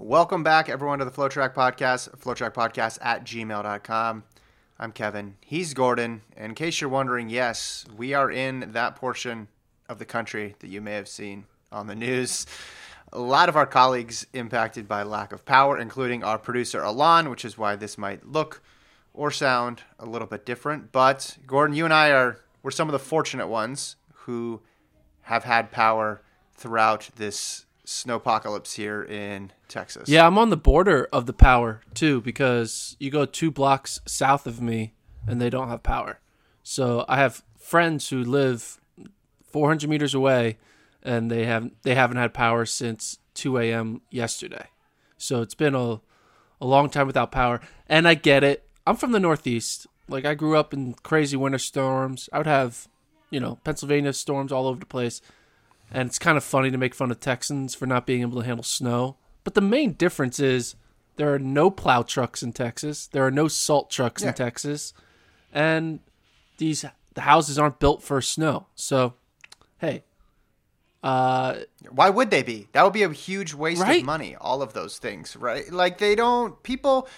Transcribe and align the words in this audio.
Welcome 0.00 0.44
back, 0.44 0.68
everyone, 0.68 1.00
to 1.00 1.04
the 1.04 1.10
FloTrack 1.10 1.54
Podcast, 1.54 2.16
flotrackpodcast 2.20 2.98
at 3.02 3.24
gmail.com. 3.24 4.22
I'm 4.78 4.92
Kevin. 4.92 5.34
He's 5.40 5.74
Gordon. 5.74 6.22
In 6.36 6.54
case 6.54 6.80
you're 6.80 6.88
wondering, 6.88 7.28
yes, 7.28 7.84
we 7.96 8.14
are 8.14 8.30
in 8.30 8.70
that 8.74 8.94
portion 8.94 9.48
of 9.88 9.98
the 9.98 10.04
country 10.04 10.54
that 10.60 10.68
you 10.68 10.80
may 10.80 10.92
have 10.92 11.08
seen 11.08 11.46
on 11.72 11.88
the 11.88 11.96
news. 11.96 12.46
A 13.12 13.18
lot 13.18 13.48
of 13.48 13.56
our 13.56 13.66
colleagues 13.66 14.24
impacted 14.32 14.86
by 14.86 15.02
lack 15.02 15.32
of 15.32 15.44
power, 15.44 15.76
including 15.76 16.22
our 16.22 16.38
producer, 16.38 16.80
Alon, 16.80 17.28
which 17.28 17.44
is 17.44 17.58
why 17.58 17.74
this 17.74 17.98
might 17.98 18.24
look 18.24 18.62
or 19.12 19.32
sound 19.32 19.82
a 19.98 20.06
little 20.06 20.28
bit 20.28 20.46
different. 20.46 20.92
But, 20.92 21.38
Gordon, 21.44 21.74
you 21.74 21.84
and 21.84 21.92
I 21.92 22.12
are, 22.12 22.38
we're 22.62 22.70
some 22.70 22.86
of 22.86 22.92
the 22.92 23.00
fortunate 23.00 23.48
ones 23.48 23.96
who 24.12 24.60
have 25.22 25.42
had 25.42 25.72
power 25.72 26.22
throughout 26.54 27.10
this 27.16 27.66
snowpocalypse 27.84 28.76
here 28.76 29.02
in 29.02 29.50
Texas. 29.68 30.08
Yeah, 30.08 30.26
I'm 30.26 30.38
on 30.38 30.50
the 30.50 30.56
border 30.56 31.08
of 31.12 31.26
the 31.26 31.32
power 31.32 31.82
too 31.94 32.20
because 32.20 32.96
you 32.98 33.10
go 33.10 33.24
two 33.24 33.50
blocks 33.50 34.00
south 34.06 34.46
of 34.46 34.60
me 34.60 34.94
and 35.26 35.40
they 35.40 35.50
don't 35.50 35.68
have 35.68 35.82
power. 35.82 36.20
So 36.62 37.04
I 37.08 37.18
have 37.18 37.42
friends 37.58 38.08
who 38.08 38.22
live 38.22 38.80
400 39.44 39.88
meters 39.88 40.14
away 40.14 40.58
and 41.02 41.30
they 41.30 41.44
have 41.44 41.70
they 41.82 41.94
haven't 41.94 42.16
had 42.16 42.34
power 42.34 42.64
since 42.64 43.18
2 43.34 43.58
a.m. 43.58 44.02
yesterday. 44.10 44.66
So 45.16 45.42
it's 45.42 45.54
been 45.54 45.74
a 45.74 46.00
a 46.60 46.66
long 46.66 46.90
time 46.90 47.06
without 47.06 47.30
power, 47.30 47.60
and 47.88 48.08
I 48.08 48.14
get 48.14 48.42
it. 48.42 48.68
I'm 48.86 48.96
from 48.96 49.12
the 49.12 49.20
Northeast. 49.20 49.86
Like 50.08 50.24
I 50.24 50.34
grew 50.34 50.56
up 50.56 50.72
in 50.72 50.94
crazy 51.02 51.36
winter 51.36 51.58
storms. 51.58 52.28
I 52.32 52.38
would 52.38 52.46
have, 52.46 52.88
you 53.30 53.38
know, 53.38 53.58
Pennsylvania 53.62 54.12
storms 54.12 54.50
all 54.50 54.66
over 54.66 54.80
the 54.80 54.86
place. 54.86 55.20
And 55.90 56.08
it's 56.08 56.18
kind 56.18 56.36
of 56.36 56.44
funny 56.44 56.70
to 56.70 56.78
make 56.78 56.94
fun 56.94 57.10
of 57.10 57.20
Texans 57.20 57.74
for 57.74 57.86
not 57.86 58.06
being 58.06 58.22
able 58.22 58.40
to 58.40 58.46
handle 58.46 58.64
snow. 58.64 59.16
But 59.44 59.54
the 59.54 59.60
main 59.60 59.92
difference 59.92 60.40
is 60.40 60.74
there 61.16 61.32
are 61.32 61.38
no 61.38 61.70
plow 61.70 62.02
trucks 62.02 62.42
in 62.42 62.52
Texas. 62.52 63.06
There 63.06 63.24
are 63.26 63.30
no 63.30 63.48
salt 63.48 63.90
trucks 63.90 64.22
Yeah. 64.22 64.28
in 64.28 64.34
Texas. 64.34 64.92
And 65.52 66.00
these 66.58 66.84
the 67.14 67.22
houses 67.22 67.58
aren't 67.58 67.80
built 67.80 68.02
for 68.02 68.20
snow. 68.20 68.66
So, 68.74 69.14
hey, 69.78 70.04
uh 71.02 71.60
Why 71.90 72.10
would 72.10 72.30
they 72.30 72.42
be? 72.42 72.68
That 72.72 72.82
would 72.84 72.92
be 72.92 73.02
a 73.04 73.12
huge 73.12 73.54
waste 73.54 73.80
Right? 73.80 74.00
of 74.00 74.06
money, 74.06 74.36
all 74.40 74.62
of 74.62 74.72
those 74.72 74.98
things, 74.98 75.36
right? 75.36 75.70
Like 75.72 75.98
they 75.98 76.14
don't 76.14 76.62
people 76.62 77.08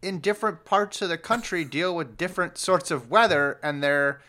in 0.00 0.18
different 0.18 0.64
parts 0.64 1.00
of 1.02 1.08
the 1.08 1.18
country 1.18 1.64
deal 1.64 1.94
with 1.94 2.16
different 2.16 2.58
sorts 2.58 2.90
of 2.90 3.10
weather 3.10 3.58
and 3.62 3.82
they're 3.82 4.20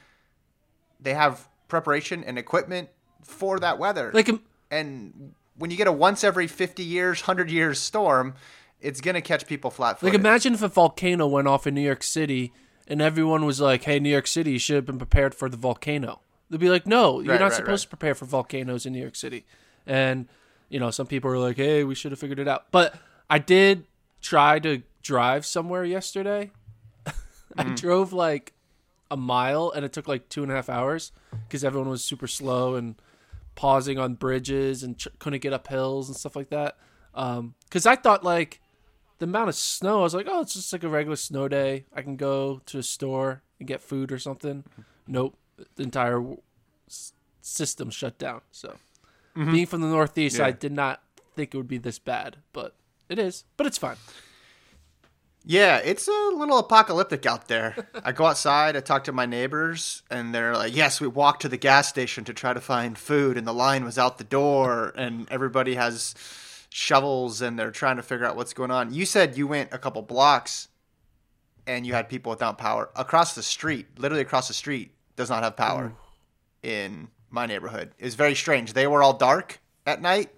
they 0.99 1.13
have 1.15 1.47
preparation 1.67 2.23
and 2.23 2.37
equipment 2.37 2.89
for 3.23 3.59
that 3.59 3.79
weather. 3.79 4.11
like 4.13 4.29
and 4.69 5.33
when 5.57 5.71
you 5.71 5.77
get 5.77 5.87
a 5.87 5.91
once 5.91 6.23
every 6.23 6.47
50 6.47 6.83
years, 6.83 7.21
100 7.21 7.49
years 7.51 7.79
storm, 7.79 8.35
it's 8.81 9.01
going 9.01 9.15
to 9.15 9.21
catch 9.21 9.47
people 9.47 9.69
flat-footed. 9.71 10.13
Like, 10.13 10.19
imagine 10.19 10.53
if 10.53 10.61
a 10.61 10.67
volcano 10.67 11.27
went 11.27 11.47
off 11.47 11.65
in 11.67 11.73
New 11.75 11.81
York 11.81 12.03
City 12.03 12.51
and 12.87 13.01
everyone 13.01 13.45
was 13.45 13.61
like, 13.61 13.83
"Hey, 13.83 13.99
New 13.99 14.09
York 14.09 14.27
City, 14.27 14.51
you 14.53 14.59
should 14.59 14.75
have 14.75 14.85
been 14.85 14.97
prepared 14.97 15.33
for 15.33 15.47
the 15.49 15.55
volcano." 15.57 16.19
They'd 16.49 16.59
be 16.59 16.69
like, 16.69 16.85
"No, 16.85 17.19
you're 17.21 17.31
Right, 17.33 17.39
not 17.39 17.45
right, 17.51 17.53
supposed 17.53 17.85
right. 17.85 17.91
to 17.91 17.97
prepare 17.97 18.15
for 18.15 18.25
volcanoes 18.25 18.85
in 18.85 18.93
New 18.93 18.99
York 19.01 19.15
City." 19.15 19.45
And 19.87 20.27
you 20.69 20.79
know, 20.79 20.91
some 20.91 21.07
people 21.07 21.29
are 21.31 21.37
like, 21.37 21.55
"Hey, 21.57 21.83
we 21.83 21.95
should 21.95 22.11
have 22.11 22.19
figured 22.19 22.39
it 22.39 22.47
out." 22.47 22.65
But 22.71 22.95
I 23.29 23.39
did 23.39 23.85
try 24.21 24.59
to 24.59 24.81
drive 25.01 25.45
somewhere 25.45 25.85
yesterday. 25.85 26.51
I 27.05 27.11
Mm-hmm. 27.63 27.75
drove 27.75 28.11
like 28.13 28.53
a 29.11 29.15
mile, 29.17 29.71
and 29.75 29.85
it 29.85 29.93
took 29.93 30.07
like 30.07 30.27
two 30.29 30.43
and 30.43 30.51
a 30.51 30.55
half 30.55 30.67
hours 30.69 31.11
because 31.47 31.63
everyone 31.63 31.89
was 31.89 32.03
super 32.03 32.27
slow 32.27 32.75
and 32.75 32.95
pausing 33.55 33.99
on 33.99 34.15
bridges 34.15 34.83
and 34.83 34.97
ch- 34.97 35.07
couldn't 35.19 35.41
get 35.41 35.53
up 35.53 35.67
hills 35.67 36.09
and 36.09 36.17
stuff 36.17 36.35
like 36.35 36.49
that. 36.49 36.77
Um, 37.13 37.55
because 37.65 37.85
I 37.85 37.95
thought 37.95 38.23
like 38.23 38.59
the 39.19 39.25
amount 39.25 39.49
of 39.49 39.55
snow, 39.55 39.99
I 39.99 40.03
was 40.03 40.15
like, 40.15 40.27
oh, 40.29 40.41
it's 40.41 40.53
just 40.53 40.73
like 40.73 40.83
a 40.83 40.89
regular 40.89 41.15
snow 41.15 41.47
day. 41.47 41.85
I 41.93 42.01
can 42.01 42.15
go 42.15 42.61
to 42.65 42.79
a 42.79 42.83
store 42.83 43.43
and 43.59 43.67
get 43.67 43.81
food 43.81 44.11
or 44.11 44.19
something. 44.19 44.63
Nope, 45.07 45.37
the 45.75 45.83
entire 45.83 46.15
w- 46.15 46.41
system 47.41 47.89
shut 47.89 48.17
down. 48.17 48.41
So, 48.51 48.75
mm-hmm. 49.35 49.51
being 49.51 49.65
from 49.65 49.81
the 49.81 49.87
Northeast, 49.87 50.39
I 50.39 50.51
did 50.51 50.71
not 50.71 51.01
think 51.35 51.53
it 51.53 51.57
would 51.57 51.67
be 51.67 51.77
this 51.77 51.99
bad, 51.99 52.37
but 52.51 52.75
it 53.09 53.19
is. 53.19 53.45
But 53.57 53.67
it's 53.67 53.77
fine. 53.77 53.97
Yeah, 55.45 55.77
it's 55.77 56.07
a 56.07 56.31
little 56.33 56.57
apocalyptic 56.57 57.25
out 57.25 57.49
there. 57.49 57.75
I 58.03 58.13
go 58.13 58.25
outside, 58.25 58.77
I 58.77 58.79
talk 58.79 59.03
to 59.05 59.11
my 59.11 59.25
neighbors, 59.25 60.01
and 60.09 60.33
they're 60.33 60.55
like, 60.55 60.73
"Yes, 60.73 61.01
we 61.01 61.07
walked 61.07 61.41
to 61.41 61.49
the 61.49 61.57
gas 61.57 61.89
station 61.89 62.23
to 62.25 62.33
try 62.33 62.53
to 62.53 62.61
find 62.61 62.97
food, 62.97 63.37
and 63.37 63.45
the 63.45 63.53
line 63.53 63.83
was 63.83 63.97
out 63.97 64.17
the 64.17 64.23
door, 64.23 64.93
and 64.95 65.29
everybody 65.29 65.75
has 65.75 66.15
shovels, 66.69 67.41
and 67.41 67.59
they're 67.59 67.71
trying 67.71 67.97
to 67.97 68.03
figure 68.03 68.25
out 68.25 68.37
what's 68.37 68.53
going 68.53 68.71
on." 68.71 68.93
You 68.93 69.05
said 69.05 69.37
you 69.37 69.45
went 69.45 69.73
a 69.73 69.77
couple 69.77 70.01
blocks, 70.01 70.69
and 71.67 71.85
you 71.85 71.93
had 71.93 72.07
people 72.07 72.29
without 72.29 72.57
power 72.57 72.89
across 72.95 73.35
the 73.35 73.43
street. 73.43 73.87
Literally 73.97 74.21
across 74.21 74.47
the 74.47 74.53
street 74.53 74.93
does 75.17 75.29
not 75.29 75.43
have 75.43 75.57
power 75.57 75.93
in 76.61 77.09
my 77.29 77.45
neighborhood. 77.45 77.93
It's 77.99 78.15
very 78.15 78.35
strange. 78.35 78.71
They 78.71 78.87
were 78.87 79.03
all 79.03 79.13
dark 79.13 79.59
at 79.85 80.01
night. 80.01 80.29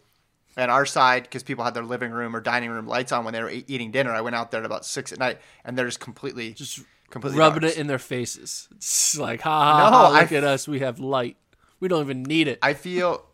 And 0.58 0.72
our 0.72 0.86
side, 0.86 1.24
because 1.24 1.44
people 1.44 1.64
had 1.66 1.74
their 1.74 1.84
living 1.84 2.12
room 2.12 2.36
or 2.36 2.40
dining 2.40 2.70
room 2.70 2.88
lights 2.88 3.12
on 3.12 3.26
when 3.26 3.34
they 3.34 3.42
were 3.44 3.50
e- 3.50 3.66
eating 3.68 3.92
dinner, 3.92 4.12
I 4.12 4.22
went 4.22 4.36
out 4.38 4.52
there 4.52 4.62
at 4.62 4.66
about 4.66 4.86
six 4.86 5.12
at 5.12 5.20
night, 5.20 5.40
and 5.66 5.78
they're 5.78 5.86
just 5.86 6.00
completely, 6.00 6.54
Just 6.54 6.80
completely 7.10 7.38
rubbing 7.40 7.62
dark. 7.62 7.74
it 7.74 7.78
in 7.80 7.88
their 7.88 8.00
faces. 8.00 8.70
It's 8.76 9.18
like, 9.18 9.42
ha 9.42 9.50
ha, 9.74 9.90
No, 9.90 9.98
ha, 9.98 10.10
look 10.22 10.32
I- 10.32 10.36
at 10.36 10.44
us. 10.46 10.68
We 10.68 10.80
have 10.80 11.00
light. 11.00 11.36
We 11.82 11.88
don't 11.90 12.02
even 12.04 12.24
need 12.24 12.48
it. 12.48 12.58
I 12.62 12.74
feel, 12.74 13.26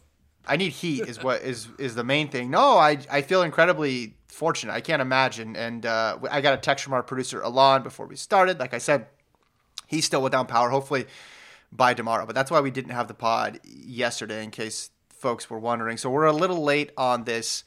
I 0.48 0.58
need 0.58 0.72
heat 0.72 1.02
is 1.08 1.22
what 1.24 1.44
is 1.44 1.68
is 1.78 1.94
the 1.94 2.04
main 2.04 2.28
thing. 2.30 2.50
No, 2.50 2.78
I 2.78 2.98
I 3.12 3.22
feel 3.22 3.44
incredibly 3.44 4.16
fortunate. 4.28 4.74
I 4.74 4.82
can't 4.82 5.02
imagine. 5.02 5.56
And 5.56 5.86
uh, 5.86 6.18
I 6.32 6.42
got 6.42 6.56
a 6.56 6.58
text 6.58 6.84
from 6.84 6.94
our 6.94 7.04
producer 7.04 7.40
Alon 7.42 7.84
before 7.84 8.08
we 8.08 8.16
started. 8.16 8.58
Like 8.60 8.74
I 8.74 8.80
said, 8.80 9.06
he's 9.86 10.06
still 10.06 10.24
without 10.24 10.48
power. 10.48 10.70
Hopefully 10.72 11.06
by 11.72 11.94
tomorrow. 11.94 12.26
But 12.26 12.34
that's 12.34 12.50
why 12.50 12.60
we 12.62 12.72
didn't 12.72 12.92
have 12.92 13.08
the 13.08 13.14
pod 13.14 13.60
yesterday, 13.64 14.44
in 14.44 14.50
case 14.50 14.90
folks 15.22 15.50
were 15.50 15.60
wondering. 15.60 15.98
So 15.98 16.10
we're 16.10 16.26
a 16.26 16.34
little 16.34 16.64
late 16.64 16.92
on 16.98 17.24
this 17.24 17.64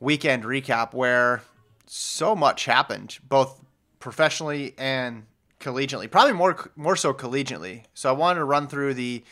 weekend 0.00 0.42
recap 0.42 0.92
where 0.92 1.42
so 1.86 2.34
much 2.34 2.64
happened, 2.64 3.18
both 3.28 3.60
professionally 4.00 4.74
and 4.76 5.24
collegiately. 5.60 6.10
Probably 6.10 6.32
more 6.32 6.70
more 6.76 6.96
so 6.96 7.14
collegiately. 7.14 7.84
So 7.94 8.10
I 8.10 8.12
wanted 8.12 8.40
to 8.40 8.44
run 8.44 8.66
through 8.66 8.94
the 8.94 9.22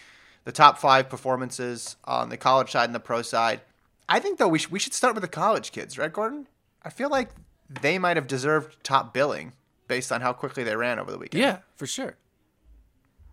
the 0.44 0.52
top 0.52 0.78
five 0.78 1.10
performances 1.10 1.96
on 2.04 2.28
the 2.28 2.36
college 2.36 2.70
side 2.70 2.84
and 2.84 2.94
the 2.94 3.00
pro 3.00 3.22
side. 3.22 3.60
I 4.08 4.20
think 4.20 4.38
though 4.38 4.48
we 4.48 4.60
we 4.70 4.78
should 4.78 4.94
start 4.94 5.14
with 5.14 5.22
the 5.22 5.28
college 5.28 5.72
kids, 5.72 5.98
right, 5.98 6.12
Gordon? 6.12 6.46
I 6.82 6.90
feel 6.90 7.10
like 7.10 7.30
they 7.68 7.98
might 7.98 8.16
have 8.16 8.26
deserved 8.26 8.82
top 8.82 9.12
billing 9.12 9.52
based 9.88 10.12
on 10.12 10.20
how 10.20 10.32
quickly 10.32 10.62
they 10.62 10.76
ran 10.76 10.98
over 10.98 11.10
the 11.10 11.18
weekend. 11.18 11.42
Yeah, 11.42 11.58
for 11.74 11.86
sure. 11.86 12.16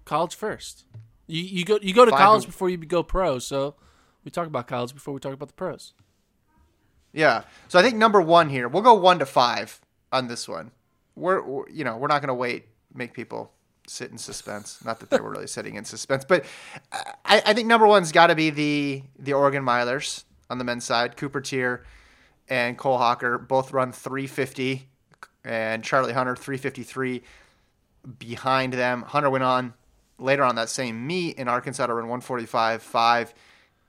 College 0.05 0.35
first. 0.35 0.85
You 1.27 1.41
you 1.43 1.65
go 1.65 1.77
you 1.81 1.93
go 1.93 2.05
to 2.05 2.11
Five 2.11 2.19
college 2.19 2.45
before 2.45 2.69
you 2.69 2.77
go 2.77 3.03
pro. 3.03 3.39
So 3.39 3.75
we 4.23 4.31
talk 4.31 4.47
about 4.47 4.67
college 4.67 4.93
before 4.93 5.13
we 5.13 5.19
talk 5.19 5.33
about 5.33 5.47
the 5.49 5.53
pros. 5.53 5.93
Yeah. 7.13 7.43
So 7.67 7.79
I 7.79 7.81
think 7.81 7.95
number 7.95 8.21
one 8.21 8.49
here, 8.49 8.67
we'll 8.67 8.83
go 8.83 8.93
one 8.93 9.19
to 9.19 9.25
five 9.25 9.81
on 10.11 10.27
this 10.27 10.47
one. 10.47 10.71
We're, 11.15 11.41
we're- 11.41 11.71
you 11.73 11.83
know, 11.83 11.97
we're 11.97 12.07
not 12.07 12.21
going 12.21 12.27
to 12.27 12.33
wait, 12.35 12.67
make 12.93 13.13
people 13.13 13.51
sit 13.87 14.11
in 14.11 14.17
suspense. 14.17 14.83
Not 14.85 14.99
that 14.99 15.09
they 15.09 15.19
were 15.19 15.31
really 15.31 15.47
sitting 15.47 15.75
in 15.75 15.85
suspense, 15.85 16.25
but 16.25 16.45
I, 16.91 17.41
I 17.45 17.53
think 17.53 17.67
number 17.67 17.87
one's 17.87 18.11
got 18.11 18.27
to 18.27 18.35
be 18.35 18.49
the 18.49 19.03
the 19.17 19.33
Oregon 19.33 19.63
Milers 19.63 20.25
on 20.49 20.57
the 20.57 20.63
men's 20.63 20.85
side. 20.85 21.17
Cooper 21.17 21.41
Teare 21.41 21.83
and 22.49 22.77
Cole 22.77 22.97
Hocker 22.97 23.37
both 23.37 23.71
run 23.73 23.91
350, 23.91 24.87
and 25.43 25.83
Charlie 25.83 26.13
Hunter 26.13 26.35
353 26.35 27.23
behind 28.19 28.73
them. 28.73 29.01
Hunter 29.03 29.29
went 29.29 29.43
on 29.43 29.73
later 30.19 30.43
on 30.43 30.55
that 30.55 30.69
same 30.69 31.05
meet 31.05 31.37
in 31.37 31.47
Arkansas 31.47 31.87
to 31.87 31.93
run 31.93 32.07
145.5 32.21 33.33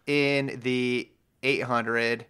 in 0.06 0.60
the 0.62 1.08
800. 1.42 2.26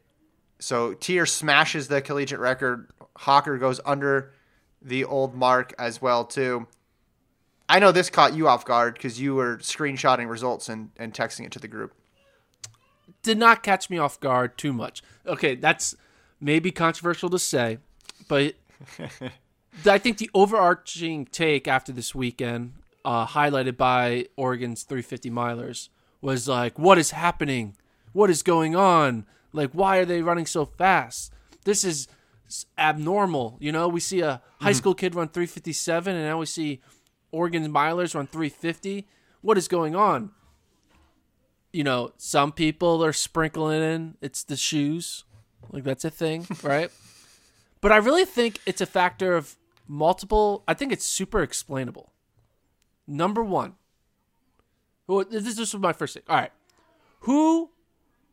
So 0.59 0.95
Teare 0.95 1.29
smashes 1.29 1.89
the 1.89 2.01
collegiate 2.01 2.41
record. 2.41 2.91
Hocker 3.17 3.59
goes 3.59 3.81
under 3.85 4.33
the 4.81 5.05
old 5.05 5.35
mark 5.35 5.75
as 5.79 6.01
well 6.01 6.25
too. 6.25 6.67
I 7.69 7.79
know 7.81 7.93
this 7.93 8.09
caught 8.09 8.35
you 8.35 8.49
off 8.49 8.65
guard 8.65 8.95
because 8.95 9.21
you 9.21 9.35
were 9.35 9.59
screenshotting 9.59 10.29
results 10.31 10.69
and, 10.69 10.91
and 10.97 11.13
texting 11.13 11.45
it 11.45 11.53
to 11.53 11.59
the 11.59 11.69
group. 11.69 11.93
Did 13.23 13.37
not 13.37 13.63
catch 13.63 13.91
me 13.91 13.99
off 13.99 14.19
guard 14.21 14.57
too 14.57 14.73
much. 14.73 15.03
Okay, 15.27 15.55
that's 15.55 15.95
maybe 16.41 16.71
controversial 16.71 17.29
to 17.31 17.39
say, 17.39 17.79
but 18.27 18.55
I 19.87 19.99
think 19.99 20.19
the 20.19 20.31
overarching 20.33 21.27
take 21.27 21.69
after 21.69 21.93
this 21.93 22.15
weekend, 22.15 22.73
uh, 23.09 23.27
highlighted 23.27 23.79
by 23.79 24.27
Oregon's 24.37 24.83
350 24.83 25.31
milers, 25.31 25.89
was 26.21 26.47
like, 26.47 26.79
"What 26.79 26.99
is 26.99 27.13
happening? 27.13 27.75
What 28.13 28.29
is 28.29 28.43
going 28.43 28.77
on? 28.77 29.25
Like, 29.55 29.71
why 29.71 29.97
are 29.97 30.05
they 30.05 30.21
running 30.21 30.45
so 30.45 30.67
fast? 30.67 31.33
This 31.65 31.85
is 31.85 32.07
abnormal." 32.77 33.57
You 33.61 33.73
know, 33.73 33.89
we 33.89 34.01
see 34.01 34.21
a 34.21 34.43
high 34.61 34.73
school 34.73 34.95
kid 34.95 35.15
run 35.15 35.29
357, 35.29 36.15
and 36.15 36.23
now 36.27 36.39
we 36.39 36.45
see 36.45 36.83
Oregon's 37.33 37.69
milers 37.69 38.15
run 38.15 38.27
350. 38.27 39.09
What 39.41 39.57
is 39.57 39.69
going 39.69 39.97
on? 39.97 40.33
You 41.73 41.85
know, 41.85 42.13
some 42.19 42.53
people 42.53 43.03
are 43.03 43.15
sprinkling 43.15 43.81
in 43.83 44.17
it's 44.21 44.45
the 44.45 44.57
shoes, 44.57 45.25
like 45.71 45.85
that's 45.85 46.05
a 46.05 46.11
thing, 46.11 46.47
right? 46.63 46.91
But 47.81 47.91
I 47.91 47.97
really 47.97 48.27
think 48.27 48.61
it's 48.67 48.83
a 48.83 48.87
factor 48.87 49.35
of 49.35 49.57
multiple. 49.87 50.63
I 50.69 50.75
think 50.75 50.93
it's 50.93 51.07
super 51.07 51.43
explainable. 51.43 52.13
Number 53.11 53.43
one, 53.43 53.75
well, 55.07 55.25
this 55.25 55.57
this 55.57 55.73
was 55.73 55.81
my 55.81 55.95
first 55.95 56.13
thing. 56.13 56.23
All 56.29 56.37
right, 56.37 56.53
who 57.21 57.71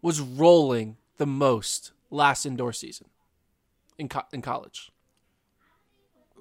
was 0.01 0.19
rolling 0.19 0.97
the 1.15 1.25
most 1.25 1.93
last 2.11 2.45
indoor 2.45 2.73
season 2.73 3.07
in 3.97 4.09
co- 4.09 4.27
in 4.33 4.41
college? 4.41 4.91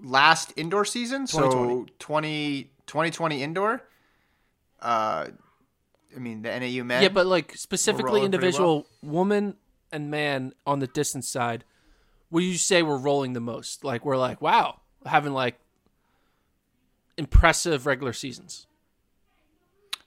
Last 0.03 0.53
indoor 0.57 0.85
season, 0.85 1.29
so 1.29 1.43
2020. 1.43 1.93
20, 2.01 2.63
2020 2.87 3.43
indoor. 3.43 3.83
Uh, 4.83 5.29
I 6.15 6.19
mean 6.19 6.43
the 6.43 6.49
NAU 6.59 6.83
men. 6.83 7.05
Yeah, 7.05 7.09
but 7.11 7.27
like 7.27 7.57
specifically 7.57 8.07
rolling 8.07 8.33
pretty 8.33 8.47
individual 8.47 8.87
woman 9.01 9.57
and 9.93 10.11
man 10.11 10.53
on 10.67 10.81
the 10.81 10.89
distance 10.89 11.29
side, 11.29 11.65
would 12.33 12.43
you 12.43 12.59
say 12.59 12.83
we're 12.83 12.99
rolling 12.99 13.33
the 13.33 13.41
most? 13.41 13.85
Like 13.85 14.05
we're 14.05 14.19
like, 14.19 14.43
wow, 14.43 14.81
having 15.07 15.33
like 15.33 15.61
impressive 17.17 17.87
regular 17.87 18.13
seasons. 18.13 18.67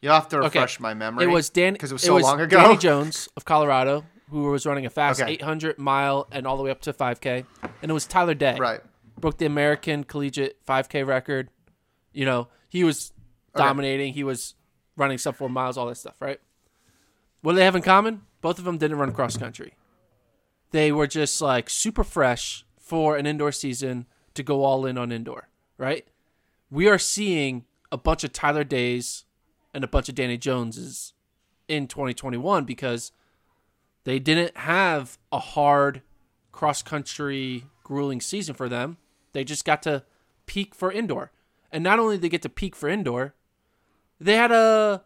you'll 0.01 0.13
have 0.13 0.27
to 0.29 0.37
Okay. 0.37 0.59
refresh 0.59 0.79
my 0.79 0.93
memory. 0.93 1.23
It 1.25 1.27
was 1.27 1.49
Dan 1.49 1.73
because 1.73 1.91
it 1.91 1.95
was 1.95 2.03
so 2.03 2.17
long 2.17 2.39
ago. 2.39 2.57
Danny 2.61 2.77
Jones 2.87 3.27
of 3.35 3.45
Colorado 3.45 4.05
who 4.29 4.43
was 4.51 4.65
running 4.65 4.85
a 4.85 4.89
fast 4.89 5.21
Okay. 5.21 5.31
800 5.33 5.77
mile 5.79 6.27
and 6.31 6.45
all 6.45 6.55
the 6.57 6.63
way 6.63 6.69
up 6.69 6.81
to 6.81 6.91
5K, 6.93 7.45
and 7.81 7.89
it 7.89 7.93
was 7.93 8.05
Tyler 8.05 8.33
Day. 8.33 8.57
Right. 8.59 8.81
broke 9.19 9.37
the 9.37 9.45
American 9.45 10.03
collegiate 10.03 10.63
5K 10.65 11.03
record. 11.07 11.49
You 12.11 12.25
know, 12.25 12.49
he 12.69 12.83
was 12.83 13.11
dominating. 13.55 14.13
He 14.13 14.23
was 14.23 14.53
running 14.97 15.17
sub 15.17 15.35
four 15.37 15.49
miles, 15.49 15.77
all 15.77 15.87
that 15.87 15.95
stuff, 15.95 16.15
right? 16.19 16.39
What 17.41 17.53
do 17.53 17.55
they 17.57 17.65
have 17.65 17.75
in 17.75 17.81
common? 17.81 18.21
Both 18.41 18.59
of 18.59 18.65
them 18.65 18.77
didn't 18.77 18.97
run 18.97 19.11
cross 19.13 19.37
country. 19.37 19.73
They 20.71 20.91
were 20.91 21.07
just 21.07 21.41
like 21.41 21.69
super 21.69 22.03
fresh 22.03 22.65
for 22.79 23.15
an 23.17 23.25
indoor 23.25 23.51
season 23.51 24.05
to 24.35 24.43
go 24.43 24.63
all 24.63 24.85
in 24.85 24.97
on 24.97 25.11
indoor, 25.11 25.47
right? 25.77 26.05
We 26.69 26.87
are 26.87 26.99
seeing 26.99 27.65
a 27.91 27.97
bunch 27.97 28.23
of 28.23 28.33
Tyler 28.33 28.63
Days 28.63 29.25
and 29.73 29.83
a 29.83 29.87
bunch 29.87 30.09
of 30.09 30.15
Dani 30.15 30.39
Joneses 30.39 31.13
in 31.67 31.87
2021 31.87 32.65
because 32.65 33.11
they 34.03 34.19
didn't 34.19 34.55
have 34.57 35.17
a 35.31 35.39
hard 35.39 36.01
cross 36.51 36.81
country 36.81 37.65
grueling 37.83 38.21
season 38.21 38.55
for 38.55 38.67
them. 38.67 38.97
They 39.33 39.43
just 39.43 39.65
got 39.65 39.81
to 39.83 40.03
peak 40.45 40.75
for 40.75 40.91
indoor. 40.91 41.31
And 41.71 41.83
not 41.83 41.99
only 41.99 42.15
did 42.15 42.23
they 42.23 42.29
get 42.29 42.41
to 42.41 42.49
peak 42.49 42.75
for 42.75 42.89
indoor, 42.89 43.35
they 44.19 44.35
had 44.35 44.51
a 44.51 45.03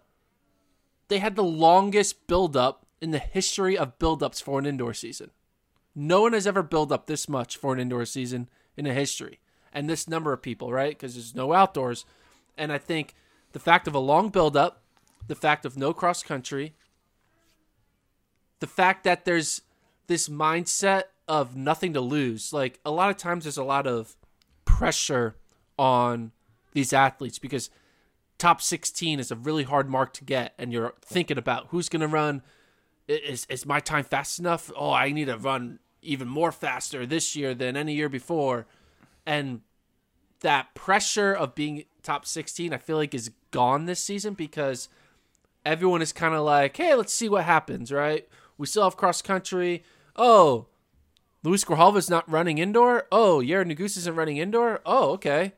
they 1.10 1.20
had 1.20 1.36
the 1.36 1.44
longest 1.44 2.28
build 2.28 2.56
up 2.56 2.86
in 3.02 3.12
the 3.12 3.20
history 3.20 3.78
of 3.78 4.00
build 4.00 4.24
ups 4.24 4.40
for 4.40 4.58
an 4.60 4.66
indoor 4.66 4.94
season. 4.94 5.32
No 5.94 6.22
one 6.22 6.34
has 6.34 6.48
ever 6.48 6.64
built 6.64 6.92
up 6.92 7.08
this 7.08 7.28
much 7.28 7.58
for 7.58 7.74
an 7.74 7.80
indoor 7.80 8.06
season 8.06 8.50
in 8.78 8.88
a 8.88 8.94
history. 8.94 9.40
And 9.74 9.90
this 9.90 10.08
number 10.08 10.34
of 10.34 10.42
people, 10.42 10.72
right? 10.72 10.92
Because 10.92 11.16
there's 11.16 11.36
no 11.36 11.54
outdoors. 11.54 12.06
And 12.58 12.72
I 12.72 12.78
think 12.78 13.16
the 13.54 13.60
fact 13.60 13.88
of 13.88 13.96
a 13.96 14.00
long 14.00 14.30
build 14.30 14.58
up, 14.58 14.82
the 15.28 15.36
fact 15.36 15.66
of 15.66 15.78
no 15.78 15.94
cross 15.94 16.24
country, 16.24 16.74
the 18.60 18.68
fact 18.68 19.04
that 19.04 19.26
there's 19.26 19.62
this 20.08 20.28
mindset 20.28 21.04
of 21.28 21.56
nothing 21.56 21.94
to 21.94 22.02
lose. 22.02 22.52
Like 22.52 22.80
a 22.86 22.92
lot 22.92 23.10
of 23.10 23.18
times 23.18 23.46
there's 23.46 23.58
a 23.58 23.64
lot 23.64 23.88
of 23.88 24.16
pressure 24.66 25.36
on 25.78 26.32
these 26.74 26.94
athletes 26.94 27.40
because 27.40 27.70
top 28.38 28.62
16 28.62 29.20
is 29.20 29.32
a 29.32 29.36
really 29.36 29.64
hard 29.64 29.90
mark 29.90 30.14
to 30.14 30.24
get 30.24 30.54
and 30.58 30.74
you're 30.74 30.94
thinking 31.02 31.38
about 31.38 31.68
who's 31.70 31.90
going 31.90 32.02
to 32.02 32.08
run 32.08 32.42
is 33.08 33.46
is 33.50 33.66
my 33.66 33.80
time 33.80 34.04
fast 34.04 34.40
enough? 34.40 34.72
Oh, 34.76 34.92
I 34.92 35.12
need 35.12 35.26
to 35.26 35.38
run 35.38 35.80
even 36.02 36.28
more 36.28 36.52
faster 36.52 37.06
this 37.06 37.36
year 37.36 37.54
than 37.54 37.76
any 37.76 37.94
year 37.94 38.10
before. 38.10 38.68
And 39.26 39.62
that 40.42 40.74
pressure 40.76 41.34
of 41.34 41.56
being 41.56 41.86
top 42.04 42.26
16 42.26 42.74
I 42.74 42.78
feel 42.78 42.98
like 42.98 43.14
is 43.14 43.32
gone 43.52 43.86
this 43.86 44.00
season 44.00 44.34
because 44.34 44.90
everyone 45.66 46.02
is 46.02 46.14
kind 46.14 46.34
of 46.34 46.44
like, 46.44 46.78
hey, 46.78 46.96
let's 46.96 47.14
see 47.14 47.30
what 47.30 47.44
happens, 47.44 47.92
right? 47.92 48.28
We 48.58 48.68
still 48.68 48.84
have 48.84 48.98
cross 48.98 49.22
country. 49.22 49.84
Oh, 50.16 50.68
Luis 51.44 51.64
Grijalva's 51.64 52.10
not 52.10 52.30
running 52.30 52.58
indoor. 52.58 53.08
Oh, 53.12 53.42
Yared 53.44 53.72
Nuguse 53.72 53.98
isn't 53.98 54.16
running 54.16 54.38
indoor. 54.38 54.82
Oh, 54.86 55.12
okay. 55.12 55.54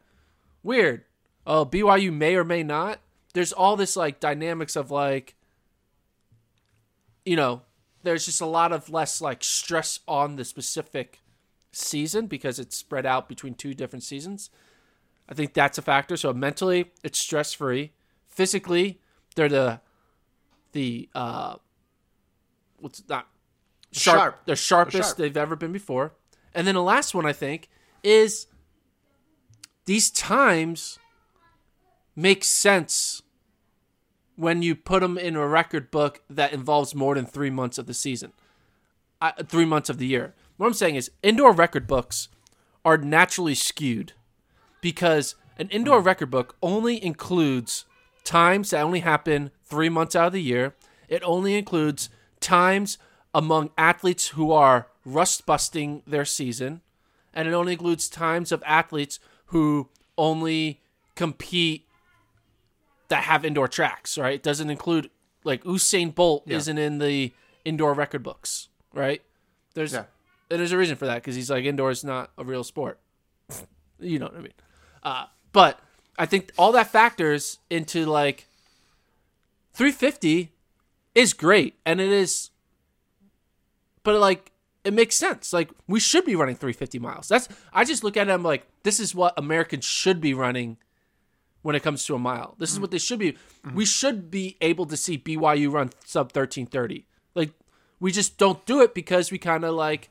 Weird. 0.61 1.03
Oh, 1.45 1.65
BYU 1.65 2.13
may 2.13 2.35
or 2.35 2.43
may 2.43 2.63
not. 2.63 2.99
There's 3.33 3.51
all 3.51 3.75
this 3.75 3.97
like 3.97 4.19
dynamics 4.19 4.75
of 4.75 4.91
like, 4.91 5.35
you 7.25 7.35
know, 7.35 7.63
there's 8.03 8.25
just 8.25 8.41
a 8.41 8.45
lot 8.45 8.71
of 8.71 8.89
less 8.89 9.21
like 9.21 9.43
stress 9.43 9.99
on 10.07 10.35
the 10.35 10.45
specific 10.45 11.21
season 11.71 12.27
because 12.27 12.59
it's 12.59 12.77
spread 12.77 13.05
out 13.05 13.27
between 13.27 13.55
two 13.55 13.73
different 13.73 14.03
seasons. 14.03 14.49
I 15.29 15.33
think 15.33 15.53
that's 15.53 15.77
a 15.77 15.81
factor. 15.81 16.17
So 16.17 16.33
mentally, 16.33 16.91
it's 17.03 17.19
stress 17.19 17.53
free. 17.53 17.93
Physically, 18.27 18.99
they're 19.35 19.49
the 19.49 19.81
the 20.73 21.09
uh, 21.15 21.55
what's 22.79 23.03
not 23.07 23.27
sharp. 23.91 24.19
Sharp. 24.19 24.41
They're 24.45 24.55
sharpest 24.55 24.93
They're 24.93 25.03
sharp. 25.03 25.17
they've 25.17 25.37
ever 25.37 25.55
been 25.55 25.71
before. 25.71 26.13
And 26.53 26.67
then 26.67 26.75
the 26.75 26.83
last 26.83 27.15
one 27.15 27.25
I 27.25 27.33
think 27.33 27.69
is 28.03 28.47
these 29.85 30.11
times 30.11 30.99
make 32.15 32.43
sense 32.43 33.21
when 34.35 34.61
you 34.61 34.75
put 34.75 35.01
them 35.01 35.17
in 35.17 35.35
a 35.35 35.47
record 35.47 35.91
book 35.91 36.21
that 36.29 36.53
involves 36.53 36.95
more 36.95 37.15
than 37.15 37.25
three 37.25 37.49
months 37.49 37.77
of 37.77 37.85
the 37.85 37.93
season, 37.93 38.33
uh, 39.21 39.31
three 39.47 39.65
months 39.65 39.89
of 39.89 39.97
the 39.97 40.07
year. 40.07 40.33
What 40.57 40.67
I'm 40.67 40.73
saying 40.73 40.95
is, 40.95 41.11
indoor 41.21 41.51
record 41.51 41.87
books 41.87 42.29
are 42.85 42.97
naturally 42.97 43.55
skewed 43.55 44.13
because 44.83 45.35
an 45.57 45.69
indoor 45.69 46.01
hmm. 46.01 46.05
record 46.05 46.29
book 46.29 46.55
only 46.61 47.03
includes 47.03 47.85
times 48.23 48.69
that 48.69 48.81
only 48.81 48.99
happen 48.99 49.49
three 49.65 49.89
months 49.89 50.15
out 50.15 50.27
of 50.27 50.33
the 50.33 50.41
year. 50.41 50.75
It 51.07 51.23
only 51.23 51.55
includes 51.55 52.09
times 52.39 52.97
among 53.33 53.71
athletes 53.77 54.27
who 54.29 54.51
are 54.51 54.87
rust 55.05 55.45
busting 55.45 56.03
their 56.05 56.25
season, 56.25 56.81
and 57.33 57.47
it 57.47 57.53
only 57.53 57.73
includes 57.73 58.09
times 58.09 58.51
of 58.51 58.61
athletes 58.65 59.19
who 59.47 59.89
only 60.17 60.81
compete 61.15 61.87
that 63.07 63.23
have 63.23 63.45
indoor 63.45 63.67
tracks, 63.67 64.17
right? 64.17 64.35
It 64.35 64.43
doesn't 64.43 64.69
include 64.69 65.09
like 65.43 65.63
Usain 65.63 66.13
Bolt 66.13 66.43
Yeah. 66.45 66.57
isn't 66.57 66.77
in 66.77 66.99
the 66.99 67.33
indoor 67.63 67.93
record 67.93 68.23
books, 68.23 68.69
right? 68.93 69.21
There's 69.75 69.93
Yeah. 69.93 70.05
and 70.49 70.59
there's 70.59 70.71
a 70.71 70.77
reason 70.77 70.95
for 70.95 71.05
that 71.05 71.15
because 71.15 71.35
he's 71.35 71.49
like 71.49 71.63
indoor 71.63 71.89
is 71.91 72.03
not 72.03 72.31
a 72.37 72.43
real 72.43 72.63
sport. 72.63 72.99
you 73.99 74.19
know 74.19 74.25
what 74.25 74.35
I 74.35 74.39
mean? 74.39 74.53
Uh, 75.03 75.25
but 75.51 75.79
I 76.17 76.25
think 76.25 76.51
all 76.57 76.71
that 76.71 76.87
factors 76.87 77.59
into 77.69 78.05
like 78.05 78.47
350 79.73 80.51
is 81.13 81.33
great, 81.33 81.75
and 81.85 82.01
it 82.01 82.09
is, 82.09 82.49
but 84.03 84.19
like 84.19 84.51
it 84.83 84.93
makes 84.93 85.15
sense. 85.15 85.53
Like 85.53 85.69
we 85.87 85.99
should 85.99 86.25
be 86.25 86.35
running 86.35 86.55
350 86.55 86.99
miles. 86.99 87.27
That's 87.27 87.47
I 87.71 87.83
just 87.83 88.03
look 88.03 88.17
at 88.17 88.27
it. 88.27 88.31
I'm 88.31 88.43
like, 88.43 88.65
this 88.83 88.99
is 88.99 89.13
what 89.13 89.33
Americans 89.37 89.85
should 89.85 90.21
be 90.21 90.33
running 90.33 90.77
when 91.61 91.75
it 91.75 91.83
comes 91.83 92.05
to 92.05 92.15
a 92.15 92.19
mile. 92.19 92.55
This 92.59 92.71
is 92.71 92.79
what 92.79 92.91
they 92.91 92.97
should 92.97 93.19
be. 93.19 93.37
We 93.73 93.85
should 93.85 94.29
be 94.29 94.57
able 94.61 94.85
to 94.87 94.97
see 94.97 95.17
BYU 95.17 95.71
run 95.71 95.91
sub 96.05 96.27
1330. 96.27 97.05
Like 97.35 97.51
we 97.99 98.11
just 98.11 98.37
don't 98.37 98.65
do 98.65 98.81
it 98.81 98.93
because 98.93 99.31
we 99.31 99.37
kind 99.37 99.63
of 99.63 99.73
like 99.73 100.09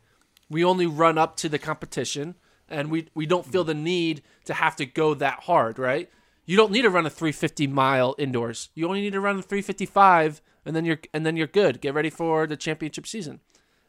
we 0.49 0.65
only 0.65 0.87
run 0.87 1.19
up 1.19 1.37
to 1.37 1.49
the 1.49 1.59
competition 1.59 2.35
and 2.73 2.91
we 2.91 3.09
we 3.15 3.27
don't 3.27 3.47
feel 3.47 3.65
mm. 3.65 3.69
the 3.69 3.75
need 3.75 4.23
to 4.45 4.55
have 4.55 4.77
to 4.77 4.87
go 4.87 5.15
that 5.15 5.41
hard, 5.41 5.79
right? 5.79 6.11
You 6.45 6.57
don't 6.57 6.73
need 6.73 6.83
to 6.83 6.91
run 6.91 7.07
a 7.07 7.11
350 7.11 7.67
mile 7.69 8.15
indoors. 8.19 8.71
You 8.75 8.87
only 8.87 9.01
need 9.01 9.13
to 9.13 9.21
run 9.21 9.39
a 9.39 9.43
355 9.43 10.41
and 10.65 10.75
then 10.75 10.85
you're 10.85 10.99
and 11.13 11.25
then 11.25 11.37
you're 11.37 11.47
good. 11.47 11.81
Get 11.81 11.95
ready 11.95 12.11
for 12.11 12.47
the 12.47 12.57
championship 12.57 13.07
season. 13.07 13.41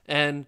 And 0.06 0.46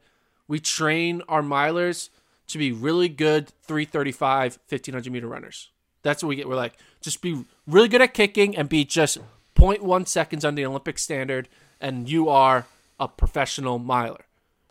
we 0.48 0.60
train 0.60 1.22
our 1.27 1.42
milers 1.42 2.10
to 2.48 2.58
be 2.58 2.72
really 2.72 3.10
good 3.10 3.50
335 3.63 4.60
1500 4.68 5.12
meter 5.12 5.27
runners. 5.27 5.72
That's 6.04 6.22
what 6.22 6.30
we 6.30 6.36
get. 6.36 6.48
We're 6.48 6.56
like, 6.56 6.77
just 7.01 7.22
be 7.22 7.46
really 7.65 7.88
good 7.88 8.01
at 8.01 8.13
kicking 8.13 8.56
and 8.56 8.70
be 8.70 8.86
just 8.86 9.18
0.1 9.56 10.08
seconds 10.08 10.46
on 10.46 10.54
the 10.54 10.65
Olympic 10.65 11.00
standard, 11.00 11.50
and 11.82 12.08
you 12.08 12.30
are 12.30 12.68
a 13.00 13.08
professional 13.08 13.80
miler. 13.80 14.25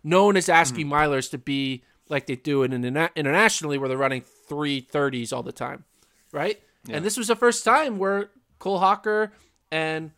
No 0.05 0.27
one 0.27 0.37
is 0.37 0.49
asking 0.49 0.87
mm. 0.87 0.93
milers 0.93 1.29
to 1.31 1.39
be 1.39 1.83
like 2.09 2.27
they 2.27 2.37
do 2.37 2.63
it 2.63 2.73
in, 2.73 2.85
internationally, 2.85 3.79
where 3.79 3.89
they're 3.89 3.99
running 3.99 4.25
330s 4.49 5.33
all 5.33 5.43
the 5.43 5.53
time, 5.53 5.85
right? 6.33 6.61
And 6.89 7.05
this 7.05 7.17
was 7.17 7.29
the 7.29 7.37
first 7.37 7.65
time 7.65 7.99
where 7.99 8.31
Cole 8.59 8.79
Hocker 8.79 9.33
and 9.71 10.11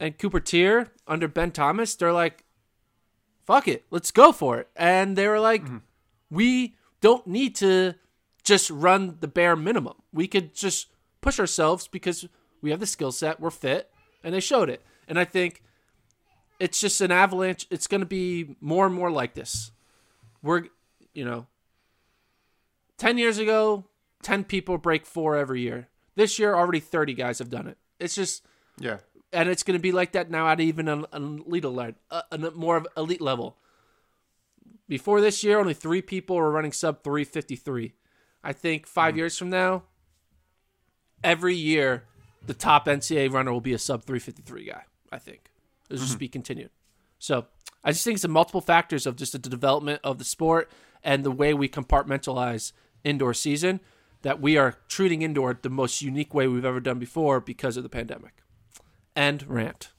and 0.00 0.16
Cooper 0.16 0.40
Teare 0.40 0.90
under 1.08 1.26
Ben 1.26 1.50
Thomas, 1.50 1.96
they're 1.96 2.12
like, 2.12 2.44
fuck 3.44 3.66
it, 3.66 3.84
let's 3.90 4.10
go 4.10 4.30
for 4.30 4.58
it. 4.58 4.68
And 4.76 5.16
they 5.16 5.26
were 5.26 5.40
like, 5.40 5.64
mm-hmm. 5.64 5.78
we 6.30 6.76
don't 7.00 7.26
need 7.26 7.56
to 7.56 7.94
just 8.44 8.70
run 8.70 9.18
the 9.20 9.28
bare 9.28 9.56
minimum. 9.56 9.94
We 10.12 10.28
could 10.28 10.54
just 10.54 10.88
push 11.20 11.40
ourselves 11.40 11.88
because 11.88 12.26
we 12.62 12.70
have 12.70 12.80
the 12.80 12.86
skill 12.86 13.12
set, 13.12 13.40
we're 13.40 13.50
fit, 13.50 13.90
and 14.22 14.34
they 14.34 14.40
showed 14.40 14.70
it. 14.70 14.82
And 15.08 15.18
I 15.18 15.24
think 15.24 15.62
it's 16.60 16.80
just 16.80 17.00
an 17.00 17.10
avalanche. 17.10 17.66
It's 17.70 17.86
going 17.86 18.00
to 18.00 18.06
be 18.06 18.56
more 18.60 18.86
and 18.86 18.94
more 18.94 19.10
like 19.10 19.34
this. 19.34 19.72
We're, 20.42 20.64
you 21.14 21.24
know, 21.24 21.46
10 22.98 23.18
years 23.18 23.38
ago, 23.38 23.84
10 24.22 24.44
people 24.44 24.78
break 24.78 25.06
four 25.06 25.36
every 25.36 25.60
year. 25.60 25.88
This 26.16 26.38
year, 26.38 26.54
already 26.54 26.80
30 26.80 27.14
guys 27.14 27.38
have 27.38 27.50
done 27.50 27.66
it. 27.68 27.78
It's 28.00 28.14
just, 28.14 28.44
Yeah. 28.78 28.98
and 29.32 29.48
it's 29.48 29.62
going 29.62 29.78
to 29.78 29.82
be 29.82 29.92
like 29.92 30.12
that 30.12 30.30
now 30.30 30.48
at 30.48 30.60
even 30.60 30.88
an, 30.88 31.06
an 31.12 31.44
elite 31.46 31.64
level, 31.64 31.94
uh, 32.10 32.22
a 32.32 32.38
more 32.52 32.76
of 32.76 32.86
elite 32.96 33.20
level. 33.20 33.56
Before 34.88 35.20
this 35.20 35.44
year, 35.44 35.58
only 35.58 35.74
three 35.74 36.02
people 36.02 36.36
were 36.36 36.50
running 36.50 36.72
sub 36.72 37.04
353. 37.04 37.92
I 38.42 38.52
think 38.52 38.86
5 38.86 39.16
years 39.16 39.36
from 39.36 39.50
now, 39.50 39.82
every 41.22 41.54
year, 41.54 42.04
the 42.46 42.54
top 42.54 42.86
NCAA 42.86 43.30
runner 43.32 43.52
will 43.52 43.60
be 43.60 43.74
a 43.74 43.78
sub 43.78 44.04
353 44.04 44.64
guy. 44.64 44.82
I 45.12 45.18
think 45.18 45.50
it'll 45.90 46.04
just 46.04 46.18
be 46.18 46.28
continued. 46.28 46.70
So 47.18 47.46
I 47.88 47.92
just 47.92 48.04
think 48.04 48.16
it's 48.16 48.22
the 48.22 48.28
multiple 48.28 48.60
factors 48.60 49.06
of 49.06 49.16
just 49.16 49.32
the 49.32 49.38
development 49.38 50.02
of 50.04 50.18
the 50.18 50.24
sport 50.24 50.70
and 51.02 51.24
the 51.24 51.30
way 51.30 51.54
we 51.54 51.70
compartmentalize 51.70 52.72
indoor 53.02 53.32
season 53.32 53.80
that 54.20 54.42
we 54.42 54.58
are 54.58 54.76
treating 54.88 55.22
indoor 55.22 55.58
the 55.62 55.70
most 55.70 56.02
unique 56.02 56.34
way 56.34 56.46
we've 56.46 56.66
ever 56.66 56.80
done 56.80 56.98
before 56.98 57.40
because 57.40 57.78
of 57.78 57.84
the 57.84 57.88
pandemic. 57.88 58.42
And 59.16 59.42
rant. 59.48 59.92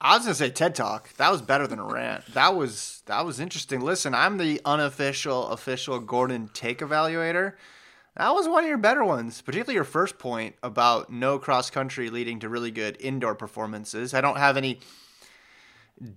I 0.00 0.16
was 0.16 0.24
gonna 0.24 0.34
say 0.34 0.50
TED 0.50 0.74
Talk. 0.74 1.14
That 1.14 1.30
was 1.30 1.42
better 1.42 1.68
than 1.68 1.78
a 1.78 1.84
rant. 1.84 2.26
That 2.34 2.56
was 2.56 3.04
that 3.06 3.24
was 3.24 3.38
interesting. 3.38 3.80
Listen, 3.80 4.12
I'm 4.12 4.38
the 4.38 4.60
unofficial 4.64 5.50
official 5.50 6.00
Gordon 6.00 6.50
take 6.54 6.80
evaluator. 6.80 7.52
That 8.16 8.34
was 8.34 8.48
one 8.48 8.64
of 8.64 8.68
your 8.68 8.78
better 8.78 9.04
ones, 9.04 9.42
particularly 9.42 9.76
your 9.76 9.84
first 9.84 10.18
point 10.18 10.56
about 10.64 11.08
no 11.08 11.38
cross 11.38 11.70
country 11.70 12.10
leading 12.10 12.40
to 12.40 12.48
really 12.48 12.72
good 12.72 12.96
indoor 12.98 13.36
performances. 13.36 14.12
I 14.12 14.20
don't 14.20 14.38
have 14.38 14.56
any 14.56 14.80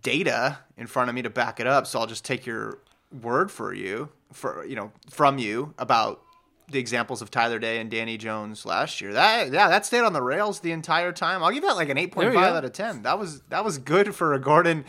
data 0.01 0.59
in 0.77 0.87
front 0.87 1.09
of 1.09 1.15
me 1.15 1.21
to 1.21 1.29
back 1.29 1.59
it 1.59 1.67
up, 1.67 1.87
so 1.87 1.99
I'll 1.99 2.07
just 2.07 2.25
take 2.25 2.45
your 2.45 2.79
word 3.21 3.51
for 3.51 3.73
you 3.73 4.09
for 4.31 4.65
you 4.65 4.75
know 4.75 4.91
from 5.09 5.37
you 5.37 5.73
about 5.77 6.21
the 6.69 6.79
examples 6.79 7.21
of 7.21 7.29
Tyler 7.29 7.59
Day 7.59 7.79
and 7.79 7.91
Dani 7.91 8.17
Jones 8.17 8.65
last 8.65 9.01
year. 9.01 9.13
That 9.13 9.51
yeah, 9.51 9.67
that 9.67 9.85
stayed 9.85 10.01
on 10.01 10.13
the 10.13 10.21
rails 10.21 10.59
the 10.59 10.71
entire 10.71 11.11
time. 11.11 11.43
I'll 11.43 11.51
give 11.51 11.63
that 11.63 11.75
like 11.75 11.89
an 11.89 11.97
eight 11.97 12.11
point 12.11 12.33
five 12.33 12.55
out 12.55 12.65
of 12.65 12.73
ten. 12.73 13.03
That 13.03 13.19
was 13.19 13.41
that 13.49 13.65
was 13.65 13.77
good 13.77 14.15
for 14.15 14.33
a 14.33 14.39
Gordon 14.39 14.85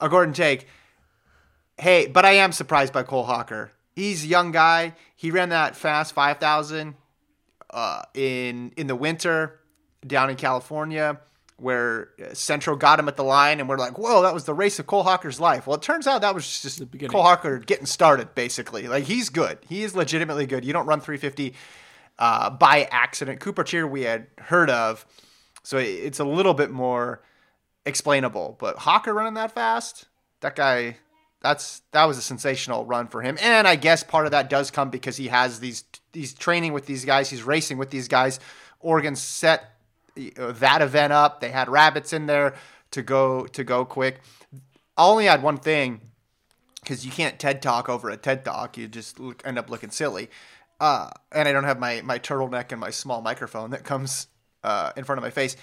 a 0.00 0.08
Gordon 0.08 0.34
take. 0.34 0.66
Hey, 1.76 2.06
but 2.06 2.24
I 2.24 2.32
am 2.32 2.52
surprised 2.52 2.92
by 2.92 3.02
Cole 3.04 3.24
Hocker. 3.24 3.72
He's 3.94 4.24
a 4.24 4.26
young 4.26 4.52
guy. 4.52 4.94
He 5.14 5.30
ran 5.30 5.50
that 5.50 5.76
fast 5.76 6.14
five 6.14 6.38
thousand 6.38 6.94
uh, 7.70 8.02
in 8.14 8.72
in 8.76 8.86
the 8.86 8.96
winter 8.96 9.60
down 10.06 10.30
in 10.30 10.36
California, 10.36 11.20
where 11.58 12.10
uh, 12.20 12.34
Central 12.34 12.76
got 12.76 13.00
him 13.00 13.08
at 13.08 13.16
the 13.16 13.24
line, 13.24 13.60
and 13.60 13.68
we're 13.68 13.78
like, 13.78 13.98
"Whoa, 13.98 14.22
that 14.22 14.32
was 14.32 14.44
the 14.44 14.54
race 14.54 14.78
of 14.78 14.86
Cole 14.86 15.02
Hocker's 15.02 15.40
life." 15.40 15.66
Well, 15.66 15.76
it 15.76 15.82
turns 15.82 16.06
out 16.06 16.20
that 16.22 16.34
was 16.34 16.60
just 16.62 16.78
the 16.78 16.86
beginning. 16.86 17.12
Cole 17.12 17.22
Hocker 17.22 17.58
getting 17.58 17.86
started, 17.86 18.34
basically. 18.34 18.88
Like 18.88 19.04
he's 19.04 19.28
good. 19.28 19.58
He 19.68 19.82
is 19.82 19.94
legitimately 19.94 20.46
good. 20.46 20.64
You 20.64 20.72
don't 20.72 20.86
run 20.86 21.00
350 21.00 21.54
uh, 22.18 22.50
by 22.50 22.88
accident. 22.90 23.40
Cooper 23.40 23.64
Teare 23.64 23.88
we 23.88 24.02
had 24.02 24.28
heard 24.38 24.70
of, 24.70 25.04
so 25.62 25.78
it's 25.78 26.20
a 26.20 26.24
little 26.24 26.54
bit 26.54 26.70
more 26.70 27.22
explainable. 27.84 28.56
But 28.58 28.78
Hocker 28.78 29.12
running 29.12 29.34
that 29.34 29.52
fast, 29.52 30.06
that 30.40 30.56
guy. 30.56 30.96
That's 31.40 31.82
that 31.92 32.06
was 32.06 32.18
a 32.18 32.22
sensational 32.22 32.84
run 32.84 33.06
for 33.06 33.22
him, 33.22 33.38
and 33.40 33.68
I 33.68 33.76
guess 33.76 34.02
part 34.02 34.26
of 34.26 34.32
that 34.32 34.50
does 34.50 34.72
come 34.72 34.90
because 34.90 35.16
he 35.16 35.28
has 35.28 35.60
these 35.60 35.84
he's 36.12 36.34
training 36.34 36.72
with 36.72 36.86
these 36.86 37.04
guys, 37.04 37.30
he's 37.30 37.44
racing 37.44 37.78
with 37.78 37.90
these 37.90 38.08
guys. 38.08 38.40
Oregon 38.80 39.14
set 39.14 39.77
that 40.36 40.82
event 40.82 41.12
up. 41.12 41.40
They 41.40 41.50
had 41.50 41.68
rabbits 41.68 42.12
in 42.12 42.26
there 42.26 42.54
to 42.90 43.02
go 43.02 43.46
to 43.46 43.64
go 43.64 43.84
quick. 43.84 44.20
I 44.96 45.06
only 45.06 45.26
had 45.26 45.42
one 45.42 45.58
thing 45.58 46.00
because 46.82 47.04
you 47.04 47.12
can't 47.12 47.38
TED 47.38 47.62
talk 47.62 47.88
over 47.88 48.10
a 48.10 48.16
TED 48.16 48.44
talk. 48.44 48.76
You 48.76 48.88
just 48.88 49.20
look, 49.20 49.42
end 49.44 49.58
up 49.58 49.70
looking 49.70 49.90
silly. 49.90 50.28
Uh, 50.80 51.10
and 51.32 51.48
I 51.48 51.52
don't 51.52 51.64
have 51.64 51.78
my 51.78 52.02
my 52.02 52.18
turtleneck 52.18 52.72
and 52.72 52.80
my 52.80 52.90
small 52.90 53.20
microphone 53.20 53.70
that 53.70 53.84
comes 53.84 54.28
uh, 54.64 54.92
in 54.96 55.04
front 55.04 55.18
of 55.18 55.22
my 55.22 55.30
face. 55.30 55.56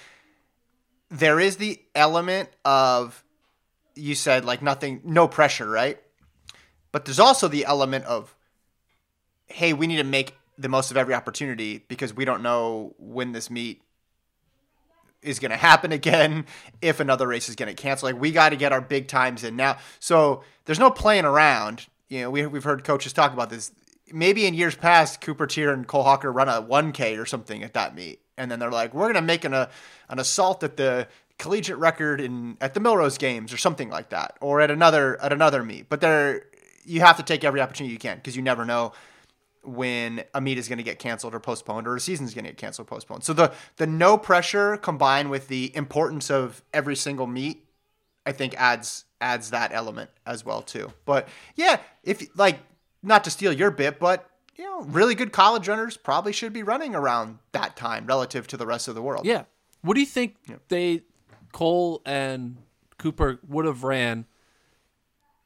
There 1.10 1.38
is 1.38 1.56
the 1.56 1.80
element 1.94 2.48
of 2.64 3.24
you 3.94 4.14
said 4.14 4.44
like 4.44 4.62
nothing, 4.62 5.00
no 5.04 5.28
pressure, 5.28 5.68
right? 5.68 5.98
But 6.92 7.04
there's 7.04 7.20
also 7.20 7.48
the 7.48 7.64
element 7.64 8.04
of 8.04 8.34
hey, 9.46 9.72
we 9.72 9.86
need 9.86 9.96
to 9.96 10.04
make 10.04 10.36
the 10.58 10.68
most 10.68 10.90
of 10.90 10.96
every 10.96 11.14
opportunity 11.14 11.84
because 11.88 12.14
we 12.14 12.24
don't 12.24 12.42
know 12.42 12.94
when 12.98 13.32
this 13.32 13.50
meet 13.50 13.82
is 15.26 15.38
going 15.38 15.50
to 15.50 15.56
happen 15.56 15.92
again 15.92 16.46
if 16.80 17.00
another 17.00 17.26
race 17.26 17.48
is 17.48 17.56
going 17.56 17.74
to 17.74 17.80
cancel. 17.80 18.08
Like 18.08 18.20
we 18.20 18.32
got 18.32 18.50
to 18.50 18.56
get 18.56 18.72
our 18.72 18.80
big 18.80 19.08
times 19.08 19.44
in 19.44 19.56
now. 19.56 19.78
So 19.98 20.42
there's 20.64 20.78
no 20.78 20.90
playing 20.90 21.24
around. 21.24 21.86
You 22.08 22.22
know, 22.22 22.30
we, 22.30 22.46
we've 22.46 22.64
heard 22.64 22.84
coaches 22.84 23.12
talk 23.12 23.32
about 23.32 23.50
this. 23.50 23.72
Maybe 24.12 24.46
in 24.46 24.54
years 24.54 24.76
past, 24.76 25.20
Cooper 25.20 25.46
Teare 25.46 25.72
and 25.72 25.86
Cole 25.86 26.04
Hocker 26.04 26.30
run 26.30 26.48
a 26.48 26.62
1K 26.62 27.20
or 27.20 27.26
something 27.26 27.64
at 27.64 27.74
that 27.74 27.94
meet, 27.96 28.20
and 28.38 28.48
then 28.48 28.60
they're 28.60 28.70
like, 28.70 28.94
"We're 28.94 29.06
going 29.06 29.14
to 29.14 29.22
make 29.22 29.44
an 29.44 29.52
a, 29.52 29.68
an 30.08 30.20
assault 30.20 30.62
at 30.62 30.76
the 30.76 31.08
collegiate 31.38 31.78
record 31.78 32.20
in 32.20 32.56
at 32.60 32.74
the 32.74 32.80
Millrose 32.80 33.18
Games 33.18 33.52
or 33.52 33.56
something 33.56 33.90
like 33.90 34.10
that, 34.10 34.36
or 34.40 34.60
at 34.60 34.70
another 34.70 35.20
at 35.20 35.32
another 35.32 35.64
meet." 35.64 35.88
But 35.88 36.00
there, 36.00 36.44
you 36.84 37.00
have 37.00 37.16
to 37.16 37.24
take 37.24 37.42
every 37.42 37.60
opportunity 37.60 37.92
you 37.92 37.98
can 37.98 38.18
because 38.18 38.36
you 38.36 38.42
never 38.42 38.64
know 38.64 38.92
when 39.66 40.24
a 40.34 40.40
meet 40.40 40.58
is 40.58 40.68
going 40.68 40.78
to 40.78 40.84
get 40.84 40.98
canceled 40.98 41.34
or 41.34 41.40
postponed 41.40 41.86
or 41.86 41.96
a 41.96 42.00
season 42.00 42.26
is 42.26 42.34
going 42.34 42.44
to 42.44 42.50
get 42.50 42.56
canceled 42.56 42.86
or 42.86 42.88
postponed. 42.88 43.24
So 43.24 43.32
the 43.32 43.52
the 43.76 43.86
no 43.86 44.16
pressure 44.16 44.76
combined 44.76 45.30
with 45.30 45.48
the 45.48 45.74
importance 45.74 46.30
of 46.30 46.62
every 46.72 46.96
single 46.96 47.26
meet, 47.26 47.64
I 48.24 48.32
think 48.32 48.54
adds 48.56 49.04
adds 49.20 49.50
that 49.50 49.72
element 49.72 50.10
as 50.26 50.44
well 50.44 50.62
too. 50.62 50.92
But 51.04 51.28
yeah, 51.54 51.80
if 52.02 52.26
like 52.36 52.60
not 53.02 53.24
to 53.24 53.30
steal 53.30 53.52
your 53.52 53.70
bit, 53.70 53.98
but 53.98 54.28
you 54.56 54.64
know, 54.64 54.82
really 54.82 55.14
good 55.14 55.32
college 55.32 55.68
runners 55.68 55.96
probably 55.96 56.32
should 56.32 56.52
be 56.52 56.62
running 56.62 56.94
around 56.94 57.38
that 57.52 57.76
time 57.76 58.06
relative 58.06 58.46
to 58.48 58.56
the 58.56 58.66
rest 58.66 58.88
of 58.88 58.94
the 58.94 59.02
world. 59.02 59.26
Yeah. 59.26 59.44
What 59.82 59.94
do 59.94 60.00
you 60.00 60.06
think 60.06 60.36
they 60.68 61.02
Cole 61.52 62.02
and 62.04 62.56
Cooper 62.98 63.38
would 63.46 63.66
have 63.66 63.84
ran 63.84 64.26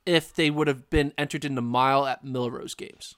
if 0.07 0.35
they 0.35 0.51
would 0.51 0.67
have 0.67 0.89
been 0.91 1.13
entered 1.19 1.45
in 1.45 1.55
the 1.55 1.63
mile 1.63 2.07
at 2.07 2.25
Millrose 2.25 2.77
games? 2.77 3.17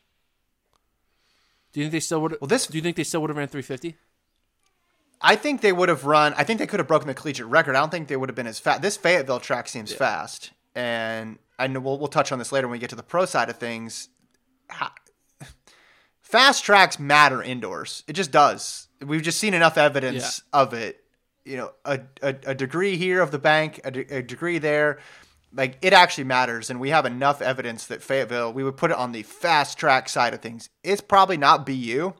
Do 1.72 1.80
you 1.80 1.84
think 1.86 1.92
they 1.92 2.00
still 2.00 2.20
would? 2.22 2.36
Well, 2.40 2.48
this- 2.48 2.66
Do 2.66 2.76
you 2.76 2.82
think 2.82 2.96
they 2.96 3.04
still 3.04 3.20
would 3.22 3.30
have 3.30 3.36
ran 3.36 3.48
350? 3.48 3.96
I 5.22 5.36
think 5.36 5.60
they 5.60 5.72
would 5.72 5.88
have 5.88 6.04
run. 6.04 6.34
I 6.36 6.44
think 6.44 6.58
they 6.58 6.66
could 6.66 6.80
have 6.80 6.88
broken 6.88 7.06
the 7.06 7.14
collegiate 7.14 7.46
record. 7.46 7.76
I 7.76 7.80
don't 7.80 7.90
think 7.90 8.08
they 8.08 8.16
would 8.16 8.28
have 8.28 8.36
been 8.36 8.48
as 8.48 8.58
fast. 8.58 8.82
This 8.82 8.96
Fayetteville 8.96 9.38
track 9.40 9.68
seems 9.68 9.92
fast, 9.92 10.50
and 10.74 11.38
I 11.58 11.68
know 11.68 11.78
we'll, 11.78 11.98
we'll 11.98 12.08
touch 12.08 12.32
on 12.32 12.40
this 12.40 12.50
later 12.50 12.66
when 12.66 12.72
we 12.72 12.78
get 12.80 12.90
to 12.90 12.96
the 12.96 13.04
pro 13.04 13.24
side 13.24 13.48
of 13.48 13.56
things. 13.56 14.08
Fast 16.20 16.64
tracks 16.64 16.98
matter 16.98 17.42
indoors. 17.42 18.04
It 18.08 18.14
just 18.14 18.30
does. 18.30 18.88
We've 19.00 19.22
just 19.22 19.38
seen 19.38 19.54
enough 19.54 19.76
evidence 19.76 20.42
yeah. 20.54 20.60
of 20.60 20.72
it. 20.72 21.04
You 21.44 21.56
know, 21.58 21.72
a, 21.84 22.00
a, 22.22 22.36
a, 22.46 22.54
degree 22.54 22.96
here 22.96 23.20
of 23.20 23.32
the 23.32 23.38
bank, 23.38 23.80
a, 23.84 23.90
de- 23.90 24.16
a 24.16 24.22
degree 24.22 24.58
there. 24.58 25.00
Like 25.54 25.78
it 25.82 25.92
actually 25.92 26.24
matters, 26.24 26.70
and 26.70 26.80
we 26.80 26.90
have 26.90 27.04
enough 27.04 27.42
evidence 27.42 27.86
that 27.86 28.02
Fayetteville. 28.02 28.52
We 28.52 28.64
would 28.64 28.76
put 28.76 28.90
it 28.90 28.96
on 28.96 29.12
the 29.12 29.22
fast 29.22 29.76
track 29.76 30.08
side 30.08 30.32
of 30.32 30.40
things. 30.40 30.70
It's 30.82 31.02
probably 31.02 31.36
not 31.36 31.66
BU 31.66 32.14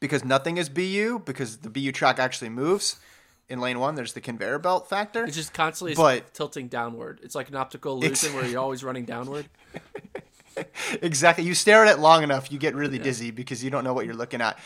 because 0.00 0.24
nothing 0.24 0.58
is 0.58 0.68
BU 0.68 1.22
because 1.24 1.58
the 1.58 1.70
BU 1.70 1.92
track 1.92 2.18
actually 2.18 2.50
moves. 2.50 2.96
In 3.48 3.60
lane 3.60 3.78
one, 3.78 3.94
there's 3.94 4.14
the 4.14 4.20
conveyor 4.20 4.58
belt 4.58 4.88
factor. 4.88 5.24
It's 5.24 5.36
just 5.36 5.52
constantly 5.52 5.94
but, 5.94 6.32
tilting 6.32 6.68
downward. 6.68 7.20
It's 7.22 7.34
like 7.34 7.48
an 7.48 7.56
optical 7.56 7.94
illusion 7.94 8.34
where 8.34 8.46
you're 8.46 8.60
always 8.60 8.82
running 8.82 9.04
downward. 9.04 9.46
exactly. 11.02 11.44
You 11.44 11.54
stare 11.54 11.84
at 11.84 11.96
it 11.96 12.00
long 12.00 12.22
enough, 12.22 12.50
you 12.50 12.58
get 12.58 12.74
really 12.74 12.96
yeah. 12.96 13.04
dizzy 13.04 13.30
because 13.30 13.62
you 13.62 13.70
don't 13.70 13.84
know 13.84 13.92
what 13.92 14.06
you're 14.06 14.14
looking 14.14 14.40
at. 14.40 14.58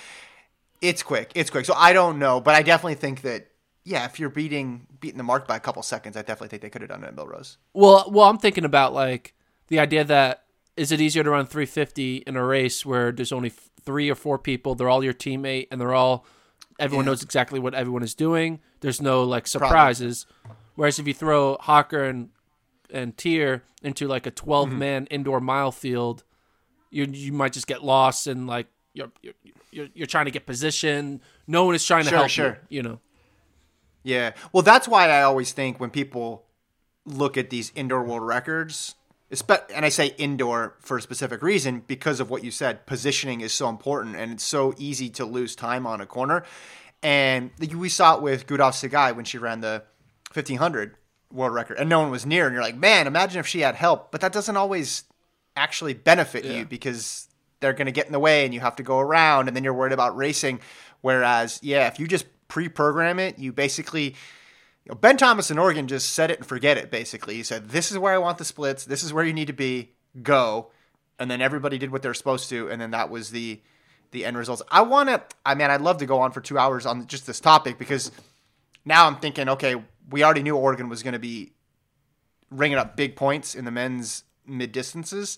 It's 0.80 1.02
quick. 1.02 1.32
It's 1.34 1.50
quick. 1.50 1.64
So 1.64 1.74
I 1.74 1.92
don't 1.92 2.18
know, 2.18 2.40
but 2.40 2.54
I 2.54 2.62
definitely 2.62 2.94
think 2.94 3.22
that 3.22 3.47
yeah, 3.88 4.04
if 4.04 4.21
you're 4.21 4.28
beating 4.28 4.87
beating 5.00 5.16
the 5.16 5.25
mark 5.25 5.49
by 5.49 5.57
a 5.57 5.61
couple 5.61 5.83
seconds, 5.83 6.16
I 6.16 6.21
definitely 6.21 6.49
think 6.49 6.62
they 6.62 6.71
could 6.71 6.83
have 6.83 6.90
done 6.90 7.04
it 7.04 7.09
at 7.09 7.16
Millrose. 7.16 7.57
Well, 7.73 8.11
well, 8.11 8.28
I'm 8.28 8.37
thinking 8.37 8.66
about 8.66 8.92
like 8.92 9.35
the 9.68 9.78
idea 9.78 10.04
that 10.04 10.45
is 10.76 10.92
it 10.92 11.00
easier 11.00 11.25
to 11.25 11.30
run 11.30 11.47
350 11.47 12.18
in 12.18 12.37
a 12.37 12.45
race 12.45 12.85
where 12.85 13.11
there's 13.11 13.33
only 13.33 13.49
three 13.49 14.11
or 14.11 14.14
four 14.14 14.38
people, 14.38 14.75
they're 14.75 14.90
all 14.90 15.02
your 15.02 15.14
teammate, 15.14 15.68
and 15.71 15.80
they're 15.80 15.95
all 15.95 16.26
everyone 16.78 17.07
yeah. 17.07 17.12
knows 17.12 17.23
exactly 17.23 17.59
what 17.59 17.75
everyone 17.75 18.02
is 18.02 18.14
doing. 18.14 18.61
There's 18.80 19.00
no 19.00 19.25
like 19.25 19.47
surprises. 19.47 20.26
Probably. 20.42 20.57
Whereas 20.75 20.99
if 20.99 21.07
you 21.07 21.14
throw 21.14 21.57
Hocker 21.59 22.04
and 22.04 22.28
and 22.90 23.16
Teare 23.16 23.62
into 23.83 24.07
like 24.07 24.26
a 24.26 24.30
12 24.30 24.68
mm-hmm. 24.68 24.78
man 24.78 25.07
indoor 25.07 25.40
mile 25.40 25.73
field, 25.73 26.25
you 26.90 27.04
you 27.04 27.33
might 27.33 27.54
just 27.54 27.66
get 27.66 27.83
lost 27.83 28.26
and 28.26 28.47
like 28.47 28.66
you're 28.92 29.11
you're 29.23 29.35
you're, 29.71 29.88
you're 29.95 30.07
trying 30.07 30.26
to 30.26 30.30
get 30.30 30.45
position. 30.45 31.23
No 31.47 31.64
one 31.64 31.75
is 31.75 31.87
trying 31.87 32.04
to 32.04 32.11
sure, 32.11 32.18
help 32.18 32.30
sure. 32.30 32.59
you. 32.68 32.76
You 32.76 32.83
know. 32.83 33.00
Yeah. 34.02 34.32
Well, 34.52 34.62
that's 34.62 34.88
why 34.88 35.08
I 35.10 35.22
always 35.22 35.52
think 35.52 35.80
when 35.80 35.90
people 35.90 36.44
look 37.04 37.36
at 37.36 37.50
these 37.50 37.72
indoor 37.74 38.04
world 38.04 38.22
records, 38.22 38.94
and 39.74 39.84
I 39.84 39.90
say 39.90 40.14
indoor 40.18 40.76
for 40.80 40.96
a 40.96 41.02
specific 41.02 41.42
reason 41.42 41.82
because 41.86 42.20
of 42.20 42.30
what 42.30 42.42
you 42.42 42.50
said. 42.50 42.86
Positioning 42.86 43.42
is 43.42 43.52
so 43.52 43.68
important, 43.68 44.16
and 44.16 44.32
it's 44.32 44.44
so 44.44 44.74
easy 44.78 45.10
to 45.10 45.24
lose 45.24 45.54
time 45.54 45.86
on 45.86 46.00
a 46.00 46.06
corner. 46.06 46.44
And 47.02 47.50
we 47.58 47.88
saw 47.88 48.16
it 48.16 48.22
with 48.22 48.46
Gudaf 48.46 48.72
Tsegay 48.72 49.14
when 49.14 49.24
she 49.24 49.38
ran 49.38 49.60
the 49.60 49.82
1500 50.32 50.96
world 51.30 51.52
record, 51.52 51.78
and 51.78 51.88
no 51.88 52.00
one 52.00 52.10
was 52.10 52.24
near. 52.24 52.46
And 52.46 52.54
you're 52.54 52.62
like, 52.62 52.76
man, 52.76 53.06
imagine 53.06 53.40
if 53.40 53.46
she 53.46 53.60
had 53.60 53.74
help. 53.74 54.10
But 54.10 54.22
that 54.22 54.32
doesn't 54.32 54.56
always 54.56 55.04
actually 55.56 55.94
benefit 55.94 56.44
yeah. 56.44 56.58
you 56.58 56.64
because 56.64 57.28
they're 57.60 57.74
going 57.74 57.86
to 57.86 57.92
get 57.92 58.06
in 58.06 58.12
the 58.12 58.18
way, 58.18 58.44
and 58.44 58.54
you 58.54 58.60
have 58.60 58.76
to 58.76 58.82
go 58.82 58.98
around, 58.98 59.48
and 59.48 59.56
then 59.56 59.62
you're 59.62 59.74
worried 59.74 59.92
about 59.92 60.16
racing. 60.16 60.60
Whereas, 61.02 61.60
yeah, 61.62 61.86
if 61.86 62.00
you 62.00 62.08
just 62.08 62.26
pre-program 62.48 63.18
it, 63.18 63.38
you 63.38 63.52
basically 63.52 64.14
know, 64.88 64.94
Ben 64.94 65.16
Thomas 65.16 65.50
in 65.50 65.58
Oregon 65.58 65.86
just 65.86 66.10
set 66.10 66.30
it 66.30 66.38
and 66.38 66.46
forget 66.46 66.76
it. 66.76 66.90
Basically, 66.90 67.34
he 67.34 67.42
said, 67.42 67.68
"This 67.68 67.92
is 67.92 67.98
where 67.98 68.14
I 68.14 68.18
want 68.18 68.38
the 68.38 68.44
splits. 68.44 68.84
This 68.84 69.02
is 69.02 69.12
where 69.12 69.24
you 69.24 69.32
need 69.32 69.46
to 69.46 69.52
be. 69.52 69.92
Go." 70.22 70.70
And 71.18 71.30
then 71.30 71.40
everybody 71.40 71.78
did 71.78 71.90
what 71.90 72.02
they're 72.02 72.14
supposed 72.14 72.48
to, 72.50 72.68
and 72.68 72.80
then 72.80 72.90
that 72.92 73.10
was 73.10 73.30
the 73.30 73.60
the 74.10 74.24
end 74.24 74.38
results. 74.38 74.62
I 74.70 74.82
want 74.82 75.08
to. 75.08 75.22
I 75.44 75.54
mean, 75.54 75.70
I'd 75.70 75.80
love 75.80 75.98
to 75.98 76.06
go 76.06 76.20
on 76.20 76.32
for 76.32 76.40
two 76.40 76.58
hours 76.58 76.86
on 76.86 77.06
just 77.06 77.26
this 77.26 77.40
topic 77.40 77.78
because 77.78 78.10
now 78.84 79.06
I'm 79.06 79.16
thinking, 79.16 79.48
okay, 79.50 79.76
we 80.10 80.24
already 80.24 80.42
knew 80.42 80.56
Oregon 80.56 80.88
was 80.88 81.02
going 81.02 81.12
to 81.12 81.18
be 81.18 81.52
ringing 82.50 82.78
up 82.78 82.96
big 82.96 83.14
points 83.14 83.54
in 83.54 83.64
the 83.64 83.70
men's 83.70 84.24
mid 84.46 84.72
distances 84.72 85.36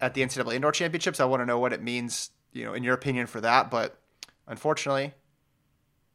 at 0.00 0.14
the 0.14 0.22
NCAA 0.22 0.54
Indoor 0.54 0.72
Championships. 0.72 1.20
I 1.20 1.26
want 1.26 1.42
to 1.42 1.46
know 1.46 1.58
what 1.58 1.72
it 1.72 1.82
means, 1.82 2.30
you 2.52 2.64
know, 2.64 2.74
in 2.74 2.82
your 2.82 2.94
opinion 2.94 3.28
for 3.28 3.40
that. 3.40 3.70
But 3.70 3.96
unfortunately, 4.48 5.14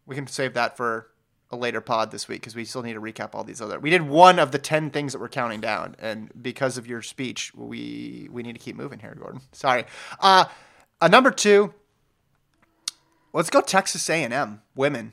we 0.06 0.16
can 0.16 0.28
save 0.28 0.54
that 0.54 0.78
for 0.78 1.10
a 1.52 1.56
later 1.56 1.82
pod 1.82 2.12
this 2.12 2.28
week 2.28 2.42
because 2.42 2.56
we 2.56 2.66
still 2.66 2.84
need 2.84 2.94
to 2.94 3.02
recap 3.02 3.34
all 3.34 3.44
these 3.44 3.62
other. 3.62 3.80
We 3.80 3.90
did 3.90 4.04
one 4.04 4.40
of 4.40 4.52
the 4.52 4.60
ten 4.60 4.90
things 4.90 5.14
that 5.14 5.20
we're 5.20 5.30
counting 5.30 5.62
down, 5.62 5.96
and 6.00 6.32
because 6.42 6.78
of 6.78 6.88
your 6.88 7.02
speech, 7.02 7.54
we 7.56 8.28
we 8.32 8.44
need 8.44 8.54
to 8.54 8.60
keep 8.60 8.76
moving 8.76 9.00
here, 9.00 9.16
Gordon. 9.16 9.42
Sorry. 9.52 9.86
Uh, 10.20 10.46
a 11.02 11.10
number 11.10 11.32
two. 11.32 11.74
Let's 13.34 13.50
go 13.50 13.60
Texas 13.60 14.10
A&M 14.10 14.62
women, 14.76 15.12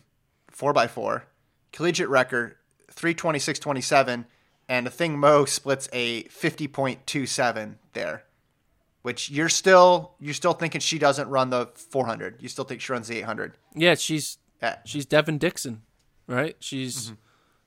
four 0.48 0.78
x 0.78 0.92
four, 0.92 1.24
collegiate 1.72 2.08
record 2.08 2.56
three 2.90 3.14
twenty 3.14 3.38
six 3.38 3.58
twenty 3.58 3.80
seven, 3.80 4.26
and 4.68 4.86
the 4.86 4.90
thing 4.90 5.18
Mo 5.18 5.44
splits 5.44 5.88
a 5.92 6.22
fifty 6.24 6.68
point 6.68 7.06
two 7.06 7.26
seven 7.26 7.78
there. 7.94 8.24
Which 9.02 9.28
you're 9.28 9.48
still 9.48 10.14
you're 10.20 10.34
still 10.34 10.52
thinking 10.52 10.80
she 10.80 11.00
doesn't 11.00 11.28
run 11.28 11.50
the 11.50 11.66
400. 11.74 12.40
You 12.40 12.48
still 12.48 12.64
think 12.64 12.80
she 12.80 12.92
runs 12.92 13.08
the 13.08 13.18
800. 13.18 13.58
Yeah, 13.74 13.96
she's 13.96 14.38
yeah. 14.62 14.76
she's 14.84 15.04
Devin 15.04 15.38
Dixon 15.38 15.82
right? 16.26 16.56
She's 16.60 17.06
mm-hmm. 17.06 17.14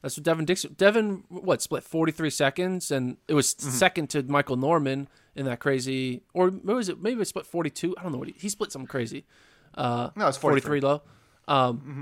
that's 0.02 0.18
what 0.18 0.24
Devin 0.24 0.46
Dixon. 0.46 0.74
Devin 0.78 1.24
what 1.30 1.62
split 1.62 1.84
forty 1.84 2.12
three 2.12 2.30
seconds, 2.30 2.92
and 2.92 3.18
it 3.28 3.34
was 3.34 3.54
mm-hmm. 3.56 3.70
second 3.70 4.10
to 4.12 4.24
Michael 4.24 4.58
Norman 4.58 5.08
in 5.36 5.46
that 5.46 5.60
crazy, 5.60 6.24
or 6.34 6.52
maybe 6.52 6.74
was 6.74 6.90
it 6.90 7.02
maybe 7.02 7.22
it 7.22 7.26
split 7.26 7.46
forty 7.46 7.70
two. 7.70 7.96
I 7.98 8.04
don't 8.04 8.12
know 8.12 8.18
what 8.18 8.28
he, 8.28 8.36
he 8.38 8.50
split 8.50 8.72
something 8.72 8.88
crazy. 8.88 9.26
Uh, 9.74 10.10
no, 10.16 10.28
it's 10.28 10.38
forty 10.38 10.62
three 10.62 10.82
low. 10.82 11.02
Um, 11.48 11.78
mm-hmm. 11.78 12.02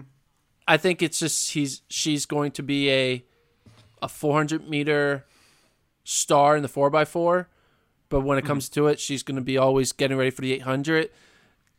I 0.68 0.78
think 0.78 1.02
it's 1.02 1.20
just 1.20 1.52
he's 1.52 1.82
she's 1.90 2.26
going 2.26 2.52
to 2.54 2.64
be 2.64 2.90
a 2.90 3.26
a 4.02 4.08
four 4.08 4.36
hundred 4.36 4.68
meter 4.70 5.26
star 6.04 6.56
in 6.56 6.62
the 6.62 6.70
four 6.70 6.96
x 6.96 7.10
four, 7.10 7.50
but 8.10 8.22
when 8.22 8.38
it 8.38 8.42
mm-hmm. 8.42 8.50
comes 8.50 8.70
to 8.70 8.88
it, 8.88 9.00
she's 9.00 9.24
going 9.24 9.36
to 9.36 9.42
be 9.42 9.58
always 9.58 9.92
getting 9.92 10.18
ready 10.18 10.30
for 10.30 10.42
the 10.42 10.54
eight 10.54 10.64
hundred. 10.64 11.10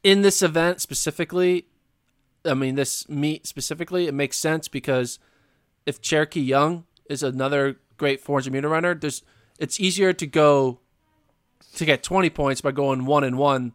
In 0.03 0.20
this 0.20 0.42
event 0.42 0.83
specifically, 0.83 1.66
I 2.44 2.54
mean, 2.54 2.74
this 2.74 3.09
meet 3.09 3.46
specifically, 3.46 4.07
it 4.07 4.14
makes 4.14 4.37
sense 4.37 4.68
because 4.68 5.18
if 5.87 6.00
Charokee 6.00 6.46
Young 6.46 6.85
is 7.09 7.22
another 7.22 7.80
great 7.96 8.20
400 8.20 8.52
meter 8.52 8.68
runner, 8.68 8.94
there's 8.94 9.22
it's 9.59 9.78
easier 9.78 10.12
to 10.12 10.26
go 10.26 10.80
to 11.76 11.85
get 11.85 12.02
20 12.02 12.30
points 12.30 12.61
by 12.61 12.72
going 12.72 13.07
one 13.07 13.24
and 13.24 13.38
one. 13.38 13.72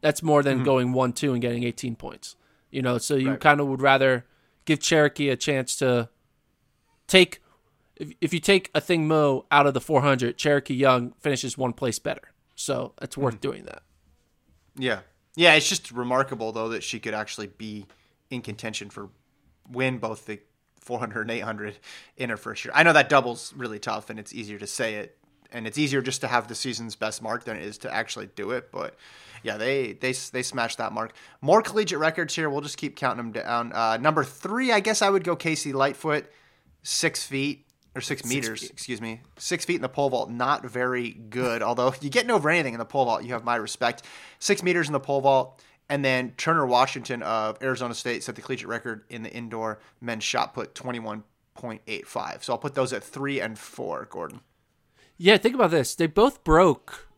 That's 0.00 0.22
more 0.22 0.42
than 0.42 0.56
mm-hmm. 0.56 0.64
going 0.64 0.92
one 0.92 1.12
two 1.12 1.32
and 1.32 1.42
getting 1.42 1.64
18 1.64 1.96
points. 1.96 2.36
You 2.70 2.82
know, 2.82 2.98
so 2.98 3.16
you 3.16 3.30
right. 3.30 3.40
kind 3.40 3.60
of 3.60 3.66
would 3.66 3.82
rather 3.82 4.26
give 4.64 4.78
Charokee 4.78 5.30
a 5.30 5.36
chance 5.36 5.76
to 5.76 6.08
take. 7.06 7.42
If, 7.96 8.12
if 8.20 8.32
you 8.32 8.40
take 8.40 8.72
Athing 8.72 9.00
Mu 9.00 9.42
out 9.50 9.66
of 9.66 9.74
the 9.74 9.80
400, 9.80 10.38
Charokee 10.38 10.78
Young 10.78 11.12
finishes 11.20 11.58
one 11.58 11.72
place 11.72 11.98
better. 11.98 12.32
So 12.54 12.94
it's 13.02 13.16
worth 13.16 13.34
mm-hmm. 13.34 13.40
doing 13.40 13.64
that. 13.64 13.82
Yeah. 14.76 15.00
Yeah, 15.36 15.54
it's 15.54 15.68
just 15.68 15.90
remarkable 15.90 16.52
though 16.52 16.68
that 16.70 16.82
she 16.82 16.98
could 16.98 17.14
actually 17.14 17.46
be 17.48 17.86
in 18.30 18.42
contention 18.42 18.90
for 18.90 19.10
win 19.70 19.98
both 19.98 20.26
the 20.26 20.40
400 20.80 21.22
and 21.22 21.30
800 21.30 21.76
in 22.16 22.30
her 22.30 22.36
first 22.36 22.64
year. 22.64 22.72
I 22.74 22.82
know 22.82 22.92
that 22.92 23.08
double's 23.08 23.52
really 23.54 23.78
tough 23.78 24.10
and 24.10 24.18
it's 24.18 24.32
easier 24.32 24.58
to 24.58 24.66
say 24.66 24.94
it 24.94 25.18
and 25.52 25.66
it's 25.66 25.78
easier 25.78 26.00
just 26.00 26.20
to 26.22 26.28
have 26.28 26.48
the 26.48 26.54
season's 26.54 26.96
best 26.96 27.22
mark 27.22 27.44
than 27.44 27.56
it 27.56 27.64
is 27.64 27.78
to 27.78 27.92
actually 27.92 28.28
do 28.34 28.52
it, 28.52 28.70
but 28.70 28.94
yeah, 29.42 29.56
they 29.56 29.92
they 29.94 30.12
they 30.12 30.42
smashed 30.42 30.78
that 30.78 30.92
mark. 30.92 31.12
More 31.40 31.62
collegiate 31.62 31.98
records 31.98 32.34
here. 32.34 32.50
We'll 32.50 32.60
just 32.60 32.76
keep 32.76 32.96
counting 32.96 33.32
them 33.32 33.32
down. 33.32 33.72
Uh, 33.72 33.96
number 33.96 34.22
three, 34.22 34.70
I 34.72 34.80
guess 34.80 35.02
I 35.02 35.10
would 35.10 35.24
go 35.24 35.34
KC 35.36 35.72
Lightfoot, 35.72 36.30
six 36.82 37.24
feet 37.24 37.66
or 37.94 38.00
six, 38.00 38.22
six 38.22 38.30
meters, 38.30 38.60
feet. 38.60 38.70
excuse 38.70 39.00
me, 39.00 39.22
six 39.38 39.64
feet 39.64 39.76
in 39.76 39.82
the 39.82 39.88
pole 39.88 40.10
vault. 40.10 40.30
Not 40.30 40.64
very 40.64 41.10
good. 41.10 41.62
Although 41.62 41.94
you 42.00 42.10
getting 42.10 42.30
over 42.30 42.50
anything 42.50 42.74
in 42.74 42.78
the 42.78 42.84
pole 42.84 43.06
vault, 43.06 43.24
you 43.24 43.32
have 43.32 43.44
my 43.44 43.56
respect. 43.56 44.04
Six 44.38 44.62
meters 44.62 44.88
in 44.88 44.92
the 44.92 45.00
pole 45.00 45.20
vault. 45.20 45.62
And 45.90 46.04
then 46.04 46.34
Turner 46.36 46.64
Washington 46.64 47.20
of 47.24 47.60
Arizona 47.60 47.94
State 47.94 48.22
set 48.22 48.36
the 48.36 48.42
collegiate 48.42 48.68
record 48.68 49.02
in 49.10 49.24
the 49.24 49.32
indoor 49.32 49.80
men's 50.00 50.22
shot 50.22 50.54
put 50.54 50.72
21.85. 50.74 52.44
So 52.44 52.52
I'll 52.52 52.58
put 52.58 52.76
those 52.76 52.92
at 52.92 53.02
three 53.02 53.40
and 53.40 53.58
four, 53.58 54.06
Gordon. 54.08 54.40
Yeah, 55.18 55.36
think 55.36 55.56
about 55.56 55.72
this. 55.72 55.96
They 55.96 56.06
both 56.06 56.44
broke 56.44 57.08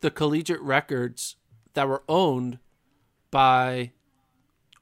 the 0.00 0.10
collegiate 0.10 0.60
records 0.62 1.36
that 1.74 1.86
were 1.86 2.02
owned 2.08 2.58
by 3.30 3.92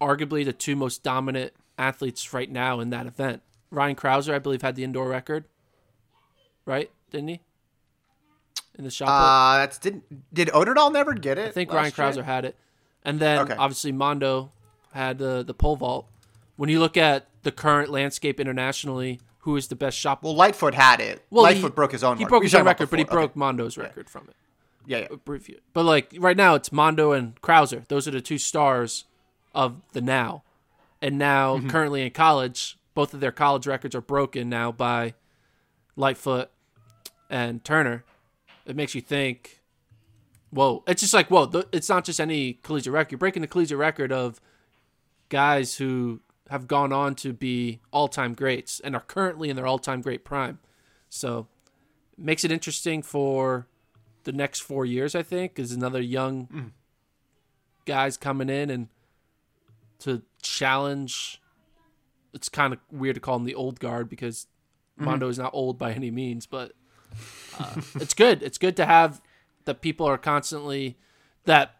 arguably 0.00 0.44
the 0.44 0.52
two 0.52 0.76
most 0.76 1.02
dominant 1.02 1.52
athletes 1.76 2.32
right 2.32 2.50
now 2.50 2.78
in 2.78 2.90
that 2.90 3.06
event. 3.06 3.42
Ryan 3.70 3.96
Crouser, 3.96 4.32
I 4.32 4.38
believe, 4.38 4.62
had 4.62 4.76
the 4.76 4.84
indoor 4.84 5.08
record, 5.08 5.46
right? 6.64 6.90
Didn't 7.10 7.28
he? 7.28 7.40
In 8.78 8.84
the 8.84 8.90
shot. 8.90 9.06
Put. 9.06 9.12
Uh, 9.12 9.58
that's 9.58 9.78
did 9.78 10.02
did 10.32 10.48
Otterdahl 10.48 10.92
never 10.92 11.14
get 11.14 11.38
it? 11.38 11.48
I 11.48 11.50
think 11.50 11.72
Ryan 11.72 11.90
Crouser 11.90 12.20
year? 12.20 12.24
had 12.24 12.44
it. 12.44 12.56
And 13.04 13.20
then 13.20 13.40
okay. 13.40 13.54
obviously 13.54 13.92
Mondo 13.92 14.50
had 14.92 15.18
the 15.18 15.42
the 15.42 15.54
pole 15.54 15.76
vault. 15.76 16.06
When 16.56 16.70
you 16.70 16.80
look 16.80 16.96
at 16.96 17.26
the 17.42 17.52
current 17.52 17.90
landscape 17.90 18.40
internationally, 18.40 19.20
who 19.40 19.56
is 19.56 19.68
the 19.68 19.76
best 19.76 19.98
shop? 19.98 20.22
Well, 20.22 20.34
Lightfoot 20.34 20.74
had 20.74 21.00
it. 21.00 21.22
Well, 21.30 21.42
Lightfoot 21.42 21.72
he, 21.72 21.74
broke 21.74 21.92
his 21.92 22.04
own. 22.04 22.16
He 22.16 22.24
mark. 22.24 22.30
broke 22.30 22.42
his 22.44 22.54
own 22.54 22.64
record, 22.64 22.90
but 22.90 22.98
he 22.98 23.04
broke 23.04 23.32
okay. 23.32 23.38
Mondo's 23.38 23.76
record 23.76 24.06
yeah. 24.06 24.10
from 24.10 24.28
it. 24.28 24.36
Yeah, 24.86 25.06
yeah. 25.10 25.56
But 25.72 25.84
like 25.84 26.14
right 26.18 26.36
now, 26.36 26.54
it's 26.54 26.72
Mondo 26.72 27.12
and 27.12 27.40
Crouser. 27.40 27.84
Those 27.88 28.06
are 28.06 28.10
the 28.10 28.20
two 28.20 28.38
stars 28.38 29.04
of 29.54 29.80
the 29.92 30.00
now. 30.00 30.42
And 31.00 31.18
now, 31.18 31.58
mm-hmm. 31.58 31.68
currently 31.68 32.02
in 32.02 32.10
college, 32.12 32.78
both 32.94 33.12
of 33.12 33.20
their 33.20 33.32
college 33.32 33.66
records 33.66 33.94
are 33.94 34.00
broken 34.00 34.48
now 34.48 34.72
by 34.72 35.14
Lightfoot 35.96 36.50
and 37.30 37.64
Turner, 37.64 38.04
it 38.66 38.76
makes 38.76 38.94
you 38.94 39.00
think. 39.00 39.60
Whoa! 40.54 40.84
It's 40.86 41.00
just 41.02 41.12
like 41.14 41.30
whoa! 41.30 41.46
th- 41.46 41.66
It's 41.72 41.88
not 41.88 42.04
just 42.04 42.20
any 42.20 42.54
collegiate 42.62 42.92
record. 42.92 43.10
You're 43.12 43.18
breaking 43.18 43.42
the 43.42 43.48
collegiate 43.48 43.76
record 43.78 44.12
of 44.12 44.40
guys 45.28 45.76
who 45.76 46.20
have 46.48 46.68
gone 46.68 46.92
on 46.92 47.14
to 47.16 47.32
be 47.32 47.80
all-time 47.90 48.34
greats 48.34 48.78
and 48.78 48.94
are 48.94 49.00
currently 49.00 49.48
in 49.50 49.56
their 49.56 49.66
all-time 49.66 50.00
great 50.00 50.24
prime. 50.24 50.58
So, 51.08 51.48
makes 52.16 52.44
it 52.44 52.52
interesting 52.52 53.02
for 53.02 53.66
the 54.22 54.32
next 54.32 54.60
four 54.60 54.84
years. 54.86 55.14
I 55.16 55.22
think 55.24 55.58
is 55.58 55.72
another 55.72 56.00
young 56.00 56.72
guys 57.84 58.16
coming 58.16 58.48
in 58.48 58.70
and 58.70 58.88
to 60.00 60.22
challenge. 60.40 61.40
It's 62.32 62.48
kind 62.48 62.72
of 62.72 62.78
weird 62.92 63.14
to 63.16 63.20
call 63.20 63.36
him 63.36 63.44
the 63.44 63.54
old 63.56 63.80
guard 63.80 64.08
because 64.08 64.46
Mondo 64.96 65.28
is 65.28 65.38
not 65.38 65.50
old 65.52 65.78
by 65.78 65.92
any 65.92 66.10
means, 66.12 66.46
but 66.46 66.72
uh, 67.58 67.80
it's 67.96 68.14
good. 68.14 68.42
It's 68.42 68.58
good 68.58 68.76
to 68.76 68.86
have 68.86 69.20
that 69.64 69.80
people 69.80 70.06
are 70.06 70.18
constantly 70.18 70.96
that 71.44 71.76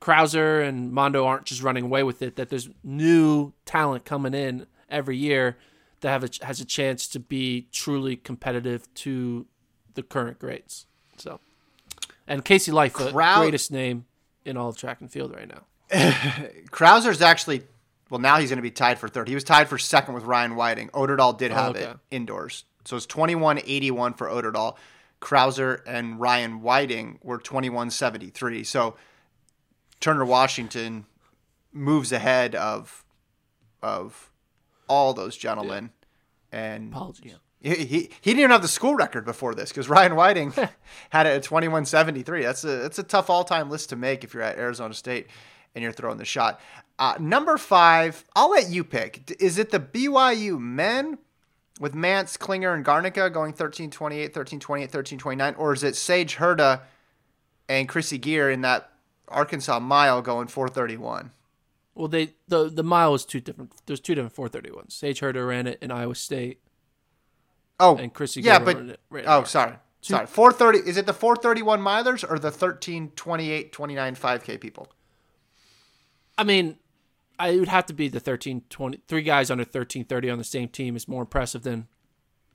Crouser 0.00 0.60
and 0.60 0.92
Mondo 0.92 1.24
aren't 1.24 1.46
just 1.46 1.62
running 1.62 1.84
away 1.84 2.02
with 2.02 2.22
it. 2.22 2.36
That 2.36 2.50
there's 2.50 2.68
new 2.82 3.52
talent 3.64 4.04
coming 4.04 4.34
in 4.34 4.66
every 4.88 5.16
year 5.16 5.56
that 6.00 6.10
have 6.10 6.24
a, 6.24 6.44
has 6.44 6.60
a 6.60 6.64
chance 6.64 7.06
to 7.08 7.20
be 7.20 7.68
truly 7.72 8.16
competitive 8.16 8.92
to 8.94 9.46
the 9.94 10.02
current 10.02 10.38
greats. 10.38 10.86
So, 11.16 11.40
and 12.26 12.44
KC 12.44 12.72
Lightfoot, 12.72 13.12
Crowd- 13.12 13.42
greatest 13.42 13.70
name 13.70 14.06
in 14.44 14.56
all 14.56 14.68
of 14.68 14.76
track 14.76 15.00
and 15.00 15.10
field 15.10 15.34
right 15.34 15.48
now. 15.48 15.62
Crouser's 16.70 17.22
actually 17.22 17.62
well 18.10 18.20
now 18.20 18.38
he's 18.38 18.50
going 18.50 18.56
to 18.58 18.62
be 18.62 18.70
tied 18.70 18.98
for 18.98 19.08
third. 19.08 19.28
He 19.28 19.34
was 19.34 19.44
tied 19.44 19.68
for 19.68 19.78
second 19.78 20.14
with 20.14 20.24
Ryan 20.24 20.56
Whiting. 20.56 20.88
Otterdahl 20.88 21.36
did 21.36 21.52
oh, 21.52 21.54
have 21.54 21.70
okay. 21.76 21.84
it 21.84 21.96
indoors, 22.10 22.64
so 22.84 22.96
it's 22.96 23.06
twenty 23.06 23.34
one 23.34 23.58
eighty 23.58 23.90
one 23.90 24.14
for 24.14 24.28
Otterdahl. 24.28 24.76
Crouser 25.22 25.82
and 25.86 26.20
Ryan 26.20 26.60
Whiting 26.60 27.18
were 27.22 27.38
twenty 27.38 27.70
one 27.70 27.90
seventy 27.90 28.28
three. 28.28 28.64
So 28.64 28.96
Turner 30.00 30.24
Washington 30.24 31.06
moves 31.72 32.12
ahead 32.12 32.54
of 32.54 33.04
of 33.82 34.30
all 34.88 35.14
those 35.14 35.36
gentlemen, 35.36 35.90
and 36.50 36.92
Apologies. 36.92 37.34
he, 37.60 37.74
he 37.76 37.84
he 38.20 38.30
didn't 38.32 38.40
even 38.40 38.50
have 38.50 38.62
the 38.62 38.68
school 38.68 38.94
record 38.96 39.24
before 39.24 39.54
this 39.54 39.70
because 39.70 39.88
Ryan 39.88 40.16
Whiting 40.16 40.52
had 41.10 41.26
it 41.26 41.30
at 41.30 41.42
twenty 41.44 41.68
one 41.68 41.84
seventy 41.86 42.22
three. 42.22 42.42
That's 42.42 42.64
a 42.64 42.76
that's 42.78 42.98
a 42.98 43.04
tough 43.04 43.30
all 43.30 43.44
time 43.44 43.70
list 43.70 43.90
to 43.90 43.96
make 43.96 44.24
if 44.24 44.34
you're 44.34 44.42
at 44.42 44.58
Arizona 44.58 44.92
State 44.92 45.28
and 45.74 45.82
you're 45.82 45.92
throwing 45.92 46.18
the 46.18 46.24
shot. 46.24 46.60
Uh, 46.98 47.14
number 47.18 47.56
five, 47.56 48.24
I'll 48.36 48.50
let 48.50 48.68
you 48.70 48.84
pick. 48.84 49.40
Is 49.40 49.56
it 49.56 49.70
the 49.70 49.80
BYU 49.80 50.58
men 50.58 51.18
with 51.80 51.94
Mantz, 51.94 52.36
Clinger, 52.38 52.74
and 52.74 52.84
Garnica 52.84 53.32
going 53.32 53.52
13 53.52 53.90
28, 53.90 54.34
13 54.34 54.60
28, 54.60 54.90
13 54.90 55.18
29? 55.18 55.54
Or 55.56 55.72
is 55.72 55.82
it 55.82 55.96
Sage 55.96 56.36
Hurta 56.36 56.80
and 57.68 57.88
Chrissy 57.88 58.18
Gear 58.18 58.50
in 58.50 58.60
that 58.62 58.90
Arkansas 59.28 59.78
mile 59.80 60.22
going 60.22 60.48
431? 60.48 61.30
Well, 61.94 62.08
they 62.08 62.34
the 62.48 62.70
the 62.70 62.82
mile 62.82 63.12
was 63.12 63.24
two 63.26 63.40
different. 63.40 63.72
There's 63.86 64.00
two 64.00 64.14
different 64.14 64.34
431s. 64.34 64.92
Sage 64.92 65.20
Hurta 65.20 65.46
ran 65.46 65.66
it 65.66 65.78
in 65.82 65.90
Iowa 65.90 66.14
State. 66.14 66.60
Oh, 67.80 67.96
And 67.96 68.12
Chrissy 68.14 68.40
yeah, 68.42 68.58
Gear 68.58 68.64
but 68.66 68.76
ran 68.76 68.90
it- 68.90 69.00
ran 69.10 69.24
oh, 69.26 69.44
sorry, 69.44 69.74
sorry. 70.02 70.26
430 70.26 70.88
is 70.88 70.96
it 70.96 71.06
the 71.06 71.12
431 71.12 71.80
milers 71.80 72.28
or 72.28 72.38
the 72.38 72.50
13 72.50 73.10
28 73.16 73.72
29 73.72 74.14
5K 74.16 74.60
people? 74.60 74.88
I 76.38 76.44
mean, 76.44 76.76
I 77.38 77.48
it 77.48 77.60
would 77.60 77.68
have 77.68 77.86
to 77.86 77.92
be 77.92 78.08
the 78.08 78.20
13 78.20 78.62
20 78.68 79.00
three 79.08 79.22
guys 79.22 79.50
under 79.50 79.62
1330 79.62 80.30
on 80.30 80.38
the 80.38 80.44
same 80.44 80.68
team 80.68 80.96
is 80.96 81.08
more 81.08 81.22
impressive 81.22 81.62
than 81.62 81.88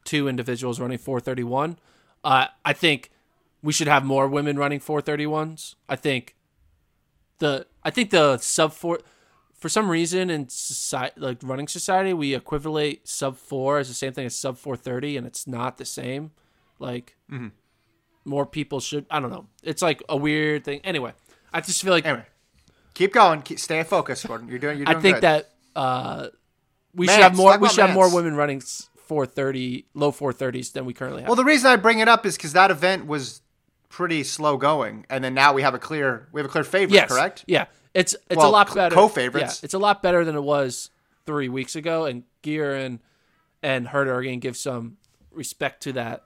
two 0.04 0.28
individuals 0.28 0.80
running 0.80 0.98
431. 0.98 1.78
Uh, 2.24 2.48
I 2.64 2.74
think 2.74 3.12
we 3.62 3.74
should 3.74 3.88
have 3.88 4.06
more 4.06 4.28
women 4.28 4.58
running 4.58 4.80
431s. 4.80 5.76
I 5.90 5.96
think 5.96 6.36
the 7.40 7.68
I 7.84 7.90
think 7.90 8.10
the 8.12 8.38
sub 8.38 8.74
4 8.74 9.00
for 9.54 9.70
some 9.70 9.90
reason 9.90 10.30
in 10.30 10.50
society 10.50 11.20
like 11.20 11.40
running 11.44 11.68
society 11.68 12.14
we 12.14 12.36
equivalate 12.36 13.08
sub 13.08 13.38
4 13.38 13.80
as 13.80 13.88
the 13.88 13.94
same 13.94 14.14
thing 14.14 14.26
as 14.26 14.36
sub 14.36 14.58
430 14.58 15.18
and 15.18 15.28
it's 15.28 15.48
not 15.48 15.78
the 15.78 15.86
same. 15.86 16.32
Like 16.80 17.18
more 18.26 18.46
people 18.46 18.80
should 18.80 19.06
I 19.10 19.20
don't 19.20 19.32
know. 19.32 19.48
It's 19.64 19.82
like 19.82 20.02
a 20.10 20.16
weird 20.18 20.64
thing. 20.64 20.82
Anyway, 20.84 21.14
I 21.54 21.62
just 21.62 21.84
feel 21.84 21.94
like 21.94 22.06
Anyway, 22.06 22.26
keep 22.98 23.14
going. 23.14 23.42
Keep, 23.44 23.60
stay 23.60 23.84
focused, 23.84 24.28
Gordon. 24.28 24.50
You're 24.50 24.60
doing. 24.60 24.78
You're 24.78 24.86
doing 24.86 24.98
I 24.98 25.02
think 25.02 25.16
good. 25.18 25.24
that 25.24 25.50
uh, 25.76 26.28
we 26.94 27.08
Mantz, 27.08 27.12
should 27.14 27.24
have 27.24 27.36
more. 27.38 27.58
We 27.60 27.70
should 27.70 27.86
have 27.86 27.94
more 27.94 28.14
women 28.14 28.36
running 28.36 28.62
four 29.06 29.26
thirty, 29.26 29.86
low 29.94 30.12
four 30.12 30.34
thirties 30.34 30.72
than 30.72 30.86
we 30.86 30.94
currently 30.94 31.22
have. 31.22 31.30
Well, 31.30 31.36
the 31.36 31.46
reason 31.46 31.70
I 31.70 31.76
bring 31.76 32.00
it 32.00 32.08
up 32.08 32.26
is 32.26 32.36
because 32.36 32.54
that 32.54 32.72
event 32.72 33.06
was 33.08 33.42
pretty 33.90 34.24
slow 34.24 34.58
going, 34.58 35.06
and 35.10 35.24
then 35.24 35.34
now 35.34 35.54
we 35.54 35.62
have 35.62 35.74
a 35.74 35.80
clear 35.80 36.28
we 36.32 36.42
have 36.42 36.46
a 36.50 36.52
clear 36.52 36.64
favorite. 36.64 36.96
yes, 36.96 37.10
Correct. 37.10 37.46
Yeah, 37.48 37.66
it's 37.94 38.16
it's 38.30 38.38
Well, 38.38 38.50
a 38.50 38.52
lot 38.52 38.74
better. 38.74 38.94
co-favorites. 38.96 39.60
Yeah, 39.62 39.66
it's 39.66 39.74
a 39.74 39.80
lot 39.80 40.02
better 40.02 40.26
than 40.26 40.36
it 40.36 40.44
was 40.44 40.90
three 41.26 41.50
weeks 41.50 41.76
ago. 41.76 42.06
And 42.06 42.24
Gear 42.42 42.74
and 42.76 43.00
and 43.64 43.88
Hurta 43.88 44.08
are 44.10 44.24
going 44.24 44.40
to 44.40 44.46
give 44.48 44.58
some 44.58 44.98
respect 45.32 45.84
to 45.84 45.94
that 45.94 46.24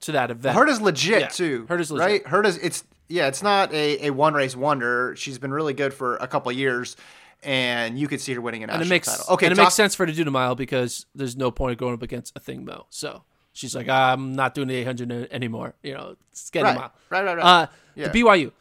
to 0.00 0.12
that 0.12 0.30
event. 0.30 0.56
Hurt 0.56 0.68
Hurta's 0.68 0.80
legit 0.80 1.20
Yeah, 1.20 1.28
too. 1.28 1.66
Hurta's 1.68 1.90
legit. 1.90 2.06
right. 2.06 2.24
Hurta's 2.24 2.56
it's 2.58 2.84
yeah, 3.10 3.26
it's 3.26 3.42
not 3.42 3.72
a, 3.74 4.06
a 4.06 4.10
one 4.10 4.32
race 4.34 4.56
wonder. 4.56 5.14
She's 5.16 5.38
been 5.38 5.52
really 5.52 5.74
good 5.74 5.92
for 5.92 6.16
a 6.16 6.26
couple 6.26 6.50
years, 6.52 6.96
and 7.42 7.98
you 7.98 8.08
could 8.08 8.20
see 8.20 8.32
her 8.34 8.40
winning 8.40 8.64
a 8.64 8.68
and 8.68 8.80
it 8.82 8.88
makes 8.88 9.08
title. 9.08 9.34
Okay, 9.34 9.46
and 9.46 9.52
it 9.52 9.56
talk- 9.56 9.66
makes 9.66 9.74
sense 9.74 9.94
for 9.94 10.04
her 10.04 10.06
to 10.06 10.12
do 10.16 10.24
the 10.24 10.30
mile 10.30 10.54
because 10.54 11.06
there's 11.14 11.36
no 11.36 11.50
point 11.50 11.72
of 11.72 11.78
going 11.78 11.94
up 11.94 12.02
against 12.02 12.32
a 12.36 12.40
thing 12.40 12.64
mo. 12.64 12.86
So 12.90 13.24
she's 13.52 13.74
like, 13.74 13.88
I'm 13.88 14.34
not 14.34 14.54
doing 14.54 14.68
the 14.68 14.76
800 14.76 15.28
anymore. 15.32 15.74
You 15.82 15.94
know, 15.94 16.16
it's 16.32 16.50
getting 16.50 16.66
Right, 16.66 16.76
a 16.76 16.80
mile. 16.80 16.92
right, 17.10 17.24
right, 17.24 17.36
right. 17.36 17.62
Uh, 17.62 17.66
Yeah. 17.94 18.08
The 18.08 18.22
BYU. 18.22 18.52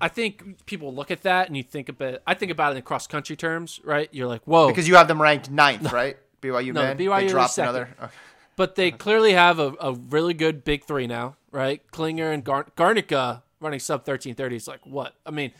I 0.00 0.08
think 0.08 0.66
people 0.66 0.92
look 0.92 1.12
at 1.12 1.22
that 1.22 1.46
and 1.46 1.56
you 1.56 1.62
think 1.62 1.88
about. 1.88 2.22
I 2.26 2.34
think 2.34 2.50
about 2.50 2.72
it 2.72 2.76
in 2.76 2.82
cross 2.82 3.06
country 3.06 3.36
terms, 3.36 3.80
right? 3.84 4.08
You're 4.10 4.26
like, 4.26 4.42
whoa, 4.46 4.66
because 4.68 4.88
you 4.88 4.96
have 4.96 5.06
them 5.06 5.22
ranked 5.22 5.48
ninth, 5.50 5.92
right? 6.00 6.16
BYU 6.40 6.72
No, 6.72 6.82
men. 6.82 6.98
BYU 6.98 7.20
they 7.20 7.28
dropped 7.28 7.52
second. 7.54 7.68
another. 7.76 7.88
okay. 8.02 8.12
but 8.56 8.74
they 8.74 8.90
clearly 9.04 9.32
have 9.34 9.60
a, 9.60 9.74
a 9.80 9.92
really 9.94 10.34
good 10.34 10.64
big 10.64 10.82
three 10.84 11.06
now, 11.06 11.36
right? 11.52 11.80
Clinger 11.92 12.34
and 12.34 12.42
Gar- 12.42 12.66
Garnica 12.76 13.42
running 13.62 13.80
sub 13.80 14.04
thirteen 14.04 14.34
thirty 14.34 14.56
is 14.56 14.66
like 14.68 14.80
what? 14.84 15.14
I 15.24 15.30
mean, 15.30 15.52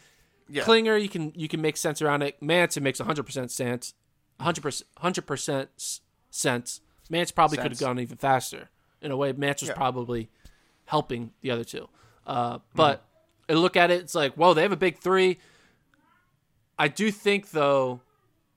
Yeah. 0.48 0.64
Clinger 0.64 1.00
you 1.00 1.08
can 1.08 1.32
you 1.34 1.48
can 1.48 1.60
make 1.60 1.76
sense 1.76 2.02
around 2.02 2.22
it. 2.22 2.40
Mantz 2.40 2.76
it 2.76 2.82
makes 2.82 2.98
hundred 2.98 3.24
percent 3.24 3.50
sense, 3.50 3.94
hundred 4.40 4.62
percent 4.62 4.88
hundred 4.98 5.26
percent 5.26 5.70
sense. 6.30 6.80
Mantz 7.10 7.34
probably 7.34 7.58
could 7.58 7.70
have 7.72 7.80
gone 7.80 7.98
even 8.00 8.16
faster. 8.16 8.68
In 9.00 9.10
a 9.10 9.16
way, 9.16 9.32
Mantz 9.32 9.60
was 9.60 9.68
Yeah. 9.68 9.74
probably 9.74 10.28
helping 10.86 11.32
the 11.40 11.50
other 11.50 11.64
two. 11.64 11.88
Uh, 12.26 12.58
but 12.74 13.04
I 13.48 13.54
look 13.54 13.76
at 13.76 13.90
it, 13.90 14.00
it's 14.00 14.14
like, 14.14 14.34
whoa, 14.34 14.54
they 14.54 14.62
have 14.62 14.72
a 14.72 14.76
big 14.76 14.98
three. 14.98 15.38
I 16.78 16.88
do 16.88 17.10
think 17.10 17.50
though, 17.50 18.00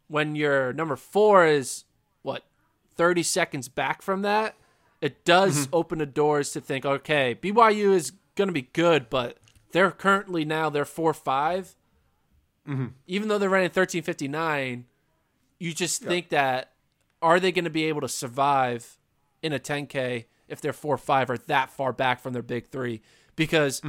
when 0.07 0.35
your 0.35 0.71
number 0.73 0.95
four 0.95 1.45
is 1.45 1.83
what 2.21 2.43
thirty 2.95 3.23
seconds 3.23 3.67
back 3.67 4.01
from 4.01 4.21
that, 4.21 4.55
it 5.01 5.25
does 5.25 5.67
open 5.73 5.99
the 5.99 6.05
doors 6.05 6.51
to 6.53 6.61
think, 6.61 6.85
okay, 6.85 7.35
BYU 7.41 7.93
is 7.93 8.13
going 8.35 8.47
to 8.47 8.53
be 8.53 8.69
good, 8.73 9.09
but 9.09 9.37
they're 9.71 9.91
currently 9.91 10.45
now 10.45 10.69
they're 10.69 10.85
four 10.85 11.13
five. 11.13 11.75
Even 13.07 13.27
though 13.27 13.37
they're 13.37 13.49
running 13.49 13.69
thirteen 13.69 14.03
fifty 14.03 14.27
nine, 14.27 14.85
you 15.59 15.73
just 15.73 16.01
think 16.01 16.29
that 16.29 16.73
are 17.21 17.39
they 17.39 17.51
going 17.51 17.65
to 17.65 17.71
be 17.71 17.85
able 17.85 18.01
to 18.01 18.09
survive 18.09 18.97
in 19.41 19.53
a 19.53 19.59
ten 19.59 19.85
k 19.87 20.27
if 20.47 20.61
they're 20.61 20.73
four 20.73 20.97
five 20.97 21.29
or 21.29 21.37
that 21.37 21.69
far 21.69 21.93
back 21.93 22.19
from 22.19 22.33
their 22.33 22.41
big 22.41 22.67
three? 22.67 23.01
Because 23.35 23.81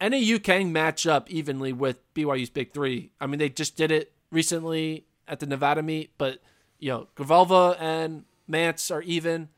NAU 0.00 0.38
can 0.38 0.72
match 0.72 1.06
up 1.06 1.30
evenly 1.30 1.72
with 1.72 2.02
BYU's 2.14 2.50
big 2.50 2.72
three. 2.74 3.10
I 3.20 3.26
mean, 3.26 3.38
they 3.38 3.48
just 3.48 3.76
did 3.76 3.90
it 3.90 4.12
recently 4.30 5.06
at 5.26 5.40
the 5.40 5.46
Nevada 5.46 5.82
meet, 5.82 6.10
but 6.18 6.40
you 6.78 6.90
know, 6.90 7.08
Grijalva 7.16 7.76
and 7.80 8.24
Mantz 8.50 8.94
are 8.94 9.02
even. 9.02 9.48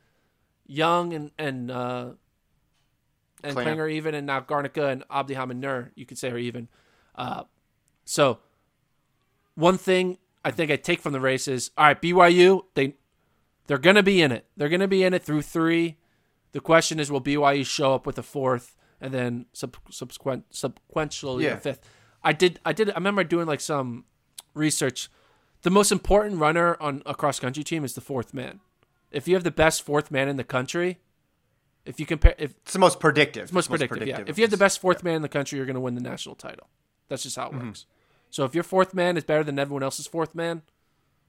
Young 0.71 1.13
and 1.15 1.31
and 1.39 1.71
uh, 1.71 2.09
and 3.43 3.55
Clinger. 3.55 3.65
Clinger 3.75 3.91
even, 3.91 4.15
and 4.15 4.27
now 4.27 4.41
Garnica 4.41 4.91
and 4.91 5.07
Abdihamid 5.09 5.57
Nur, 5.57 5.91
you 5.95 6.05
could 6.05 6.17
say 6.17 6.29
are 6.31 6.37
even. 6.37 6.67
Uh, 7.15 7.43
so 8.05 8.39
one 9.55 9.77
thing 9.77 10.17
I 10.43 10.51
think 10.51 10.71
I 10.71 10.75
take 10.77 10.99
from 10.99 11.13
the 11.13 11.19
race 11.19 11.47
is 11.47 11.71
all 11.77 11.85
right, 11.85 12.01
BYU 12.01 12.63
they 12.75 12.95
they're 13.67 13.77
gonna 13.77 14.03
be 14.03 14.21
in 14.21 14.31
it. 14.31 14.45
They're 14.57 14.69
gonna 14.69 14.87
be 14.87 15.03
in 15.03 15.13
it 15.13 15.23
through 15.23 15.41
three. 15.43 15.97
The 16.51 16.59
question 16.59 16.99
is, 16.99 17.11
will 17.11 17.21
BYU 17.21 17.65
show 17.65 17.93
up 17.93 18.05
with 18.07 18.17
a 18.17 18.23
fourth 18.23 18.75
and 18.99 19.13
then 19.13 19.45
sub, 19.53 19.75
subsequent 19.91 20.49
subsequentially 20.51 21.43
Yeah. 21.43 21.53
a 21.53 21.57
fifth? 21.57 21.81
I 22.23 22.33
did. 22.33 22.59
I 22.65 22.73
did. 22.73 22.89
I 22.89 22.95
remember 22.95 23.23
doing 23.23 23.47
like 23.47 23.61
some 23.61 24.05
research. 24.53 25.09
The 25.61 25.69
most 25.69 25.91
important 25.91 26.39
runner 26.39 26.77
on 26.81 27.03
a 27.05 27.13
cross 27.13 27.39
country 27.39 27.63
team 27.63 27.83
is 27.83 27.93
the 27.93 28.01
fourth 28.01 28.33
man. 28.33 28.61
If 29.11 29.27
you 29.27 29.35
have 29.35 29.43
the 29.43 29.51
best 29.51 29.83
fourth 29.83 30.09
man 30.09 30.27
in 30.29 30.35
the 30.37 30.43
country, 30.43 30.99
if 31.89 31.99
you 31.99 32.05
compare, 32.05 32.35
if 32.37 32.51
It's 32.61 32.73
the 32.73 32.79
most 32.79 32.99
predictive. 32.99 33.45
it's 33.45 33.51
most 33.51 33.67
predictive, 33.67 34.07
yeah. 34.07 34.23
If 34.27 34.37
you 34.37 34.43
have 34.43 34.51
the 34.51 34.57
best 34.57 34.79
fourth 34.79 35.03
man 35.03 35.15
in 35.15 35.21
the 35.23 35.29
country, 35.29 35.57
you're 35.57 35.65
going 35.65 35.73
to 35.73 35.79
win 35.81 35.95
the 35.95 36.01
national 36.01 36.35
title. 36.35 36.67
That's 37.07 37.23
just 37.23 37.35
how 37.35 37.47
it 37.47 37.53
mm-hmm. 37.53 37.67
works. 37.67 37.87
So 38.29 38.45
if 38.45 38.53
your 38.53 38.63
fourth 38.63 38.93
man 38.93 39.17
is 39.17 39.23
better 39.23 39.43
than 39.43 39.57
everyone 39.57 39.81
else's 39.81 40.05
fourth 40.05 40.35
man, 40.35 40.61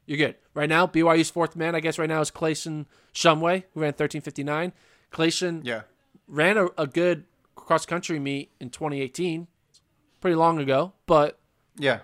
you're 0.05 0.19
good. 0.19 0.35
Right 0.53 0.69
now, 0.69 0.87
BYU's 0.87 1.31
fourth 1.31 1.57
man, 1.57 1.75
I 1.75 1.81
guess, 1.81 1.99
right 1.99 2.09
now 2.11 2.21
is 2.21 2.31
Clayson 2.31 2.85
Shumway, 3.15 3.65
who 3.73 3.81
ran 3.81 3.95
13:59. 3.95 4.73
Clayson 5.11 5.63
Yeah. 5.65 5.83
ran 6.29 6.59
a, 6.59 6.67
a 6.77 6.87
good 6.87 7.25
cross 7.55 7.87
country 7.87 8.19
meet 8.19 8.51
in 8.61 8.69
2018, 8.69 9.47
pretty 10.21 10.37
long 10.37 10.59
ago. 10.59 10.93
But 11.07 11.39
Yeah. 11.79 12.01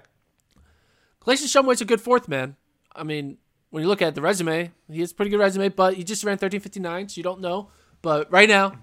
Clayson 1.20 1.44
Shumway's 1.44 1.82
a 1.82 1.84
good 1.84 2.00
fourth 2.00 2.26
man. 2.26 2.56
I 2.94 3.02
mean, 3.02 3.36
when 3.68 3.82
you 3.82 3.88
look 3.88 4.00
at 4.00 4.14
the 4.14 4.22
resume, 4.22 4.72
he 4.90 5.00
has 5.00 5.12
a 5.12 5.14
pretty 5.14 5.30
good 5.30 5.40
resume, 5.40 5.68
but 5.68 5.92
he 5.94 6.04
just 6.04 6.24
ran 6.24 6.38
13:59, 6.38 7.10
so 7.10 7.18
you 7.18 7.22
don't 7.22 7.42
know. 7.42 7.68
But 8.06 8.30
right 8.30 8.48
now, 8.48 8.74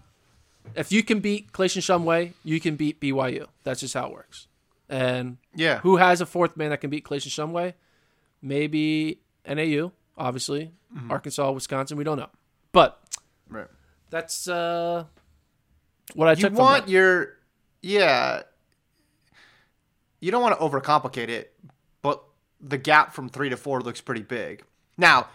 if 0.76 0.92
you 0.92 1.02
can 1.02 1.22
beat 1.22 1.54
Clayson 1.54 1.80
Shumway, 1.80 2.34
you 2.44 2.60
can 2.60 2.76
beat 2.76 3.00
BYU. 3.00 3.48
That's 3.64 3.80
just 3.80 3.94
how 3.94 4.08
it 4.08 4.12
works. 4.12 4.48
And 4.90 5.38
Yeah. 5.56 5.80
who 5.80 5.96
has 5.96 6.20
a 6.20 6.26
fourth 6.26 6.58
man 6.58 6.72
that 6.72 6.82
can 6.82 6.90
beat 6.90 7.06
Clayson 7.06 7.30
Shumway? 7.30 7.74
Maybe 8.42 9.22
NAU, 9.48 9.94
obviously. 10.18 10.74
Arkansas, 11.10 11.50
Wisconsin, 11.52 11.96
we 11.96 12.04
don't 12.04 12.18
know. 12.18 12.28
But 12.74 13.02
Right. 13.48 13.68
that's 14.10 14.46
uh, 14.50 15.06
what 16.16 16.28
I 16.28 16.32
You 16.32 16.36
took 16.42 16.52
You 16.52 16.58
want 16.58 16.90
your 16.90 17.38
yeah. 17.82 18.42
You 20.20 20.32
don't 20.32 20.42
want 20.42 20.60
to 20.60 20.62
overcomplicate 20.66 21.30
it, 21.30 21.54
but 22.02 22.22
the 22.60 22.78
gap 22.78 23.14
from 23.14 23.30
three 23.30 23.48
to 23.48 23.56
four 23.56 23.80
looks 23.80 24.02
pretty 24.02 24.24
big. 24.24 24.66
Now, 24.98 25.30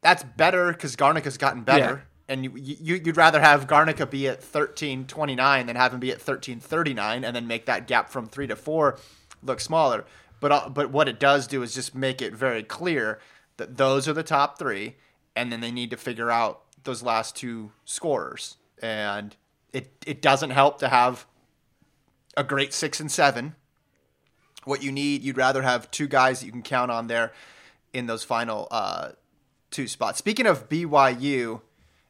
that's 0.00 0.22
better 0.24 0.72
because 0.72 0.96
Garnica's 0.96 1.36
gotten 1.36 1.62
better, 1.62 2.04
and 2.28 2.44
you, 2.44 2.52
you 2.54 3.00
you'd 3.04 3.16
rather 3.16 3.40
have 3.40 3.66
Garnica 3.66 4.08
be 4.08 4.28
at 4.28 4.42
thirteen 4.42 5.06
twenty 5.06 5.34
nine 5.34 5.66
than 5.66 5.76
have 5.76 5.92
him 5.92 6.00
be 6.00 6.10
at 6.10 6.20
thirteen 6.20 6.60
thirty 6.60 6.94
nine, 6.94 7.24
and 7.24 7.34
then 7.34 7.46
make 7.46 7.66
that 7.66 7.86
gap 7.86 8.10
from 8.10 8.26
three 8.26 8.46
to 8.46 8.56
four 8.56 8.98
look 9.42 9.60
smaller. 9.60 10.04
But 10.40 10.52
uh, 10.52 10.68
but 10.68 10.90
what 10.90 11.08
it 11.08 11.20
does 11.20 11.46
do 11.46 11.62
is 11.62 11.74
just 11.74 11.94
make 11.94 12.22
it 12.22 12.34
very 12.34 12.62
clear 12.62 13.20
that 13.56 13.76
those 13.76 14.08
are 14.08 14.12
the 14.12 14.22
top 14.22 14.58
three, 14.58 14.96
and 15.36 15.52
then 15.52 15.60
they 15.60 15.70
need 15.70 15.90
to 15.90 15.96
figure 15.96 16.30
out 16.30 16.62
those 16.84 17.02
last 17.02 17.36
two 17.36 17.72
scorers. 17.84 18.56
And 18.80 19.36
it 19.72 19.92
it 20.06 20.22
doesn't 20.22 20.50
help 20.50 20.78
to 20.80 20.88
have 20.88 21.26
a 22.36 22.44
great 22.44 22.72
six 22.72 23.00
and 23.00 23.10
seven. 23.10 23.54
What 24.64 24.82
you 24.82 24.92
need, 24.92 25.22
you'd 25.22 25.36
rather 25.36 25.62
have 25.62 25.90
two 25.90 26.06
guys 26.06 26.40
that 26.40 26.46
you 26.46 26.52
can 26.52 26.62
count 26.62 26.90
on 26.90 27.08
there 27.08 27.32
in 27.92 28.06
those 28.06 28.22
final 28.22 28.68
uh, 28.70 29.10
two 29.70 29.88
spots. 29.88 30.18
Speaking 30.18 30.46
of 30.46 30.68
BYU, 30.68 31.62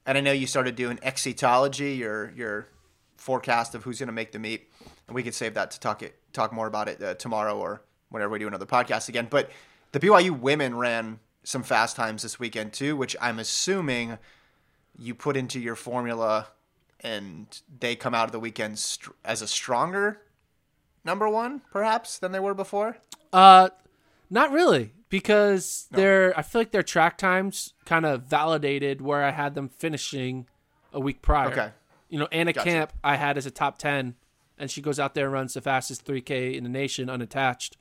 and 0.07 0.19
I 0.19 0.21
know 0.21 0.33
you 0.33 0.47
started 0.47 0.77
doing 0.77 0.99
exitology, 0.99 1.97
your 1.97 2.33
your 2.37 2.69
forecast 3.17 3.75
of 3.75 3.85
who's 3.85 3.99
going 3.99 4.09
to 4.09 4.13
make 4.13 4.33
the 4.33 4.39
meet, 4.39 4.71
and 5.07 5.15
we 5.15 5.23
could 5.23 5.35
save 5.35 5.55
that 5.55 5.71
to 5.73 5.81
talk 5.81 6.03
it 6.03 6.17
talk 6.33 6.53
more 6.53 6.67
about 6.67 6.89
it 6.89 7.03
uh, 7.03 7.15
tomorrow 7.15 7.59
or 7.59 7.83
whenever 8.09 8.33
we 8.33 8.39
do 8.39 8.47
another 8.47 8.67
podcast 8.67 9.09
again. 9.09 9.27
But 9.31 9.51
the 9.93 10.01
BYU 10.01 10.39
women 10.39 10.77
ran 10.77 11.21
some 11.45 11.63
fast 11.63 11.97
times 11.97 12.23
this 12.23 12.39
weekend 12.39 12.73
too, 12.73 12.97
which 12.97 13.17
I'm 13.21 13.39
assuming 13.39 14.19
you 14.99 15.15
put 15.15 15.37
into 15.37 15.61
your 15.61 15.75
formula, 15.75 16.49
and 17.01 17.47
they 17.81 17.97
come 17.97 18.15
out 18.15 18.27
of 18.27 18.33
the 18.33 18.41
weekend 18.41 18.79
str- 18.79 19.13
as 19.25 19.43
a 19.43 19.49
stronger 19.49 20.23
number 21.05 21.29
one, 21.29 21.63
perhaps, 21.71 22.19
than 22.19 22.33
they 22.33 22.41
were 22.41 22.55
before. 22.55 22.97
Uh, 23.33 23.71
not 24.31 24.51
really, 24.53 24.93
because 25.13 25.89
their 25.91 26.37
I 26.39 26.41
feel 26.41 26.63
like 26.63 26.71
their 26.71 26.83
track 26.83 27.19
times 27.19 27.75
kind 27.85 28.07
of 28.07 28.23
validated 28.23 29.03
where 29.03 29.23
I 29.23 29.31
had 29.31 29.55
them 29.55 29.69
finishing 29.69 30.47
a 30.91 31.01
week 31.01 31.21
prior. 31.21 31.53
Okay. 31.53 31.71
You 32.09 32.19
know, 32.19 32.29
Anna 32.33 32.55
Gotcha. 32.55 32.71
Camp 32.71 32.93
I 33.05 33.17
had 33.17 33.37
as 33.37 33.45
a 33.45 33.51
top 33.51 33.77
ten, 33.77 34.15
and 34.57 34.71
she 34.71 34.81
goes 34.81 34.99
out 34.99 35.15
there 35.15 35.27
and 35.27 35.35
runs 35.35 35.53
the 35.53 35.61
fastest 35.61 36.07
3K 36.07 36.57
in 36.57 36.65
the 36.65 36.71
nation 36.71 37.11
unattached. 37.11 37.77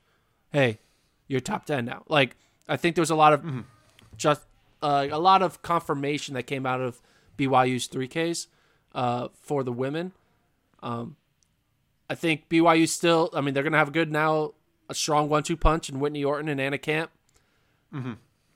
Hey, 0.52 0.78
you're 1.26 1.40
top 1.40 1.64
ten 1.64 1.86
now. 1.86 2.04
Like 2.06 2.36
I 2.68 2.76
think 2.76 2.96
there 2.96 3.02
was 3.02 3.10
a 3.10 3.16
lot 3.16 3.32
of 3.32 3.64
just 4.18 4.42
uh, 4.82 5.08
a 5.10 5.18
lot 5.18 5.40
of 5.40 5.62
confirmation 5.62 6.34
that 6.34 6.42
came 6.42 6.66
out 6.66 6.82
of 6.82 7.00
BYU's 7.38 7.88
3Ks 7.88 8.46
uh, 8.94 9.28
for 9.40 9.64
the 9.64 9.72
women. 9.72 10.12
Um, 10.82 11.16
I 12.10 12.14
think 12.14 12.50
BYU 12.50 12.86
still. 12.86 13.30
I 13.32 13.40
mean, 13.40 13.54
they're 13.54 13.62
going 13.62 13.72
to 13.72 13.78
have 13.78 13.88
a 13.88 13.92
good 13.92 14.12
now, 14.12 14.52
a 14.90 14.94
strong 14.94 15.30
one-two 15.30 15.56
punch 15.56 15.88
in 15.88 15.98
Whitney 15.98 16.22
Orton 16.22 16.50
and 16.50 16.60
Anna 16.60 16.76
Camp. 16.76 17.10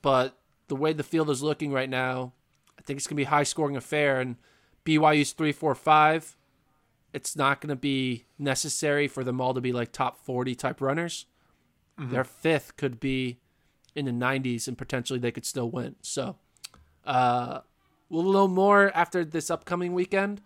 But 0.01 0.37
the 0.67 0.75
way 0.75 0.93
the 0.93 1.03
field 1.03 1.29
is 1.29 1.43
looking 1.43 1.71
right 1.71 1.89
now, 1.89 2.33
I 2.77 2.81
think 2.81 2.97
it's 2.97 3.07
going 3.07 3.15
to 3.15 3.21
be 3.21 3.25
a 3.25 3.29
high-scoring 3.29 3.75
affair. 3.75 4.19
And 4.19 4.35
BYU's 4.85 5.31
three, 5.33 5.51
four, 5.51 5.75
five. 5.75 6.35
It's 7.13 7.35
not 7.35 7.61
going 7.61 7.69
to 7.69 7.75
be 7.75 8.25
necessary 8.37 9.07
for 9.07 9.23
them 9.23 9.39
all 9.41 9.53
to 9.53 9.61
be 9.61 9.71
like 9.71 9.91
top 9.91 10.17
forty 10.23 10.55
type 10.55 10.81
runners. 10.81 11.25
Their 11.97 12.23
fifth 12.23 12.77
could 12.77 12.99
be 12.99 13.39
in 13.95 14.05
the 14.05 14.11
90s, 14.11 14.67
and 14.67 14.77
potentially 14.77 15.17
they 15.17 15.31
could 15.31 15.45
still 15.45 15.71
win. 15.71 15.95
So, 16.01 16.35
uh, 17.05 17.61
we'll 18.09 18.31
know 18.31 18.47
more 18.47 18.91
after 18.93 19.25
this 19.25 19.49
upcoming 19.49 19.93
weekend. 19.93 20.41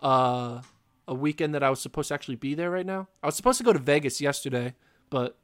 Uh, 0.00 0.60
a 1.08 1.14
weekend 1.14 1.54
that 1.54 1.62
I 1.64 1.70
was 1.70 1.80
supposed 1.80 2.08
to 2.08 2.14
actually 2.14 2.36
be 2.36 2.54
there 2.54 2.70
right 2.70 2.86
now. 2.86 3.08
I 3.22 3.26
was 3.26 3.34
supposed 3.34 3.58
to 3.58 3.64
go 3.64 3.72
to 3.72 3.78
Vegas 3.80 4.20
yesterday, 4.20 4.74
but 5.10 5.36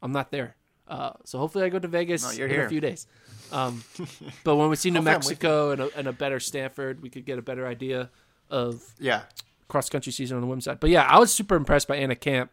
I'm 0.00 0.12
not 0.12 0.30
there. 0.30 0.54
Uh, 0.92 1.12
so 1.24 1.38
hopefully 1.38 1.64
I 1.64 1.68
go 1.70 1.78
to 1.78 1.88
Vegas 1.88 2.22
No, 2.22 2.44
in 2.44 2.50
here. 2.50 2.66
a 2.66 2.68
few 2.68 2.80
days. 2.80 3.06
Um, 3.50 3.82
but 4.44 4.56
when 4.56 4.68
we 4.68 4.76
see 4.76 4.90
New 4.90 4.98
Hopefully 4.98 5.14
Mexico 5.14 5.70
and 5.70 5.80
a, 5.80 5.88
and 5.98 6.06
a 6.06 6.12
better 6.12 6.38
Stanford, 6.38 7.02
we 7.02 7.08
could 7.08 7.24
get 7.24 7.38
a 7.38 7.42
better 7.42 7.66
idea 7.66 8.10
of 8.50 8.82
Yeah. 8.98 9.22
cross 9.68 9.88
country 9.88 10.12
season 10.12 10.36
on 10.36 10.40
the 10.42 10.46
women's 10.46 10.64
side. 10.64 10.80
But 10.80 10.90
yeah, 10.90 11.04
I 11.08 11.18
was 11.18 11.32
super 11.32 11.54
impressed 11.56 11.88
by 11.88 11.96
Anna 11.96 12.14
Camp. 12.14 12.50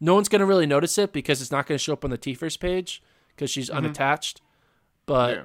No 0.00 0.14
one's 0.14 0.28
gonna 0.28 0.46
really 0.46 0.66
notice 0.66 0.98
it 0.98 1.12
because 1.12 1.42
it's 1.42 1.50
not 1.50 1.66
gonna 1.66 1.78
show 1.78 1.92
up 1.94 2.04
on 2.04 2.10
the 2.10 2.18
TFRRS 2.18 2.58
page 2.60 3.02
because 3.34 3.50
she's 3.50 3.68
unattached. 3.68 4.40
But 5.06 5.34
yeah. 5.36 5.42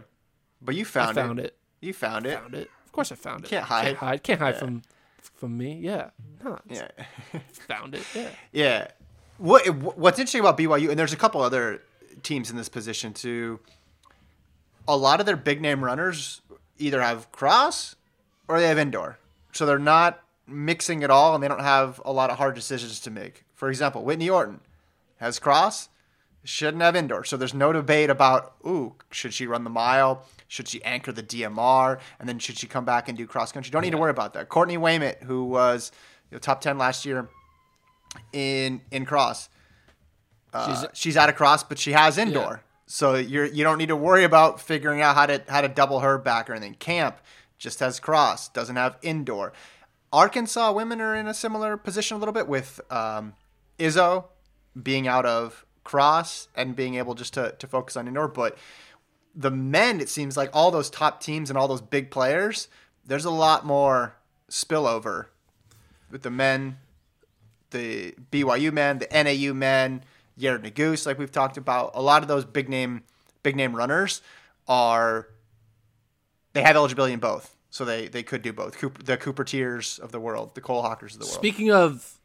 But 0.61 0.75
you 0.75 0.81
I 0.81 0.85
found, 0.85 1.15
found 1.15 1.39
it. 1.39 1.45
it. 1.45 1.57
You 1.81 1.93
found 1.93 2.25
it. 2.27 2.37
Found 2.39 2.53
it. 2.53 2.69
Of 2.85 2.91
course, 2.91 3.11
I 3.11 3.15
found 3.15 3.43
it. 3.45 3.49
Can't 3.49 3.65
hide. 3.65 3.85
Can't 3.85 3.97
hide. 3.97 4.23
Can't 4.23 4.39
hide 4.39 4.57
from 4.57 4.83
from 5.21 5.57
me. 5.57 5.79
Yeah. 5.81 6.11
No, 6.43 6.59
Yeah. 6.69 6.87
found 7.67 7.95
it. 7.95 8.03
Yeah. 8.13 8.29
Yeah. 8.51 8.87
What 9.37 9.67
What's 9.97 10.19
interesting 10.19 10.41
about 10.41 10.57
BYU, 10.57 10.89
and 10.89 10.97
there's 10.99 11.11
a 11.13 11.17
couple 11.17 11.41
other 11.41 11.81
teams 12.23 12.49
in 12.49 12.57
this 12.57 12.69
position 12.69 13.13
to 13.13 13.59
A 14.87 14.95
lot 14.95 15.19
of 15.19 15.25
their 15.25 15.35
big 15.37 15.61
name 15.61 15.83
runners 15.83 16.41
either 16.77 17.01
have 17.01 17.31
cross 17.31 17.95
or 18.47 18.59
they 18.59 18.67
have 18.67 18.77
indoor, 18.77 19.17
so 19.51 19.65
they're 19.65 19.79
not 19.79 20.21
mixing 20.47 21.01
it 21.01 21.09
all, 21.09 21.33
and 21.33 21.43
they 21.43 21.47
don't 21.47 21.61
have 21.61 21.99
a 22.05 22.11
lot 22.11 22.29
of 22.29 22.37
hard 22.37 22.53
decisions 22.53 22.99
to 22.99 23.09
make. 23.09 23.43
For 23.55 23.69
example, 23.69 24.03
Whitney 24.03 24.29
Orton 24.29 24.59
has 25.17 25.39
cross, 25.39 25.89
shouldn't 26.43 26.83
have 26.83 26.95
indoor, 26.95 27.23
so 27.23 27.37
there's 27.37 27.55
no 27.55 27.73
debate 27.73 28.11
about 28.11 28.53
ooh 28.65 28.93
should 29.09 29.33
she 29.33 29.47
run 29.47 29.63
the 29.63 29.69
mile, 29.71 30.23
should 30.47 30.67
she 30.67 30.83
anchor 30.83 31.11
the 31.11 31.23
DMR, 31.23 31.99
and 32.19 32.29
then 32.29 32.37
should 32.37 32.57
she 32.59 32.67
come 32.67 32.85
back 32.85 33.09
and 33.09 33.17
do 33.17 33.25
cross 33.25 33.51
country? 33.51 33.71
Don't 33.71 33.81
need 33.81 33.91
to 33.91 33.97
worry 33.97 34.11
about 34.11 34.33
that. 34.33 34.49
Courtney 34.49 34.77
Wayment, 34.77 35.23
who 35.23 35.45
was 35.45 35.91
you 36.29 36.35
know, 36.35 36.39
top 36.39 36.61
ten 36.61 36.77
last 36.77 37.05
year 37.05 37.27
in 38.31 38.81
in 38.91 39.05
cross. 39.05 39.49
Uh, 40.55 40.87
she's, 40.93 41.17
out 41.17 41.29
of 41.29 41.35
cross, 41.35 41.63
but 41.63 41.77
she 41.77 41.91
has 41.91 42.17
indoor, 42.17 42.61
so 42.85 43.15
you're 43.15 43.45
you 43.45 43.63
don't 43.63 43.77
need 43.77 43.89
to 43.89 43.95
worry 43.95 44.23
about 44.23 44.61
figuring 44.61 45.01
out 45.01 45.15
how 45.15 45.25
to 45.25 45.43
how 45.47 45.61
to 45.61 45.67
double 45.67 45.99
her 45.99 46.17
back 46.17 46.49
or 46.49 46.53
anything. 46.53 46.75
Camp 46.75 47.19
just 47.57 47.79
has 47.79 47.99
cross, 47.99 48.47
doesn't 48.49 48.75
have 48.75 48.97
indoor. 49.01 49.53
Arkansas 50.13 50.71
women 50.71 51.01
are 51.01 51.15
in 51.15 51.27
a 51.27 51.33
similar 51.33 51.77
position 51.77 52.15
a 52.15 52.19
little 52.19 52.33
bit 52.33 52.47
with 52.47 52.79
um, 52.89 53.33
Izzo 53.77 54.25
being 54.81 55.07
out 55.07 55.25
of 55.25 55.65
cross 55.83 56.47
and 56.55 56.75
being 56.75 56.95
able 56.95 57.15
just 57.15 57.33
to, 57.33 57.53
to 57.59 57.67
focus 57.67 57.97
on 57.97 58.07
indoor, 58.07 58.27
but 58.27 58.57
the 59.35 59.51
men, 59.51 59.99
it 59.99 60.09
seems 60.09 60.37
like 60.37 60.49
all 60.53 60.71
those 60.71 60.89
top 60.89 61.21
teams 61.21 61.49
and 61.49 61.57
all 61.57 61.67
those 61.67 61.81
big 61.81 62.09
players, 62.09 62.69
there's 63.05 63.25
a 63.25 63.31
lot 63.31 63.65
more 63.65 64.15
spillover 64.49 65.27
with 66.09 66.23
the 66.23 66.31
men, 66.31 66.77
the 67.71 68.15
BYU 68.31 68.71
men, 68.71 68.99
the 68.99 69.07
NAU 69.11 69.53
men, 69.53 70.03
Yared 70.39 70.63
Nuguse, 70.63 71.05
like 71.05 71.17
we've 71.17 71.31
talked 71.31 71.57
about. 71.57 71.91
A 71.93 72.01
lot 72.01 72.21
of 72.21 72.27
those 72.27 72.45
big 72.45 72.69
name 72.69 73.03
big 73.43 73.55
name 73.55 73.75
runners 73.75 74.21
are 74.67 75.27
they 76.53 76.61
have 76.61 76.75
eligibility 76.75 77.13
in 77.13 77.19
both, 77.19 77.55
so 77.69 77.85
they 77.85 78.07
they 78.07 78.23
could 78.23 78.41
do 78.41 78.51
both. 78.53 78.77
Cooper, 78.77 79.01
the 79.03 79.17
Cooper 79.17 79.43
Teares 79.43 79.99
of 79.99 80.11
the 80.11 80.19
world, 80.19 80.55
the 80.55 80.61
Cole 80.61 80.81
Hockers 80.81 81.13
of 81.13 81.19
the 81.19 81.25
world. 81.25 81.35
Speaking 81.35 81.71
of 81.71 82.19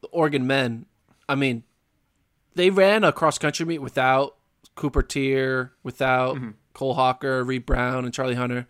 the 0.00 0.08
Oregon 0.08 0.46
men, 0.46 0.86
I 1.28 1.34
mean, 1.34 1.62
they 2.54 2.70
ran 2.70 3.04
a 3.04 3.12
cross 3.12 3.38
country 3.38 3.64
meet 3.66 3.78
without 3.80 4.36
Cooper 4.74 5.02
Teare, 5.02 5.70
without 5.82 6.36
Mm-hmm. 6.36 6.50
Cole 6.74 6.94
Hocker, 6.94 7.44
Reed 7.44 7.64
Brown, 7.66 8.04
and 8.04 8.12
Charlie 8.12 8.34
Hunter, 8.34 8.66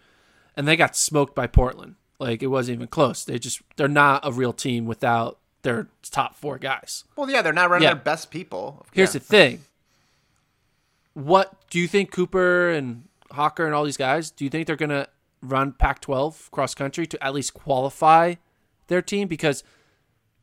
and 0.57 0.69
they 0.69 0.77
got 0.77 0.95
smoked 0.95 1.35
by 1.35 1.47
Portland. 1.47 1.95
Like 2.21 2.43
it 2.43 2.49
wasn't 2.49 2.77
even 2.77 2.89
close. 2.89 3.25
They 3.25 3.39
just 3.39 3.63
they're 3.77 3.89
not 3.89 4.27
a 4.27 4.31
real 4.31 4.53
team 4.53 4.85
without 4.87 5.39
their 5.65 5.89
top 6.03 6.37
four 6.37 6.59
guys. 6.59 7.03
well, 7.17 7.29
yeah, 7.29 7.43
they're 7.43 7.53
not 7.53 7.69
running 7.71 7.83
Yeah. 7.89 7.95
their 7.95 8.03
best 8.03 8.31
people. 8.31 8.87
Here's 8.93 9.13
Yeah. 9.15 9.19
the 9.19 9.25
thing. 9.25 9.65
What 11.15 11.69
do 11.71 11.79
you 11.79 11.87
think 11.89 12.11
Cooper 12.11 12.71
and 12.71 13.09
Hocker 13.33 13.67
and 13.67 13.75
all 13.75 13.85
these 13.85 13.97
guys, 13.97 14.31
do 14.31 14.45
you 14.45 14.51
think 14.51 14.67
they're 14.67 14.77
going 14.77 14.91
to 14.91 15.09
run 15.43 15.73
Pac 15.73 16.01
12 16.01 16.51
cross 16.51 16.75
country 16.75 17.07
to 17.07 17.23
at 17.25 17.35
least 17.35 17.55
qualify 17.55 18.35
their 18.89 19.03
team? 19.03 19.29
Because 19.29 19.63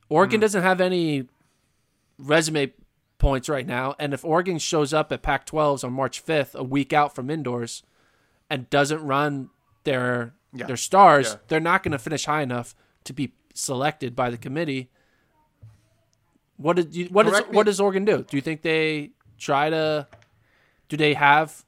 Oregon 0.10 0.40
Hmm. 0.40 0.42
doesn't 0.42 0.64
have 0.64 0.82
any 0.82 1.28
resume 2.18 2.74
points 3.18 3.48
right 3.50 3.68
now. 3.68 3.96
And 4.00 4.14
if 4.14 4.26
Oregon 4.26 4.58
shows 4.60 4.94
up 4.94 5.12
at 5.12 5.22
Pac 5.22 5.46
12s 5.46 5.84
on 5.84 5.94
March 5.94 6.20
5th, 6.24 6.56
a 6.56 6.64
week 6.64 6.92
out 6.94 7.14
from 7.14 7.30
indoors, 7.30 7.84
and 8.50 8.70
doesn't 8.70 9.04
run 9.06 9.50
their 9.84 10.34
Yeah. 10.54 10.66
They're 10.66 10.76
stars. 10.78 11.30
Yeah. 11.32 11.40
They're 11.48 11.60
not 11.62 11.82
going 11.82 11.94
to 11.94 11.98
finish 12.00 12.26
high 12.26 12.42
enough 12.42 12.76
to 13.06 13.14
be 13.14 13.32
selected 13.54 14.16
by 14.18 14.30
the 14.30 14.38
committee. 14.38 14.90
What 16.62 16.76
did 16.76 16.96
you, 16.96 17.06
what 17.06 17.28
is, 17.28 17.40
what 17.50 17.66
does 17.66 17.80
Oregon 17.80 18.06
do? 18.06 18.24
Do 18.24 18.38
you 18.38 18.42
think 18.42 18.62
they 18.62 19.12
try 19.38 19.70
to 19.70 20.08
do 20.90 20.98
they 20.98 21.14
have 21.14 21.66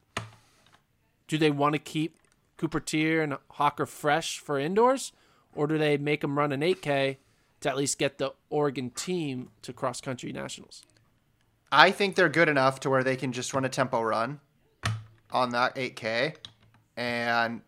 do 1.28 1.38
they 1.38 1.52
want 1.52 1.74
to 1.74 1.80
keep 1.80 2.18
Cooper 2.58 2.80
Teare 2.80 3.24
and 3.24 3.38
Hocker 3.52 3.86
fresh 3.86 4.40
for 4.40 4.60
indoors 4.60 5.12
or 5.56 5.68
do 5.68 5.78
they 5.78 5.98
make 5.98 6.22
them 6.22 6.38
run 6.38 6.52
an 6.52 6.62
8K 6.62 7.18
to 7.62 7.70
at 7.70 7.78
least 7.78 7.98
get 7.98 8.18
the 8.18 8.34
Oregon 8.50 8.90
team 8.92 9.50
to 9.62 9.74
cross 9.74 10.02
country 10.02 10.32
nationals? 10.32 10.84
I 11.72 11.90
think 11.90 12.16
they're 12.16 12.30
good 12.30 12.50
enough 12.50 12.80
to 12.82 12.90
where 12.90 13.04
they 13.04 13.16
can 13.16 13.32
just 13.32 13.54
run 13.54 13.66
a 13.66 13.70
tempo 13.70 14.02
run 14.02 14.40
on 15.32 15.50
that 15.50 15.76
8K, 15.76 16.36
and 16.96 17.62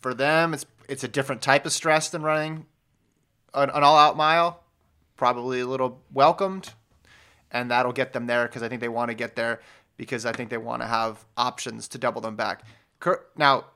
for 0.00 0.14
them, 0.14 0.54
it's 0.54 0.64
it's 0.88 1.04
a 1.04 1.08
different 1.08 1.42
type 1.42 1.66
of 1.66 1.72
stress 1.72 2.08
than 2.08 2.22
running 2.22 2.64
an, 3.52 3.70
an 3.70 3.82
all-out 3.82 4.16
mile. 4.16 4.63
Probably 5.16 5.60
a 5.60 5.66
little 5.66 6.02
welcomed, 6.12 6.72
and 7.50 7.70
that'll 7.70 7.92
get 7.92 8.12
them 8.12 8.26
there 8.26 8.46
because 8.46 8.62
I 8.62 8.68
think 8.68 8.80
they 8.80 8.88
want 8.88 9.10
to 9.10 9.14
get 9.14 9.36
there 9.36 9.60
because 9.96 10.26
I 10.26 10.32
think 10.32 10.50
they 10.50 10.58
want 10.58 10.82
to 10.82 10.88
have 10.88 11.24
options 11.36 11.88
to 11.88 11.98
double 11.98 12.20
them 12.20 12.36
back. 12.36 12.64
Now, 13.36 13.66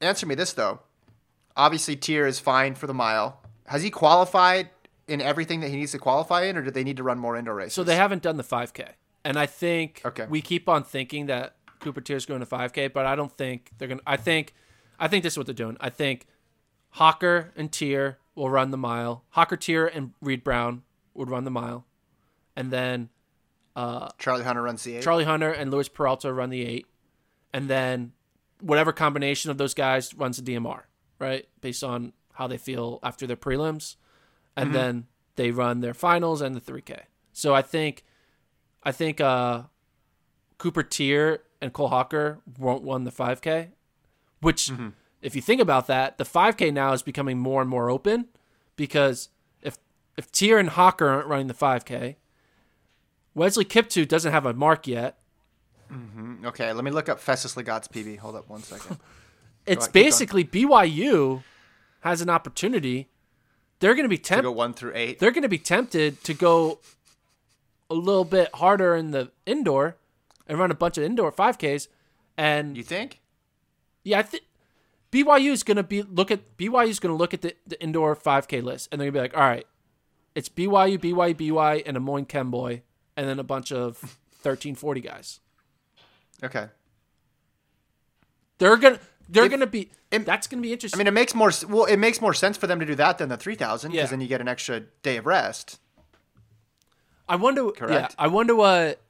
answer 0.00 0.26
me 0.26 0.34
this 0.34 0.52
though. 0.52 0.80
Obviously, 1.56 1.96
Teare 1.96 2.26
is 2.26 2.38
fine 2.38 2.74
for 2.74 2.86
the 2.86 2.94
mile. 2.94 3.40
Has 3.66 3.82
he 3.82 3.90
qualified 3.90 4.70
in 5.08 5.20
everything 5.20 5.60
that 5.60 5.68
he 5.68 5.76
needs 5.76 5.92
to 5.92 5.98
qualify 5.98 6.44
in, 6.44 6.56
or 6.56 6.62
do 6.62 6.70
they 6.70 6.84
need 6.84 6.96
to 6.98 7.02
run 7.02 7.18
more 7.18 7.36
indoor 7.36 7.54
races? 7.54 7.74
So 7.74 7.84
they 7.84 7.96
haven't 7.96 8.22
done 8.22 8.36
the 8.36 8.44
5K, 8.44 8.90
and 9.24 9.38
I 9.38 9.46
think 9.46 10.02
okay. 10.04 10.26
we 10.28 10.40
keep 10.40 10.68
on 10.68 10.84
thinking 10.84 11.26
that 11.26 11.56
Cooper 11.80 12.00
Teare 12.00 12.16
is 12.16 12.26
going 12.26 12.40
to 12.40 12.46
5K, 12.46 12.92
but 12.92 13.06
I 13.06 13.16
don't 13.16 13.32
think 13.32 13.70
they're 13.78 13.88
going. 13.88 13.98
to 13.98 14.04
I 14.06 14.16
think, 14.16 14.54
I 14.98 15.08
think 15.08 15.22
this 15.22 15.34
is 15.34 15.38
what 15.38 15.46
they're 15.46 15.54
doing. 15.54 15.76
I 15.80 15.90
think 15.90 16.26
Hocker 16.90 17.52
and 17.56 17.70
Teare 17.70 18.16
will 18.36 18.50
run 18.50 18.70
the 18.70 18.76
mile. 18.76 19.24
Hocker, 19.30 19.56
Teare, 19.56 19.90
and 19.92 20.12
Reed 20.20 20.44
Brown 20.44 20.82
would 21.14 21.30
run 21.30 21.42
the 21.42 21.50
mile, 21.50 21.86
and 22.54 22.70
then 22.70 23.08
uh, 23.74 24.10
Charlie 24.18 24.44
Hunter 24.44 24.62
runs 24.62 24.84
the 24.84 24.96
eight. 24.96 25.02
Charlie 25.02 25.24
Hunter 25.24 25.50
and 25.50 25.72
Luis 25.72 25.88
Peralta 25.88 26.32
run 26.32 26.50
the 26.50 26.64
eight, 26.64 26.86
and 27.52 27.68
then 27.68 28.12
whatever 28.60 28.92
combination 28.92 29.50
of 29.50 29.58
those 29.58 29.74
guys 29.74 30.14
runs 30.14 30.40
the 30.40 30.54
DMR, 30.54 30.82
right? 31.18 31.48
Based 31.60 31.82
on 31.82 32.12
how 32.34 32.46
they 32.46 32.58
feel 32.58 33.00
after 33.02 33.26
their 33.26 33.36
prelims, 33.36 33.96
and 34.56 34.66
mm-hmm. 34.66 34.74
then 34.74 35.06
they 35.36 35.50
run 35.50 35.80
their 35.80 35.94
finals 35.94 36.40
and 36.40 36.54
the 36.54 36.60
3K. 36.60 37.00
So 37.32 37.54
I 37.54 37.62
think, 37.62 38.04
I 38.82 38.92
think 38.92 39.20
uh, 39.20 39.64
Cooper 40.58 40.82
Teare 40.82 41.40
and 41.60 41.72
Cole 41.72 41.88
Hocker 41.88 42.40
won't 42.58 42.84
run 42.84 43.04
the 43.04 43.10
5K, 43.10 43.68
which, 44.40 44.68
mm-hmm. 44.68 44.88
If 45.22 45.34
you 45.34 45.42
think 45.42 45.60
about 45.60 45.86
that, 45.86 46.18
the 46.18 46.24
5K 46.24 46.72
now 46.72 46.92
is 46.92 47.02
becoming 47.02 47.38
more 47.38 47.60
and 47.60 47.70
more 47.70 47.90
open 47.90 48.26
because 48.76 49.28
if 49.62 49.78
if 50.16 50.30
Teare 50.30 50.60
and 50.60 50.70
Hocker 50.70 51.08
aren't 51.08 51.26
running 51.26 51.46
the 51.46 51.54
5K, 51.54 52.16
Wesley 53.34 53.64
Kiptoo 53.64 54.06
doesn't 54.06 54.32
have 54.32 54.46
a 54.46 54.54
mark 54.54 54.86
yet. 54.86 55.18
Mm-hmm. 55.92 56.46
Okay, 56.46 56.72
let 56.72 56.84
me 56.84 56.90
look 56.90 57.08
up 57.08 57.20
Festus 57.20 57.54
Lagat's 57.54 57.88
PB. 57.88 58.18
Hold 58.18 58.36
up 58.36 58.48
one 58.48 58.62
second. 58.62 58.98
it's 59.66 59.88
basically 59.88 60.44
BYU 60.44 61.42
has 62.00 62.20
an 62.20 62.30
opportunity. 62.30 63.08
They're 63.80 63.94
going 63.94 64.04
to 64.04 64.08
be 64.08 64.18
tempted. 64.18 64.42
to 64.42 64.48
Go 64.48 64.52
one 64.52 64.72
through 64.72 64.92
eight. 64.94 65.18
They're 65.18 65.32
going 65.32 65.42
to 65.42 65.48
be 65.48 65.58
tempted 65.58 66.24
to 66.24 66.34
go 66.34 66.78
a 67.90 67.94
little 67.94 68.24
bit 68.24 68.50
harder 68.54 68.94
in 68.96 69.10
the 69.10 69.30
indoor 69.44 69.96
and 70.46 70.58
run 70.58 70.70
a 70.70 70.74
bunch 70.74 70.98
of 70.98 71.04
indoor 71.04 71.30
5Ks. 71.30 71.88
And 72.36 72.76
you 72.76 72.82
think? 72.82 73.20
Yeah, 74.02 74.20
I 74.20 74.22
think 74.22 74.44
BYU 75.12 75.52
is 75.52 75.62
going 75.62 75.76
to 75.76 75.82
be 75.82 76.02
look 76.02 76.30
at 76.30 76.56
BYU 76.56 76.88
is 76.88 77.00
going 77.00 77.14
to 77.14 77.18
look 77.18 77.32
at 77.32 77.42
the, 77.42 77.54
the 77.66 77.80
indoor 77.82 78.14
5K 78.14 78.62
list 78.62 78.88
and 78.90 79.00
they're 79.00 79.10
going 79.10 79.24
to 79.24 79.30
be 79.30 79.34
like, 79.34 79.36
all 79.36 79.48
right, 79.48 79.66
it's 80.34 80.48
BYU, 80.48 80.98
BYU, 80.98 81.54
BY, 81.54 81.82
and 81.86 81.96
Amon 81.96 82.26
Kemboi, 82.26 82.82
and 83.16 83.28
then 83.28 83.38
a 83.38 83.44
bunch 83.44 83.72
of 83.72 84.02
1340 84.42 85.00
guys. 85.00 85.40
Okay. 86.42 86.68
They're 88.58 88.76
gonna 88.76 89.00
they're 89.28 89.48
gonna 89.48 89.66
be 89.66 89.90
it, 90.10 90.24
that's 90.24 90.46
gonna 90.46 90.62
be 90.62 90.72
interesting. 90.72 90.98
I 90.98 91.00
mean, 91.00 91.08
it 91.08 91.12
makes 91.12 91.34
more 91.34 91.50
well, 91.68 91.84
it 91.84 91.98
makes 91.98 92.20
more 92.20 92.32
sense 92.32 92.56
for 92.56 92.66
them 92.66 92.80
to 92.80 92.86
do 92.86 92.94
that 92.94 93.18
than 93.18 93.28
the 93.28 93.36
three 93.36 93.54
thousand 93.54 93.90
because 93.92 94.04
yeah. 94.04 94.10
then 94.10 94.20
you 94.20 94.28
get 94.28 94.40
an 94.40 94.48
extra 94.48 94.80
day 95.02 95.18
of 95.18 95.26
rest. 95.26 95.78
I 97.28 97.36
wonder. 97.36 97.70
Correct. 97.70 98.14
Yeah, 98.18 98.24
I 98.24 98.28
wonder 98.28 98.54
what 98.54 99.00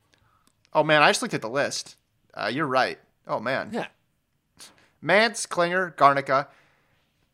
Oh 0.77 0.85
man, 0.85 1.03
I 1.03 1.09
just 1.09 1.23
looked 1.23 1.33
at 1.33 1.41
the 1.41 1.49
list. 1.49 1.97
Uh, 2.35 2.51
you're 2.53 2.67
right. 2.67 2.99
Oh 3.27 3.41
man. 3.41 3.71
Yeah. 3.73 3.87
Mantz, 5.07 5.47
Clinger, 5.47 5.95
Garnica, 5.95 6.49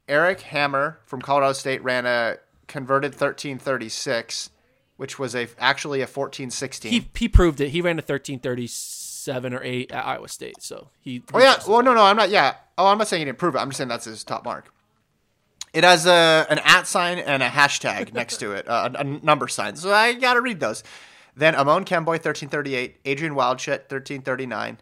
Eric 0.08 0.42
Hammer 0.42 0.98
from 1.04 1.22
Colorado 1.22 1.52
State 1.54 1.82
ran 1.82 2.06
a 2.06 2.36
converted 2.66 3.12
1336, 3.12 4.50
which 4.96 5.18
was 5.18 5.34
a 5.34 5.48
actually 5.58 6.00
a 6.00 6.04
1416. 6.06 6.90
He 6.90 7.08
he 7.14 7.28
proved 7.28 7.60
it. 7.60 7.70
He 7.70 7.80
ran 7.80 7.96
a 7.96 8.02
1337 8.02 9.54
or 9.54 9.62
8 9.62 9.92
at 9.92 10.06
Iowa 10.06 10.28
State. 10.28 10.62
So 10.62 10.88
he 11.00 11.22
Oh 11.32 11.38
yeah. 11.38 11.56
Well, 11.66 11.82
no, 11.82 11.94
no, 11.94 12.02
I'm 12.02 12.16
not 12.16 12.30
yeah. 12.30 12.56
Oh, 12.76 12.86
I'm 12.86 12.98
not 12.98 13.08
saying 13.08 13.20
he 13.20 13.24
didn't 13.24 13.38
prove 13.38 13.54
it. 13.54 13.58
I'm 13.58 13.68
just 13.68 13.78
saying 13.78 13.88
that's 13.88 14.04
his 14.04 14.24
top 14.24 14.44
mark. 14.44 14.72
It 15.72 15.84
has 15.84 16.06
a 16.06 16.46
an 16.50 16.58
at 16.64 16.86
sign 16.86 17.18
and 17.18 17.42
a 17.42 17.48
hashtag 17.48 18.12
next 18.14 18.38
to 18.38 18.52
it, 18.52 18.68
uh, 18.68 18.90
a, 18.94 19.00
a 19.00 19.04
number 19.04 19.48
sign. 19.48 19.76
So 19.76 19.92
I 19.92 20.12
got 20.14 20.34
to 20.34 20.40
read 20.40 20.60
those. 20.60 20.82
Then 21.34 21.54
Amon 21.54 21.84
Kemboi, 21.86 22.20
1338. 22.20 22.96
Adrian 23.06 23.34
Wildschut, 23.34 23.90
1339. 23.90 24.78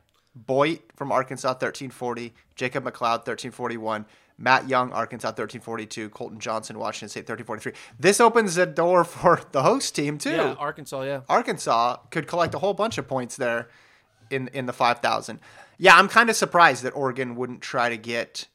Boit 0.46 0.80
from 0.96 1.12
Arkansas, 1.12 1.48
1340. 1.48 2.34
Jacob 2.54 2.84
McLeod, 2.84 3.26
1341. 3.26 4.06
Matt 4.38 4.68
Young, 4.68 4.92
Arkansas, 4.92 5.28
1342. 5.28 6.08
Colton 6.10 6.40
Johnson, 6.40 6.78
Washington 6.78 7.08
State, 7.08 7.28
1343. 7.28 7.72
This 7.98 8.20
opens 8.20 8.54
the 8.54 8.66
door 8.66 9.04
for 9.04 9.42
the 9.52 9.62
host 9.62 9.94
team, 9.94 10.18
too. 10.18 10.30
Yeah, 10.30 10.54
Arkansas, 10.58 11.02
yeah. 11.02 11.20
Arkansas 11.28 11.96
could 12.10 12.26
collect 12.26 12.54
a 12.54 12.58
whole 12.58 12.74
bunch 12.74 12.98
of 12.98 13.06
points 13.06 13.36
there 13.36 13.68
in, 14.30 14.48
in 14.48 14.66
the 14.66 14.72
5,000. 14.72 15.40
Yeah, 15.78 15.96
I'm 15.96 16.08
kind 16.08 16.30
of 16.30 16.36
surprised 16.36 16.82
that 16.84 16.94
Oregon 16.96 17.36
wouldn't 17.36 17.60
try 17.60 17.88
to 17.88 17.96
get 17.96 18.48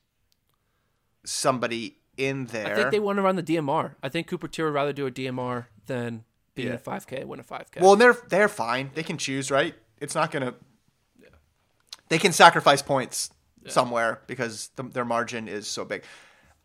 somebody 1.23 1.97
in 2.17 2.45
there. 2.45 2.71
I 2.71 2.75
think 2.75 2.91
they 2.91 2.99
want 2.99 3.17
to 3.17 3.21
run 3.21 3.35
the 3.35 3.43
DMR. 3.43 3.95
I 4.01 4.09
think 4.09 4.27
Cooper 4.27 4.47
Teare 4.47 4.65
would 4.65 4.73
rather 4.73 4.93
do 4.93 5.05
a 5.05 5.11
DMR 5.11 5.65
than 5.87 6.23
being 6.55 6.69
yeah. 6.69 6.75
a 6.75 6.77
5K, 6.77 7.25
win 7.25 7.39
a 7.39 7.43
5K. 7.43 7.81
Well, 7.81 7.95
they're 7.95 8.17
they're 8.29 8.47
fine. 8.47 8.91
They 8.93 9.03
can 9.03 9.17
choose, 9.17 9.51
right? 9.51 9.75
It's 9.99 10.15
not 10.15 10.31
gonna. 10.31 10.45
Yeah. 10.45 10.51
They 12.09 12.17
can 12.17 12.31
sacrifice 12.31 12.81
points 12.81 13.31
yeah. 13.63 13.71
somewhere 13.71 14.21
because 14.27 14.69
the, 14.75 14.83
their 14.83 15.05
margin 15.05 15.47
is 15.47 15.67
so 15.67 15.85
big. 15.85 16.03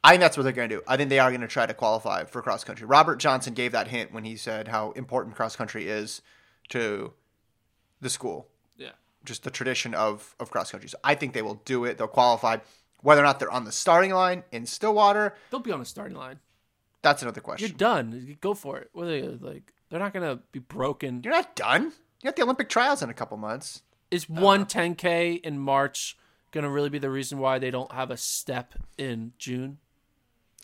I 0.02 0.10
think 0.10 0.20
that's 0.20 0.36
what 0.36 0.44
they're 0.44 0.52
going 0.52 0.68
to 0.68 0.76
do. 0.76 0.82
I 0.86 0.96
think 0.96 1.10
they 1.10 1.18
are 1.18 1.30
going 1.30 1.42
to 1.42 1.48
try 1.48 1.66
to 1.66 1.74
qualify 1.74 2.24
for 2.24 2.40
cross 2.40 2.64
country. 2.64 2.86
Robert 2.86 3.16
Johnson 3.16 3.52
gave 3.52 3.72
that 3.72 3.88
hint 3.88 4.12
when 4.12 4.24
he 4.24 4.36
said 4.36 4.68
how 4.68 4.92
important 4.92 5.36
cross 5.36 5.56
country 5.56 5.88
is 5.88 6.22
to 6.70 7.12
the 8.00 8.08
school. 8.08 8.48
Yeah. 8.76 8.92
Just 9.24 9.44
the 9.44 9.50
tradition 9.50 9.94
of, 9.94 10.34
of 10.40 10.50
cross 10.50 10.70
country. 10.70 10.88
So 10.88 10.98
I 11.04 11.14
think 11.14 11.34
they 11.34 11.42
will 11.42 11.60
do 11.66 11.84
it. 11.84 11.98
They'll 11.98 12.08
qualify. 12.08 12.58
Whether 13.02 13.22
or 13.22 13.24
not 13.24 13.38
they're 13.38 13.50
on 13.50 13.64
the 13.64 13.72
starting 13.72 14.12
line 14.12 14.44
in 14.52 14.66
Stillwater, 14.66 15.34
they'll 15.50 15.60
be 15.60 15.72
on 15.72 15.80
the 15.80 15.86
starting 15.86 16.16
line. 16.16 16.38
That's 17.02 17.22
another 17.22 17.40
question. 17.40 17.68
You're 17.68 17.76
done. 17.76 18.36
Go 18.40 18.52
for 18.52 18.78
it. 18.78 18.90
What 18.92 19.06
are 19.06 19.08
they 19.08 19.22
like? 19.22 19.72
They're 19.88 20.00
not 20.00 20.12
gonna 20.12 20.40
be 20.52 20.60
broken. 20.60 21.22
You're 21.24 21.32
not 21.32 21.56
done. 21.56 21.84
You 21.84 22.24
got 22.24 22.36
the 22.36 22.42
Olympic 22.42 22.68
trials 22.68 23.02
in 23.02 23.08
a 23.08 23.14
couple 23.14 23.36
months. 23.38 23.82
Is 24.10 24.28
one 24.28 24.66
10k 24.66 25.40
in 25.40 25.58
March 25.58 26.16
gonna 26.50 26.70
really 26.70 26.88
be 26.88 26.98
the 26.98 27.10
reason 27.10 27.38
why 27.38 27.58
they 27.58 27.70
don't 27.70 27.92
have 27.92 28.10
a 28.10 28.16
step 28.16 28.74
in 28.98 29.32
June? 29.38 29.78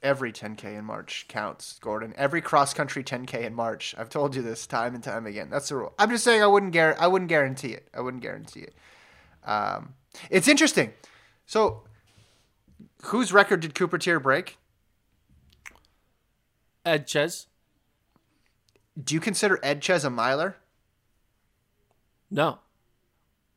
Every 0.02 0.32
10k 0.32 0.76
in 0.76 0.84
March 0.84 1.26
counts, 1.28 1.78
Gordon. 1.80 2.12
Every 2.16 2.40
cross 2.42 2.74
country 2.74 3.02
10k 3.02 3.44
in 3.44 3.54
March. 3.54 3.94
I've 3.96 4.10
told 4.10 4.34
you 4.34 4.42
this 4.42 4.66
time 4.66 4.94
and 4.94 5.02
time 5.02 5.26
again. 5.26 5.48
That's 5.48 5.68
the 5.68 5.76
rule. 5.76 5.94
I'm 5.98 6.10
just 6.10 6.24
saying 6.24 6.42
I 6.42 6.46
wouldn't 6.46 6.72
gar- 6.72 6.96
I 6.98 7.06
wouldn't 7.06 7.28
guarantee 7.28 7.72
it. 7.72 7.88
I 7.94 8.00
wouldn't 8.00 8.22
guarantee 8.22 8.60
it. 8.60 8.74
Um, 9.44 9.94
it's 10.28 10.48
interesting. 10.48 10.92
So, 11.46 11.84
whose 13.04 13.32
record 13.32 13.60
did 13.60 13.74
Cooper 13.74 13.98
Teare 13.98 14.22
break? 14.22 14.58
Ed 16.84 17.06
Ches. 17.06 17.46
Do 19.02 19.14
you 19.14 19.20
consider 19.20 19.58
Ed 19.62 19.82
Ches 19.82 20.04
a 20.04 20.10
miler? 20.10 20.56
No. 22.30 22.58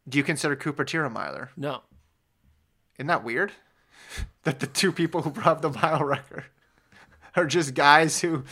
Do 0.10 0.18
you 0.18 0.24
consider 0.24 0.56
Cooper 0.56 0.84
Teare 0.84 1.06
a 1.06 1.10
miler? 1.10 1.52
No. 1.56 1.84
Isn't 2.98 3.08
that 3.08 3.24
weird? 3.24 3.54
that 4.44 4.60
the 4.60 4.68
two 4.68 4.92
people 4.92 5.22
who 5.22 5.40
have 5.42 5.62
the 5.62 5.70
mile 5.70 6.04
record 6.04 6.46
are 7.36 7.46
just 7.46 7.74
guys 7.76 8.22
who 8.22 8.44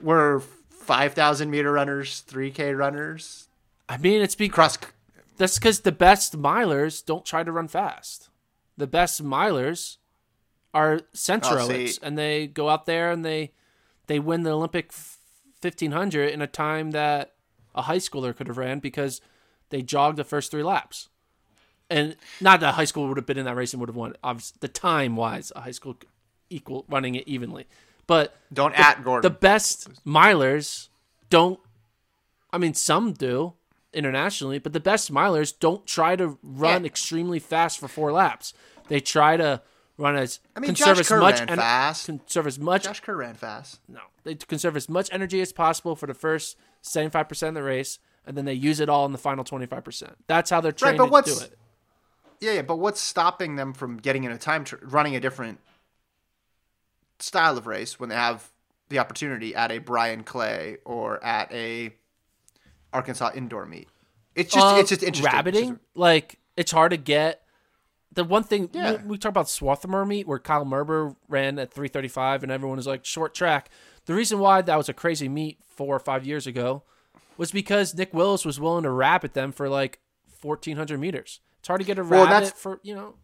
were 0.00 0.40
5,000 0.70 1.50
meter 1.50 1.70
runners, 1.70 2.24
3K 2.26 2.76
runners. 2.76 3.48
I 3.88 3.98
mean, 3.98 4.22
it's 4.22 4.34
because 4.34 4.78
that's 5.36 5.58
because 5.58 5.80
the 5.80 5.92
best 5.92 6.40
milers 6.40 7.04
don't 7.04 7.24
try 7.24 7.42
to 7.42 7.52
run 7.52 7.68
fast. 7.68 8.28
The 8.76 8.86
best 8.86 9.22
milers 9.22 9.98
are 10.74 11.00
Centrowitz, 11.14 11.98
oh, 12.02 12.06
and 12.06 12.18
they 12.18 12.46
go 12.46 12.68
out 12.68 12.86
there 12.86 13.10
and 13.10 13.24
they 13.24 13.52
they 14.06 14.18
win 14.18 14.42
the 14.42 14.50
Olympic 14.50 14.92
1500 15.60 16.30
in 16.30 16.42
a 16.42 16.46
time 16.46 16.92
that 16.92 17.34
a 17.74 17.82
high 17.82 17.98
schooler 17.98 18.34
could 18.34 18.46
have 18.46 18.58
ran 18.58 18.78
because 18.78 19.20
they 19.70 19.82
jogged 19.82 20.16
the 20.16 20.24
first 20.24 20.50
three 20.50 20.62
laps. 20.62 21.08
and 21.90 22.16
not 22.40 22.60
that 22.60 22.74
high 22.74 22.84
school 22.84 23.08
would 23.08 23.16
have 23.16 23.24
been 23.26 23.38
in 23.38 23.44
that 23.46 23.56
race 23.56 23.72
and 23.72 23.80
would 23.80 23.88
have 23.88 23.96
won. 23.96 24.14
Obviously, 24.22 24.56
the 24.60 24.68
time 24.68 25.16
wise, 25.16 25.50
a 25.56 25.60
high 25.62 25.70
school 25.70 25.96
equal 26.50 26.84
running 26.88 27.14
it 27.14 27.26
evenly, 27.26 27.66
but 28.06 28.36
Don't 28.52 28.72
the, 28.74 28.80
at 28.80 29.02
Gordon. 29.04 29.22
The 29.30 29.36
best 29.38 29.88
milers 30.04 30.88
don't. 31.30 31.58
I 32.52 32.58
mean, 32.58 32.74
some 32.74 33.12
do 33.12 33.54
internationally, 33.92 34.58
but 34.58 34.72
the 34.72 34.80
best 34.80 35.12
milers 35.12 35.52
don't 35.58 35.86
try 35.86 36.14
to 36.16 36.38
run 36.42 36.82
Yeah. 36.82 36.86
extremely 36.86 37.38
fast 37.38 37.78
for 37.78 37.88
four 37.88 38.12
laps. 38.12 38.52
They 38.88 39.00
try 39.00 39.36
to 39.38 39.62
run 39.96 40.14
as 40.16 40.40
I 40.56 40.60
mean, 40.60 40.68
conserve 40.68 40.96
Josh 40.96 41.00
as 41.00 41.08
Kerr 41.08 41.20
much 41.20 41.38
ran 41.40 41.48
en- 41.50 41.58
fast. 41.58 42.06
conserve 42.06 42.46
as 42.46 42.58
much 42.58 42.84
Josh 42.84 43.00
Kerr 43.00 43.16
ran 43.16 43.34
fast. 43.34 43.80
no, 43.88 44.00
they 44.24 44.34
conserve 44.34 44.76
as 44.76 44.88
much 44.88 45.08
energy 45.12 45.40
as 45.40 45.52
possible 45.52 45.96
for 45.96 46.06
the 46.06 46.14
first 46.14 46.56
seventy 46.82 47.10
five 47.10 47.28
percent 47.28 47.56
of 47.56 47.62
the 47.62 47.66
race, 47.68 47.98
and 48.26 48.36
then 48.36 48.44
they 48.44 48.54
use 48.54 48.80
it 48.80 48.88
all 48.88 49.06
in 49.06 49.12
the 49.12 49.18
final 49.18 49.44
twenty 49.44 49.66
five 49.66 49.84
percent. 49.84 50.16
That's 50.26 50.50
how 50.50 50.60
they're 50.60 50.72
trained 50.72 50.98
but 50.98 51.06
to 51.06 51.10
what's- 51.10 51.38
do 51.38 51.44
it. 51.44 51.58
Yeah, 52.40 52.52
yeah, 52.52 52.62
but 52.62 52.76
what's 52.76 53.00
stopping 53.00 53.56
them 53.56 53.72
from 53.72 53.96
getting 53.96 54.22
in 54.24 54.30
a 54.30 54.38
time 54.38 54.62
tr- 54.64 54.76
running 54.82 55.16
a 55.16 55.20
different 55.20 55.58
style 57.18 57.58
of 57.58 57.66
race 57.66 57.98
when 57.98 58.08
they 58.08 58.14
have 58.14 58.50
the 58.90 58.98
opportunity 59.00 59.54
at 59.54 59.70
a 59.72 59.78
Bryan 59.78 60.22
Clay 60.22 60.78
or 60.84 61.22
at 61.24 61.50
a 61.52 61.92
Arkansas 62.92 63.32
indoor 63.34 63.66
meet? 63.66 63.88
It's 64.34 64.52
just 64.54 64.64
Uh, 64.64 64.76
it's 64.78 64.88
just 64.90 65.02
interesting. 65.02 65.26
It's 65.26 65.34
Rabbiting, 65.34 65.68
just- 65.70 65.80
like 65.96 66.38
it's 66.56 66.70
hard 66.72 66.92
to 66.92 66.96
get. 66.96 67.42
The 68.12 68.24
one 68.24 68.42
thing 68.42 68.70
Yeah. 68.72 68.92
we, 69.02 69.08
we 69.10 69.18
talk 69.18 69.30
about 69.30 69.48
Swarthmore 69.48 70.06
meet 70.06 70.26
where 70.26 70.38
Kyle 70.38 70.64
Merber 70.64 71.14
ran 71.28 71.58
at 71.58 71.72
335 71.72 72.42
and 72.42 72.50
everyone 72.50 72.76
was 72.76 72.86
like 72.86 73.04
short 73.04 73.34
track. 73.34 73.68
The 74.06 74.14
reason 74.14 74.38
why 74.38 74.62
that 74.62 74.76
was 74.76 74.88
a 74.88 74.94
crazy 74.94 75.28
meet 75.28 75.58
four 75.68 75.94
or 75.94 76.00
five 76.00 76.24
years 76.24 76.46
ago 76.46 76.84
was 77.38 77.50
because 77.52 77.94
Nick 77.94 78.12
Willis 78.12 78.44
was 78.44 78.60
willing 78.60 78.82
to 78.82 78.90
rabbit 78.90 79.32
them 79.32 79.52
for 79.52 79.70
like 79.70 80.00
1400 80.42 81.00
meters. 81.00 81.40
It's 81.60 81.68
hard 81.68 81.80
to 81.80 81.86
get 81.86 81.98
a 81.98 82.04
Well, 82.04 82.26
rabbit 82.26 82.52
for 82.56 82.80
you 82.82 82.94
know 82.94 83.14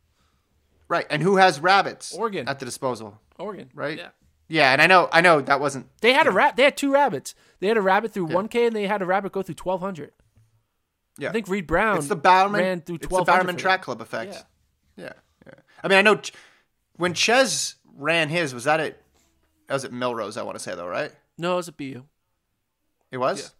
right, 0.89 1.07
and 1.11 1.23
who 1.23 1.37
has 1.37 1.61
rabbits 1.61 2.15
Oregon. 2.15 2.49
at 2.49 2.59
the 2.59 2.65
disposal? 2.65 3.21
Oregon, 3.39 3.69
Right? 3.75 3.99
Yeah, 3.99 4.09
Yeah, 4.49 4.73
and 4.73 4.81
I 4.81 4.87
know 4.87 5.09
I 5.12 5.21
know 5.21 5.41
that 5.43 5.61
wasn't 5.61 5.89
they 6.01 6.12
had 6.15 6.27
a 6.27 6.31
rat. 6.31 6.57
They 6.57 6.62
had 6.65 6.77
two 6.77 6.93
rabbits. 6.93 7.35
They 7.61 7.69
had 7.69 7.77
a 7.77 7.83
rabbit 7.83 8.12
through 8.12 8.29
1K 8.29 8.69
and 8.69 8.77
they 8.77 8.87
had 8.87 9.03
a 9.03 9.07
rabbit 9.07 9.33
go 9.33 9.43
through 9.43 9.57
1200. 9.62 10.12
yeah. 11.19 11.29
I 11.29 11.33
think 11.33 11.49
Reed 11.49 11.67
Brown 11.67 11.99
it's 11.99 12.09
the 12.09 12.17
Bowerman 12.17 12.61
ran 12.61 12.81
through 12.81 12.97
it's 12.97 13.07
the 13.07 13.12
1200 13.15 13.43
Bowerman 13.43 13.57
Track. 13.57 13.83
Club 13.83 14.01
effect. 14.01 14.35
Yeah. 14.97 15.05
Yeah. 15.05 15.12
yeah, 15.47 15.55
I 15.83 15.89
mean, 15.89 15.99
I 15.99 16.03
know 16.03 16.21
when 16.97 17.15
Ches 17.15 17.75
ran 17.97 18.29
his, 18.29 18.55
was 18.55 18.65
that 18.65 18.79
it? 18.81 19.03
that 19.67 19.75
was 19.75 19.85
at 19.85 19.91
Millrose? 19.93 20.37
I 20.37 20.43
want 20.43 20.57
to 20.57 20.62
say 20.62 20.75
though, 20.77 20.87
right? 20.87 21.11
No, 21.39 21.55
it 21.55 21.57
was 21.57 21.69
a 21.69 21.73
BU. 21.73 22.05
It 23.11 23.17
was. 23.19 23.53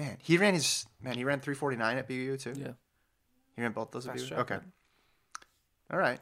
Man, 0.00 0.16
he 0.22 0.38
ran 0.38 0.54
his 0.54 0.86
man. 1.02 1.14
He 1.14 1.24
ran 1.24 1.40
349 1.40 1.98
at 1.98 2.08
BU 2.08 2.36
too. 2.38 2.54
Yeah. 2.56 2.68
He 3.54 3.62
ran 3.62 3.72
both 3.72 3.90
those 3.90 4.06
at 4.08 4.18
Fast 4.18 4.30
BU. 4.30 4.36
Okay. 4.36 4.54
man. 4.54 4.72
All 5.92 5.98
right. 5.98 6.20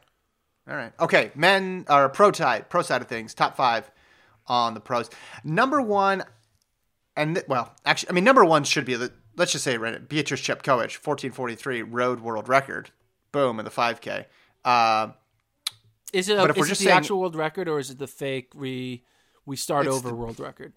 All 0.69 0.75
right. 0.77 0.93
Okay. 0.99 1.31
Men 1.37 1.85
or 1.89 2.09
pro 2.09 2.33
side, 2.33 2.69
pro 2.71 2.83
side 2.83 3.03
of 3.03 3.09
things. 3.09 3.35
Top 3.35 3.57
five 3.57 3.89
on 4.47 4.75
the 4.75 4.81
pros. 4.81 5.11
Number 5.45 5.81
one, 5.81 6.25
and 7.17 7.37
th- 7.37 7.47
well, 7.49 7.73
actually, 7.85 8.11
I 8.11 8.13
mean, 8.15 8.25
number 8.25 8.45
one 8.45 8.65
should 8.65 8.85
be 8.85 8.95
the 8.97 9.13
let's 9.37 9.53
just 9.53 9.63
say 9.63 9.75
it 9.75 9.81
right, 9.81 10.09
Beatrice 10.09 10.41
Chepkoech, 10.41 10.99
1443 11.07 11.83
road 11.83 12.21
world 12.21 12.49
record. 12.49 12.91
Boom 13.31 13.61
in 13.61 13.65
the 13.65 13.71
5K. 13.71 14.25
Uh, 14.65 15.09
Is 16.13 16.29
it, 16.29 16.37
a, 16.39 16.43
is 16.55 16.67
it 16.67 16.69
the 16.71 16.75
saying- 16.75 16.91
actual 16.97 17.21
world 17.21 17.37
record 17.37 17.69
or 17.69 17.79
is 17.79 17.91
it 17.91 17.99
the 17.99 18.07
fake 18.09 18.53
we 18.57 19.05
we 19.47 19.55
start 19.55 19.87
over 19.87 20.09
the- 20.09 20.15
world 20.15 20.41
record? 20.41 20.73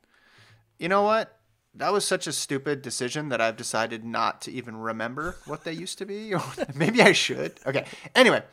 you 0.78 0.88
know 0.90 1.02
what? 1.02 1.36
That 1.74 1.94
was 1.94 2.06
such 2.06 2.28
a 2.28 2.34
stupid 2.34 2.82
decision 2.82 3.30
that 3.30 3.40
I've 3.40 3.56
decided 3.56 4.04
not 4.04 4.42
to 4.42 4.52
even 4.52 4.76
remember 4.76 5.38
what 5.46 5.64
they 5.64 5.72
used 5.72 5.98
to 6.00 6.06
be. 6.06 6.34
Maybe 6.76 7.02
I 7.02 7.14
should. 7.14 7.54
Okay. 7.66 7.86
Anyway, 8.14 8.44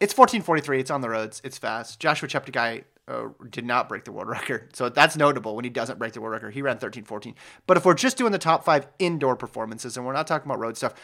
it's 0.00 0.16
1443. 0.16 0.80
It's 0.80 0.90
on 0.90 1.02
the 1.02 1.10
roads. 1.10 1.42
It's 1.44 1.58
fast. 1.58 2.00
Joshua 2.00 2.28
Cheptegei 2.28 2.84
uh, 3.06 3.28
did 3.50 3.66
not 3.66 3.88
break 3.88 4.04
the 4.04 4.12
world 4.12 4.28
record. 4.28 4.74
So 4.74 4.88
that's 4.88 5.16
notable 5.16 5.54
when 5.54 5.64
he 5.64 5.70
doesn't 5.70 5.98
break 5.98 6.14
the 6.14 6.20
world 6.20 6.32
record. 6.32 6.54
He 6.54 6.62
ran 6.62 6.74
1314. 6.74 7.34
But 7.66 7.76
if 7.76 7.84
we're 7.84 7.94
just 7.94 8.16
doing 8.16 8.32
the 8.32 8.38
top 8.38 8.64
five 8.64 8.86
indoor 8.98 9.36
performances 9.36 9.96
and 9.96 10.06
we're 10.06 10.14
not 10.14 10.26
talking 10.26 10.50
about 10.50 10.58
road 10.60 10.76
stuff, 10.76 10.94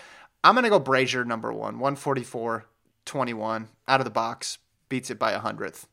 I'm 0.43 0.55
going 0.55 0.65
to 0.65 0.71
go 0.71 0.79
Brazier 0.79 1.25
number 1.25 1.53
one, 1.53 1.79
144 1.79 2.67
21 3.05 3.69
out 3.87 4.01
of 4.01 4.05
the 4.05 4.11
box, 4.11 4.59
beats 4.89 5.11
it 5.11 5.19
by 5.19 5.33
a 5.33 5.39
hundredth 5.39 5.87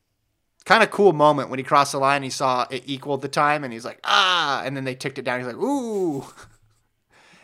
kind 0.66 0.82
of 0.82 0.90
cool 0.90 1.14
moment 1.14 1.48
when 1.48 1.58
he 1.58 1.62
crossed 1.62 1.92
the 1.92 1.98
line. 1.98 2.22
He 2.22 2.28
saw 2.28 2.66
it 2.70 2.82
equaled 2.84 3.22
the 3.22 3.28
time, 3.28 3.64
and 3.64 3.72
he's 3.72 3.86
like, 3.86 4.00
ah, 4.04 4.62
and 4.64 4.76
then 4.76 4.84
they 4.84 4.94
ticked 4.94 5.18
it 5.18 5.24
down. 5.24 5.40
He's 5.40 5.46
like, 5.46 5.56
ooh. 5.56 6.26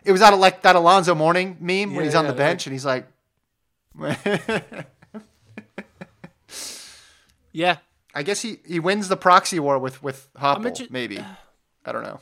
It 0.05 0.11
was 0.11 0.21
out 0.21 0.33
of 0.33 0.41
like 0.41 0.63
that 0.63 0.75
Alonzo 0.75 1.15
Mourning 1.15 1.57
meme 1.61 1.95
when 1.95 2.05
he's 2.05 2.17
on 2.17 2.25
yeah, 2.25 2.33
the 2.33 2.37
bench, 2.37 2.67
and 2.67 2.73
he's 2.73 2.85
like, 2.85 3.07
Yeah. 7.53 7.77
I 8.15 8.23
guess 8.23 8.43
he, 8.43 8.59
he 8.67 8.81
wins 8.81 9.09
the 9.09 9.17
proxy 9.17 9.61
war 9.61 9.79
with 9.79 10.03
with 10.03 10.29
Hoppel, 10.35 10.91
maybe. 10.91 11.25
I 11.85 11.93
don't 11.93 12.03
know. 12.03 12.21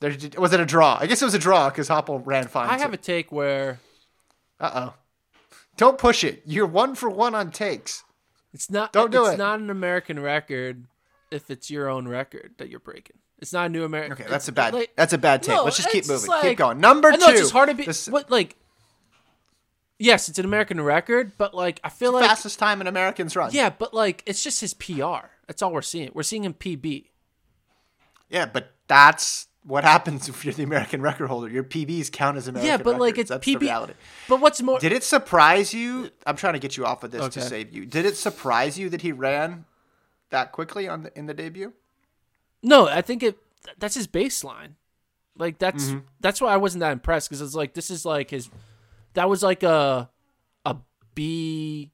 There, 0.00 0.14
was 0.38 0.52
it 0.52 0.60
a 0.60 0.66
draw? 0.66 0.98
I 1.00 1.06
guess 1.06 1.22
it 1.22 1.24
was 1.24 1.34
a 1.34 1.38
draw 1.38 1.70
because 1.70 1.88
Hoppel 1.88 2.20
ran 2.24 2.46
fine. 2.46 2.68
I 2.68 2.78
have 2.78 2.92
a 2.92 2.98
take 2.98 3.32
where 3.32 3.80
Uh 4.60 4.70
oh. 4.74 4.94
Don't 5.76 5.98
push 5.98 6.22
it. 6.22 6.42
You're 6.44 6.66
one 6.66 6.94
for 6.94 7.08
one 7.08 7.34
on 7.34 7.50
takes. 7.50 8.03
It's 8.54 8.70
not 8.70 8.92
Don't 8.94 9.10
do 9.12 9.26
it's 9.26 9.34
it. 9.34 9.38
not 9.38 9.60
an 9.60 9.68
American 9.68 10.18
record 10.18 10.86
if 11.30 11.50
it's 11.50 11.70
your 11.70 11.90
own 11.90 12.08
record 12.08 12.54
that 12.56 12.70
you're 12.70 12.80
breaking. 12.80 13.16
It's 13.40 13.52
not 13.52 13.66
a 13.66 13.68
new 13.68 13.84
American. 13.84 14.12
Okay, 14.14 14.24
that's 14.30 14.48
a 14.48 14.52
bad. 14.52 14.72
like- 14.72 14.92
that's 14.96 15.12
a 15.12 15.18
bad 15.18 15.42
take. 15.42 15.54
No, 15.56 15.64
Let's 15.64 15.76
just 15.76 15.90
keep 15.90 16.06
moving. 16.08 16.28
like- 16.30 16.42
keep 16.42 16.56
going. 16.56 16.80
Number 16.80 17.08
I 17.08 17.16
two. 17.16 17.20
know 17.20 17.28
it's 17.28 17.40
just 17.40 17.52
hard 17.52 17.68
to 17.68 17.74
be. 17.74 17.84
This- 17.84 18.08
What 18.08 18.30
like? 18.30 18.56
Yes, 19.98 20.28
it's 20.28 20.38
an 20.38 20.44
American 20.44 20.80
record, 20.80 21.32
but 21.38 21.54
like 21.54 21.80
I 21.84 21.88
feel 21.88 22.12
like 22.12 22.26
fastest 22.26 22.58
time 22.58 22.80
an 22.80 22.86
Americans 22.86 23.36
run. 23.36 23.50
yeah, 23.52 23.70
but 23.70 23.92
like 23.94 24.22
it's 24.26 24.42
just 24.42 24.60
his 24.60 24.74
PR. 24.74 25.28
That's 25.46 25.62
all 25.62 25.72
we're 25.72 25.82
seeing. 25.82 26.10
We're 26.14 26.22
seeing 26.22 26.44
him 26.44 26.54
PB. 26.54 27.10
Yeah, 28.28 28.46
but 28.46 28.72
that's 28.88 29.46
what 29.66 29.82
happens 29.84 30.28
if 30.28 30.44
you're 30.44 30.52
the 30.54 30.62
American 30.62 31.00
record 31.02 31.28
holder. 31.28 31.48
Your 31.48 31.64
PBs 31.64 32.12
count 32.12 32.36
as 32.36 32.48
American 32.48 32.68
yeah, 32.70 32.76
but 32.76 32.98
like 32.98 33.16
it's 33.18 33.30
that's 33.30 33.44
PB. 33.46 33.52
the 33.60 33.66
reality. 33.66 33.94
But 34.28 34.40
what's 34.40 34.60
more? 34.62 34.78
Did 34.78 34.92
it 34.92 35.02
surprise 35.02 35.72
you? 35.72 36.10
I'm 36.26 36.36
trying 36.36 36.52
to 36.52 36.58
get 36.58 36.76
you 36.76 36.84
off 36.84 37.02
of 37.02 37.10
this 37.10 37.28
to 37.34 37.40
save 37.40 37.72
you. 37.72 37.86
Did 37.86 38.04
it 38.04 38.16
surprise 38.16 38.78
you 38.78 38.90
that 38.90 39.00
he 39.02 39.12
ran 39.12 39.64
that 40.30 40.52
quickly 40.52 40.86
on 40.88 41.04
the, 41.04 41.18
in 41.18 41.26
the 41.26 41.34
debut? 41.34 41.72
No, 42.62 42.88
I 42.88 43.00
think 43.02 43.22
it. 43.22 43.38
That's 43.78 43.94
his 43.94 44.06
baseline. 44.06 44.74
Like 45.36 45.58
that's 45.58 45.86
Mm-hmm. 45.86 45.98
that's 46.20 46.40
why 46.40 46.52
I 46.52 46.56
wasn't 46.58 46.80
that 46.80 46.92
impressed 46.92 47.28
because 47.28 47.40
it's 47.40 47.54
like 47.54 47.74
this 47.74 47.90
is 47.90 48.04
like 48.04 48.30
his. 48.30 48.50
That 49.14 49.28
was 49.28 49.42
like 49.42 49.62
a 49.62 50.10
a 50.66 50.76
B 51.14 51.90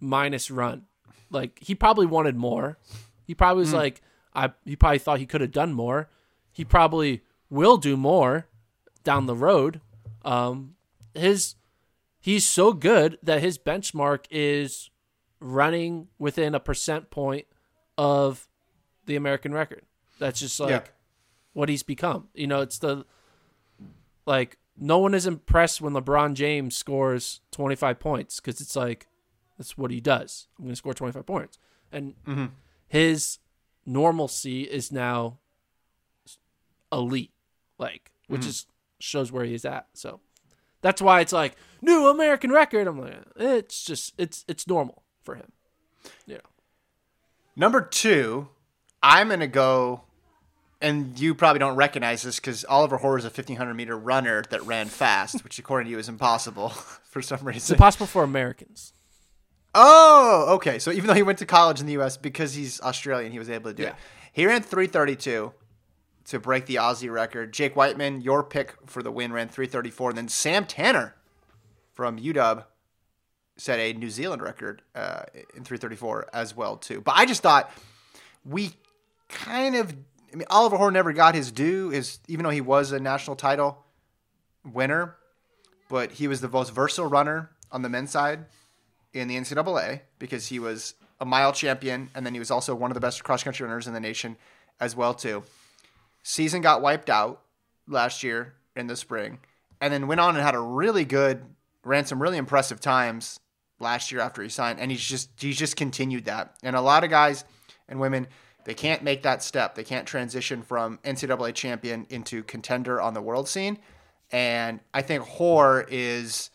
minus 0.00 0.50
run. 0.50 0.82
Like 1.30 1.58
he 1.60 1.74
probably 1.74 2.06
wanted 2.06 2.36
more. 2.36 2.78
He 3.26 3.34
probably 3.34 3.62
Mm. 3.62 3.66
was 3.66 3.72
like 3.74 4.02
I. 4.34 4.52
He 4.64 4.76
probably 4.76 4.98
thought 4.98 5.18
he 5.20 5.26
could 5.26 5.40
have 5.40 5.52
done 5.52 5.72
more. 5.72 6.08
He 6.54 6.64
probably 6.64 7.20
will 7.50 7.76
do 7.76 7.96
more 7.98 8.46
down 9.02 9.26
the 9.26 9.34
road. 9.34 9.82
Um, 10.24 10.76
his 11.12 11.56
he's 12.20 12.46
so 12.46 12.72
good 12.72 13.18
that 13.22 13.42
his 13.42 13.58
benchmark 13.58 14.24
is 14.30 14.88
running 15.40 16.08
within 16.18 16.54
a 16.54 16.60
percent 16.60 17.10
point 17.10 17.46
of 17.98 18.48
the 19.04 19.16
American 19.16 19.52
record. 19.52 19.82
That's 20.18 20.40
just 20.40 20.58
like 20.58 20.70
Yeah. 20.70 20.82
what 21.52 21.68
he's 21.68 21.82
become. 21.82 22.28
You 22.32 22.46
know, 22.46 22.62
it's 22.62 22.78
the 22.78 23.04
like 24.24 24.56
no 24.76 24.98
one 24.98 25.12
is 25.14 25.26
impressed 25.26 25.80
when 25.82 25.92
LeBron 25.92 26.34
James 26.34 26.74
scores 26.76 27.40
25 27.52 27.98
points 28.00 28.40
because 28.40 28.60
it's 28.60 28.74
like 28.76 29.06
that's 29.58 29.76
what 29.76 29.90
he 29.90 30.00
does. 30.00 30.48
I'm 30.58 30.64
going 30.64 30.72
to 30.72 30.76
score 30.76 30.94
25 30.94 31.26
points. 31.26 31.58
And 31.92 32.14
his 32.88 33.38
normalcy 33.86 34.62
is 34.62 34.90
now 34.90 35.38
elite, 36.94 37.32
like, 37.78 38.10
which 38.28 38.44
hmm. 38.44 38.48
is 38.48 38.66
shows 39.00 39.30
where 39.30 39.44
he's 39.44 39.64
at. 39.64 39.86
So 39.92 40.20
that's 40.80 41.02
why 41.02 41.20
it's 41.20 41.32
like 41.32 41.56
new 41.82 42.08
American 42.08 42.50
record. 42.50 42.86
I'm 42.86 43.00
like, 43.00 43.22
it's 43.36 43.84
just 43.84 44.14
it's 44.18 44.44
it's 44.48 44.66
normal 44.66 45.02
for 45.22 45.34
him. 45.34 45.52
Yeah. 46.26 46.38
Number 47.56 47.80
two, 47.80 48.48
I'm 49.02 49.28
gonna 49.28 49.46
go, 49.46 50.02
and 50.80 51.18
you 51.18 51.34
probably 51.34 51.58
don't 51.58 51.76
recognize 51.76 52.22
this 52.22 52.40
because 52.40 52.64
Oliver 52.64 52.98
Hoare 52.98 53.18
is 53.18 53.24
a 53.24 53.28
1500 53.28 53.74
meter 53.74 53.96
runner 53.96 54.42
that 54.50 54.64
ran 54.66 54.86
fast, 54.86 55.44
which 55.44 55.58
according 55.58 55.86
to 55.86 55.90
you 55.90 55.98
is 55.98 56.08
impossible 56.08 56.68
for 57.04 57.22
some 57.22 57.40
reason. 57.40 57.58
It's 57.58 57.70
impossible 57.70 58.06
for 58.06 58.22
Americans. 58.22 58.92
Oh, 59.74 60.54
okay. 60.56 60.78
So 60.78 60.92
even 60.92 61.08
though 61.08 61.14
he 61.14 61.22
went 61.22 61.38
to 61.40 61.46
college 61.46 61.80
in 61.80 61.86
the 61.86 61.94
U.S. 61.94 62.16
because 62.16 62.54
he's 62.54 62.80
Australian, 62.80 63.32
he 63.32 63.40
was 63.40 63.50
able 63.50 63.70
to 63.70 63.74
do 63.74 63.84
it. 63.84 63.94
He 64.32 64.46
ran 64.46 64.62
332 64.62 65.52
to 66.26 66.38
break 66.38 66.66
the 66.66 66.76
Aussie 66.76 67.10
record. 67.10 67.52
Jake 67.52 67.76
Wightman, 67.76 68.20
your 68.20 68.42
pick 68.42 68.74
for 68.86 69.02
the 69.02 69.10
win, 69.10 69.32
ran 69.32 69.48
334. 69.48 70.10
And 70.10 70.18
then 70.18 70.28
Sam 70.28 70.64
Tanner 70.64 71.14
from 71.92 72.18
UW 72.18 72.64
set 73.56 73.78
a 73.78 73.92
New 73.92 74.10
Zealand 74.10 74.42
record 74.42 74.82
uh, 74.94 75.24
in 75.54 75.64
334 75.64 76.28
as 76.32 76.56
well 76.56 76.76
too. 76.76 77.00
But 77.00 77.14
I 77.16 77.26
just 77.26 77.42
thought 77.42 77.70
we 78.44 78.72
kind 79.28 79.76
of. 79.76 79.94
I 80.32 80.36
mean, 80.36 80.46
Oliver 80.50 80.76
Hoare 80.76 80.90
never 80.90 81.12
got 81.12 81.36
his 81.36 81.52
due, 81.52 81.90
his 81.90 82.18
even 82.26 82.42
though 82.42 82.50
he 82.50 82.60
was 82.60 82.90
a 82.90 82.98
national 82.98 83.36
title 83.36 83.84
winner 84.64 85.16
but 85.88 86.12
he 86.12 86.28
was 86.28 86.40
the 86.40 86.48
most 86.48 86.72
versatile 86.72 87.08
runner 87.08 87.50
on 87.70 87.82
the 87.82 87.88
men's 87.88 88.10
side 88.10 88.46
in 89.12 89.28
the 89.28 89.36
NCAA 89.36 90.00
because 90.18 90.48
he 90.48 90.58
was 90.58 90.94
a 91.20 91.24
mile 91.24 91.52
champion 91.52 92.10
and 92.14 92.24
then 92.26 92.32
he 92.34 92.38
was 92.38 92.50
also 92.50 92.74
one 92.74 92.90
of 92.90 92.94
the 92.94 93.00
best 93.00 93.22
cross 93.22 93.42
country 93.42 93.66
runners 93.66 93.86
in 93.86 93.94
the 93.94 94.00
nation 94.00 94.36
as 94.80 94.96
well 94.96 95.14
too. 95.14 95.42
Season 96.24 96.62
got 96.62 96.80
wiped 96.80 97.10
out 97.10 97.42
last 97.86 98.22
year 98.22 98.54
in 98.74 98.86
the 98.86 98.96
spring 98.96 99.38
and 99.80 99.92
then 99.92 100.06
went 100.06 100.20
on 100.20 100.34
and 100.34 100.42
had 100.42 100.54
a 100.54 100.60
really 100.60 101.04
good 101.04 101.44
ran 101.84 102.06
some 102.06 102.20
really 102.20 102.38
impressive 102.38 102.80
times 102.80 103.38
last 103.78 104.10
year 104.10 104.22
after 104.22 104.42
he 104.42 104.48
signed 104.48 104.80
and 104.80 104.90
he's 104.90 105.04
just 105.04 105.30
he's 105.38 105.58
just 105.58 105.76
continued 105.76 106.24
that. 106.24 106.56
And 106.62 106.74
a 106.74 106.80
lot 106.80 107.04
of 107.04 107.10
guys 107.10 107.44
and 107.88 108.00
women 108.00 108.26
they 108.64 108.72
can't 108.72 109.02
make 109.02 109.22
that 109.24 109.42
step. 109.42 109.74
They 109.74 109.84
can't 109.84 110.06
transition 110.08 110.62
from 110.62 110.98
NCAA 111.04 111.52
champion 111.54 112.06
into 112.08 112.42
contender 112.42 113.02
on 113.02 113.12
the 113.12 113.20
world 113.20 113.46
scene. 113.46 113.78
And 114.32 114.80
I 114.94 115.02
think 115.02 115.22
Hoare 115.24 115.86
is 115.90 116.48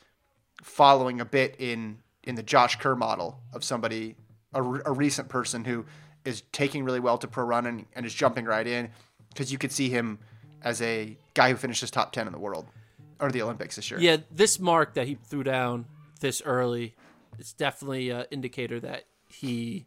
following 0.64 1.22
a 1.22 1.26
bit 1.26 1.56
in 1.60 2.00
in 2.24 2.34
the 2.34 2.44
Josh 2.44 2.78
Kerr 2.78 2.96
model 2.96 3.40
of 3.54 3.64
somebody, 3.64 4.16
a, 4.52 4.64
a 4.64 4.92
recent 4.92 5.30
person 5.30 5.64
who 5.64 5.86
is 6.26 6.42
taking 6.52 6.84
really 6.84 7.00
well 7.00 7.20
to 7.20 7.28
pro 7.28 7.44
run 7.44 7.68
and, 7.68 7.86
and 7.94 8.06
is 8.06 8.14
jumping 8.16 8.46
right 8.46 8.66
in 8.66 8.90
because 9.30 9.52
you 9.52 9.58
could 9.58 9.72
see 9.72 9.90
him 9.90 10.20
as 10.62 10.82
a 10.82 11.16
guy 11.34 11.52
who 11.52 11.56
finishes 11.56 11.90
top 11.90 12.12
10 12.12 12.28
in 12.28 12.34
the 12.34 12.40
world 12.40 12.66
or 13.20 13.32
the 13.32 13.42
Olympics 13.42 13.76
this 13.76 13.90
year. 13.90 14.00
Yeah, 14.00 14.18
this 14.32 14.60
mark 14.60 14.94
that 14.96 15.08
he 15.08 15.16
threw 15.16 15.44
down 15.44 15.86
this 16.20 16.42
early, 16.44 16.96
it's 17.38 17.54
definitely 17.54 18.10
an 18.10 18.26
indicator 18.32 18.80
that 18.80 19.06
he 19.30 19.86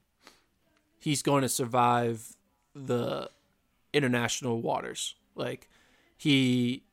he's 0.99 1.23
going 1.23 1.43
to 1.43 1.49
survive 1.49 2.37
the 2.75 3.29
international 3.93 4.61
waters. 4.61 5.15
Like 5.35 5.69
he 6.17 6.85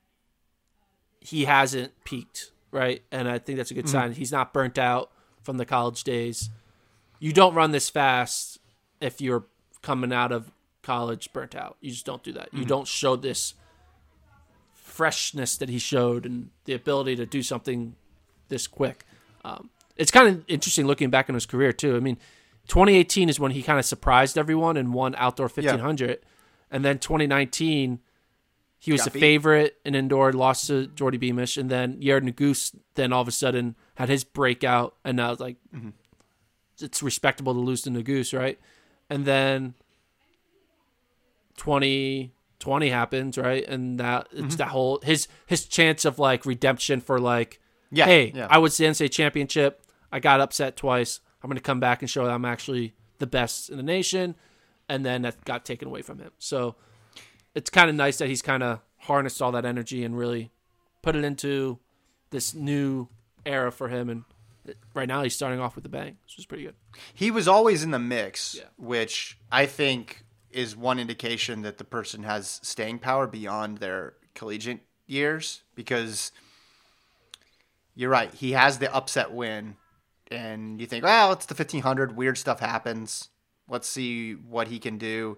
he 1.21 1.45
hasn't 1.45 1.91
peaked, 2.03 2.51
right? 2.71 3.03
And 3.11 3.29
I 3.29 3.39
think 3.39 3.57
that's 3.57 3.71
a 3.71 3.73
good 3.73 3.85
mm-hmm. 3.85 3.91
sign. 3.91 4.11
He's 4.13 4.31
not 4.31 4.53
burnt 4.53 4.77
out 4.77 5.11
from 5.43 5.57
the 5.57 5.65
college 5.65 6.03
days. 6.03 6.49
You 7.19 7.33
don't 7.33 7.53
run 7.53 7.71
this 7.71 7.89
fast 7.89 8.59
if 9.01 9.21
you're 9.21 9.45
coming 9.81 10.11
out 10.11 10.31
of 10.31 10.51
college 10.81 11.31
burnt 11.33 11.55
out. 11.55 11.77
You 11.81 11.91
just 11.91 12.05
don't 12.05 12.23
do 12.23 12.33
that. 12.33 12.47
Mm-hmm. 12.47 12.59
You 12.59 12.65
don't 12.65 12.87
show 12.87 13.15
this 13.15 13.53
freshness 14.73 15.57
that 15.57 15.69
he 15.69 15.79
showed 15.79 16.25
and 16.25 16.49
the 16.65 16.73
ability 16.73 17.15
to 17.17 17.25
do 17.25 17.41
something 17.41 17.95
this 18.49 18.67
quick. 18.67 19.05
Um, 19.45 19.69
it's 19.95 20.11
kind 20.11 20.27
of 20.27 20.43
interesting 20.47 20.87
looking 20.87 21.09
back 21.09 21.29
in 21.29 21.35
his 21.35 21.45
career 21.45 21.71
too. 21.71 21.95
I 21.95 21.99
mean, 21.99 22.17
2018 22.67 23.29
is 23.29 23.39
when 23.39 23.51
he 23.51 23.61
kind 23.61 23.79
of 23.79 23.85
surprised 23.85 24.37
everyone 24.37 24.77
and 24.77 24.93
won 24.93 25.15
outdoor 25.17 25.45
1500, 25.45 26.09
yeah. 26.09 26.15
and 26.71 26.83
then 26.83 26.99
2019 26.99 27.99
he 28.81 28.93
was 28.93 29.01
Got 29.01 29.07
a 29.07 29.11
beat. 29.11 29.19
favorite 29.19 29.77
in 29.83 29.93
indoor, 29.93 30.31
lost 30.31 30.67
to 30.67 30.87
Geordie 30.87 31.17
Beamish, 31.17 31.57
and 31.57 31.69
then 31.69 31.99
Yared 32.01 32.21
Nuguse 32.21 32.73
then 32.95 33.11
all 33.11 33.21
of 33.21 33.27
a 33.27 33.31
sudden 33.31 33.75
had 33.95 34.07
his 34.07 34.23
breakout, 34.23 34.95
and 35.03 35.17
now 35.17 35.33
it's 35.33 35.41
like 35.41 35.57
mm-hmm. 35.75 35.89
it's 36.79 37.03
respectable 37.03 37.53
to 37.53 37.59
lose 37.59 37.81
to 37.81 37.89
Nuguse, 37.89 38.37
right? 38.37 38.57
And 39.09 39.25
then 39.25 39.73
2020 41.59 42.89
happens, 42.89 43.37
right? 43.37 43.65
And 43.67 43.99
that 43.99 44.27
it's 44.31 44.41
mm-hmm. 44.41 44.55
that 44.55 44.69
whole 44.69 44.99
his 45.03 45.27
his 45.45 45.65
chance 45.65 46.05
of 46.05 46.17
like 46.17 46.45
redemption 46.45 47.01
for 47.01 47.19
like, 47.19 47.59
yeah, 47.91 48.05
hey, 48.05 48.31
yeah. 48.33 48.47
I 48.49 48.57
was 48.57 48.75
the 48.77 48.85
NCAA 48.85 49.11
championship, 49.11 49.83
I 50.11 50.19
got 50.19 50.41
upset 50.41 50.75
twice, 50.75 51.19
I'm 51.43 51.49
going 51.49 51.57
to 51.57 51.63
come 51.63 51.79
back 51.79 52.01
and 52.01 52.09
show 52.09 52.25
that 52.25 52.31
I'm 52.31 52.45
actually 52.45 52.95
the 53.19 53.27
best 53.27 53.69
in 53.69 53.77
the 53.77 53.83
nation, 53.83 54.35
and 54.87 55.05
then 55.05 55.21
that 55.21 55.43
got 55.45 55.65
taken 55.65 55.87
away 55.87 56.01
from 56.01 56.19
him. 56.19 56.31
So 56.39 56.75
it's 57.53 57.69
kind 57.69 57.89
of 57.89 57.95
nice 57.95 58.17
that 58.17 58.27
he's 58.27 58.41
kind 58.41 58.63
of 58.63 58.79
harnessed 58.97 59.41
all 59.41 59.51
that 59.51 59.65
energy 59.65 60.03
and 60.03 60.17
really 60.17 60.51
put 61.01 61.15
it 61.15 61.23
into 61.23 61.79
this 62.29 62.53
new 62.53 63.07
era 63.45 63.71
for 63.71 63.89
him. 63.89 64.09
And 64.09 64.23
right 64.93 65.07
now 65.07 65.23
he's 65.23 65.35
starting 65.35 65.59
off 65.59 65.75
with 65.75 65.85
a 65.85 65.89
bang, 65.89 66.17
which 66.23 66.37
is 66.37 66.45
pretty 66.45 66.63
good. 66.63 66.75
He 67.13 67.31
was 67.31 67.47
always 67.47 67.83
in 67.83 67.91
the 67.91 67.99
mix, 67.99 68.55
yeah. 68.57 68.65
which 68.77 69.37
I 69.51 69.65
think 69.65 70.25
is 70.51 70.75
one 70.75 70.99
indication 70.99 71.61
that 71.61 71.77
the 71.77 71.83
person 71.83 72.23
has 72.23 72.59
staying 72.63 72.99
power 72.99 73.27
beyond 73.27 73.77
their 73.77 74.13
collegiate 74.33 74.81
years 75.07 75.63
because 75.75 76.31
you're 77.95 78.09
right. 78.09 78.33
He 78.33 78.53
has 78.53 78.79
the 78.79 78.93
upset 78.93 79.31
win, 79.31 79.75
and 80.31 80.79
you 80.79 80.87
think, 80.87 81.03
well, 81.03 81.31
it's 81.33 81.45
the 81.45 81.53
1500, 81.53 82.15
weird 82.15 82.37
stuff 82.37 82.59
happens. 82.59 83.29
Let's 83.67 83.89
see 83.89 84.33
what 84.33 84.67
he 84.67 84.79
can 84.79 84.97
do 84.97 85.37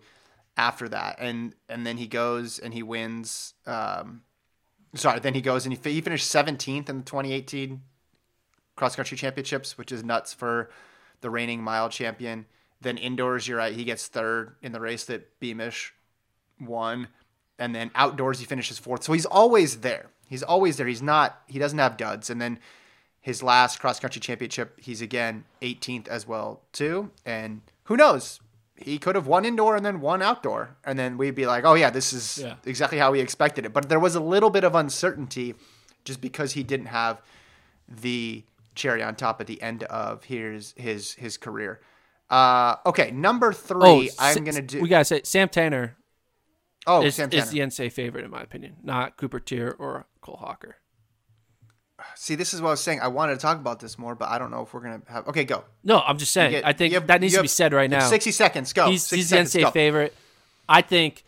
after 0.58 0.88
that, 0.90 1.18
and 1.20 1.56
and 1.68 1.86
then 1.86 1.98
he 1.98 2.08
goes 2.08 2.60
and 2.60 2.74
he 2.74 2.84
wins. 2.84 3.54
Um, 3.66 4.22
sorry, 4.96 5.20
then 5.20 5.34
he 5.34 5.42
goes 5.42 5.66
and 5.66 5.76
he, 5.76 5.92
he 5.92 6.02
finished 6.02 6.32
17th 6.32 6.90
in 6.90 6.98
the 6.98 7.04
2018 7.04 7.82
cross 8.76 8.96
country 8.96 9.18
championships, 9.18 9.78
which 9.78 9.92
is 9.92 10.04
nuts 10.04 10.34
for 10.34 10.70
the 11.22 11.30
reigning 11.30 11.64
mile 11.64 11.90
champion. 11.90 12.46
Then 12.82 12.98
indoors, 12.98 13.48
you're 13.48 13.58
right, 13.58 13.74
he 13.74 13.84
gets 13.84 14.08
third 14.08 14.56
in 14.62 14.72
the 14.72 14.80
race 14.80 15.06
that 15.06 15.40
Beamish 15.40 15.94
won, 16.60 17.08
and 17.60 17.76
then 17.76 17.92
outdoors 17.96 18.40
he 18.40 18.46
finishes 18.46 18.80
fourth. 18.80 19.04
So 19.04 19.14
he's 19.14 19.26
always 19.26 19.82
there. 19.82 20.08
He's 20.28 20.44
always 20.44 20.78
there. 20.78 20.88
He's 20.88 21.02
not. 21.02 21.42
He 21.48 21.60
doesn't 21.60 21.78
have 21.78 21.98
duds. 21.98 22.30
And 22.30 22.42
then 22.42 22.60
his 23.20 23.44
last 23.44 23.80
cross 23.80 24.00
country 24.00 24.20
championship, 24.20 24.80
he's 24.80 25.02
again 25.02 25.44
18th 25.62 26.08
as 26.08 26.28
well 26.28 26.62
too. 26.72 27.12
And 27.26 27.62
who 27.84 27.98
knows? 27.98 28.40
he 28.82 28.98
could 28.98 29.16
have 29.16 29.28
won 29.28 29.46
indoor 29.46 29.76
and 29.76 29.86
then 29.86 30.02
won 30.02 30.22
outdoor, 30.22 30.76
and 30.84 30.98
then 30.98 31.18
we'd 31.18 31.36
be 31.36 31.46
like, 31.46 31.64
oh 31.64 31.76
yeah, 31.76 31.90
this 31.90 32.14
is 32.14 32.40
yeah. 32.40 32.56
exactly 32.66 32.98
how 32.98 33.12
we 33.12 33.20
expected 33.20 33.66
it. 33.66 33.74
But 33.74 33.90
there 33.90 34.00
was 34.00 34.16
a 34.16 34.20
little 34.20 34.50
bit 34.50 34.64
of 34.64 34.76
uncertainty 34.76 35.56
just 36.04 36.20
because 36.20 36.54
he 36.54 36.64
didn't 36.64 36.88
have 36.88 37.22
the 37.88 38.44
cherry 38.74 39.04
on 39.04 39.16
top 39.16 39.40
at 39.42 39.48
the 39.48 39.62
end 39.62 39.84
of 39.84 40.24
his 40.26 40.74
his 40.78 41.14
his 41.14 41.38
career. 41.38 41.80
Uh, 42.32 42.78
okay, 42.86 43.12
number 43.12 43.52
three, 43.52 44.10
oh, 44.10 44.16
I'm 44.18 44.44
gonna 44.44 44.62
do. 44.62 44.82
We 44.82 44.88
gotta 44.88 45.06
say 45.06 45.22
Sam 45.24 45.50
Tanner. 45.50 45.98
Oh, 46.88 47.04
is, 47.04 47.16
Sam 47.16 47.30
Tanner. 47.30 47.44
is 47.44 47.50
the 47.52 47.60
NCAA 47.60 47.92
favorite 47.92 48.26
in 48.26 48.32
my 48.32 48.42
opinion, 48.42 48.78
not 48.84 49.18
Cooper 49.18 49.40
Teare 49.40 49.76
or 49.78 50.08
Cole 50.22 50.38
Hocker. 50.38 50.78
See, 52.16 52.36
this 52.36 52.54
is 52.54 52.62
what 52.62 52.70
I 52.70 52.72
was 52.72 52.82
saying. 52.82 53.02
I 53.02 53.10
wanted 53.10 53.36
to 53.36 53.40
talk 53.40 53.60
about 53.60 53.80
this 53.80 54.00
more, 54.00 54.16
but 54.16 54.30
I 54.30 54.40
don't 54.40 54.50
know 54.50 54.64
if 54.64 54.74
we're 54.74 54.82
gonna 54.82 55.02
have. 55.10 55.28
Okay, 55.28 55.44
go. 55.44 55.66
No, 55.84 56.00
I'm 56.00 56.18
just 56.18 56.32
saying. 56.32 56.52
Get, 56.52 56.66
I 56.66 56.74
think 56.74 56.94
have, 56.94 57.08
that 57.08 57.22
needs 57.22 57.36
to 57.36 57.42
be 57.42 57.48
said 57.48 57.74
right 57.74 57.90
now. 57.90 58.08
Sixty 58.08 58.32
seconds. 58.32 58.74
Go. 58.74 58.90
He's, 58.90 59.08
he's 59.10 59.30
the 59.30 59.36
NCAA 59.36 59.64
go. 59.64 59.72
favorite. 59.72 60.16
I 60.70 60.82
think 60.82 61.26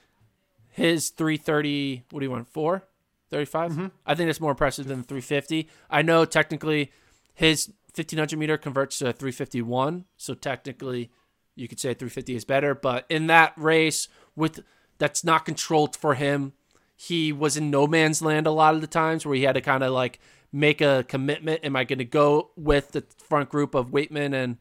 his 0.70 1.10
330. 1.10 2.04
What 2.10 2.20
do 2.20 2.26
you 2.26 2.32
want? 2.32 2.47
Four. 2.47 2.84
35. 3.30 3.72
Mm-hmm. 3.72 3.86
I 4.06 4.16
think 4.16 4.28
that's 4.28 4.39
more 4.39 4.51
impressive 4.51 4.88
than 4.88 5.04
350. 5.04 5.68
I 5.89 6.01
know 6.01 6.24
technically 6.24 6.91
his 7.34 7.72
1500 7.96 8.38
meter 8.38 8.58
converts 8.58 9.00
to 9.00 9.14
351, 9.14 10.06
so 10.18 10.34
technically 10.34 11.12
you 11.56 11.68
could 11.68 11.80
say 11.80 11.94
350 11.94 12.36
is 12.36 12.46
better. 12.46 12.74
But 12.74 13.06
in 13.10 13.28
that 13.28 13.54
race, 13.56 14.08
with 14.36 14.62
that's 14.98 15.24
not 15.24 15.46
controlled 15.46 15.96
for 15.96 16.16
him, 16.16 16.54
he 16.96 17.32
was 17.32 17.58
in 17.58 17.70
no 17.70 17.88
man's 17.88 18.22
land 18.22 18.48
a 18.48 18.52
lot 18.52 18.76
of 18.76 18.82
the 18.82 18.88
times 18.88 19.26
where 19.26 19.36
he 19.36 19.44
had 19.44 19.54
to 19.54 19.62
kind 19.62 19.84
of 19.84 19.91
like 19.91 20.20
make 20.52 20.82
a 20.82 21.06
commitment. 21.08 21.64
Am 21.64 21.76
I 21.76 21.84
going 21.84 22.00
to 22.00 22.06
go 22.06 22.52
with 22.56 22.91
the 22.91 23.04
front 23.18 23.50
group 23.50 23.76
of 23.76 23.91
Wightman 23.91 24.34
and 24.34 24.58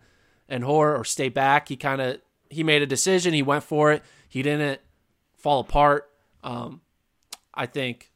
and 0.49 0.65
Hoare 0.65 0.97
or 0.97 1.05
stay 1.05 1.29
back? 1.29 1.69
He 1.69 1.77
kind 1.77 2.01
of 2.01 2.21
he 2.51 2.63
made 2.63 2.83
a 2.83 2.87
decision. 2.87 3.33
He 3.33 3.43
went 3.43 3.65
for 3.65 3.93
it. 3.93 4.03
He 4.29 4.43
didn't 4.43 4.81
fall 5.37 5.61
apart. 5.61 6.11
Um, 6.45 6.81
I 7.55 7.67
think, 7.67 8.11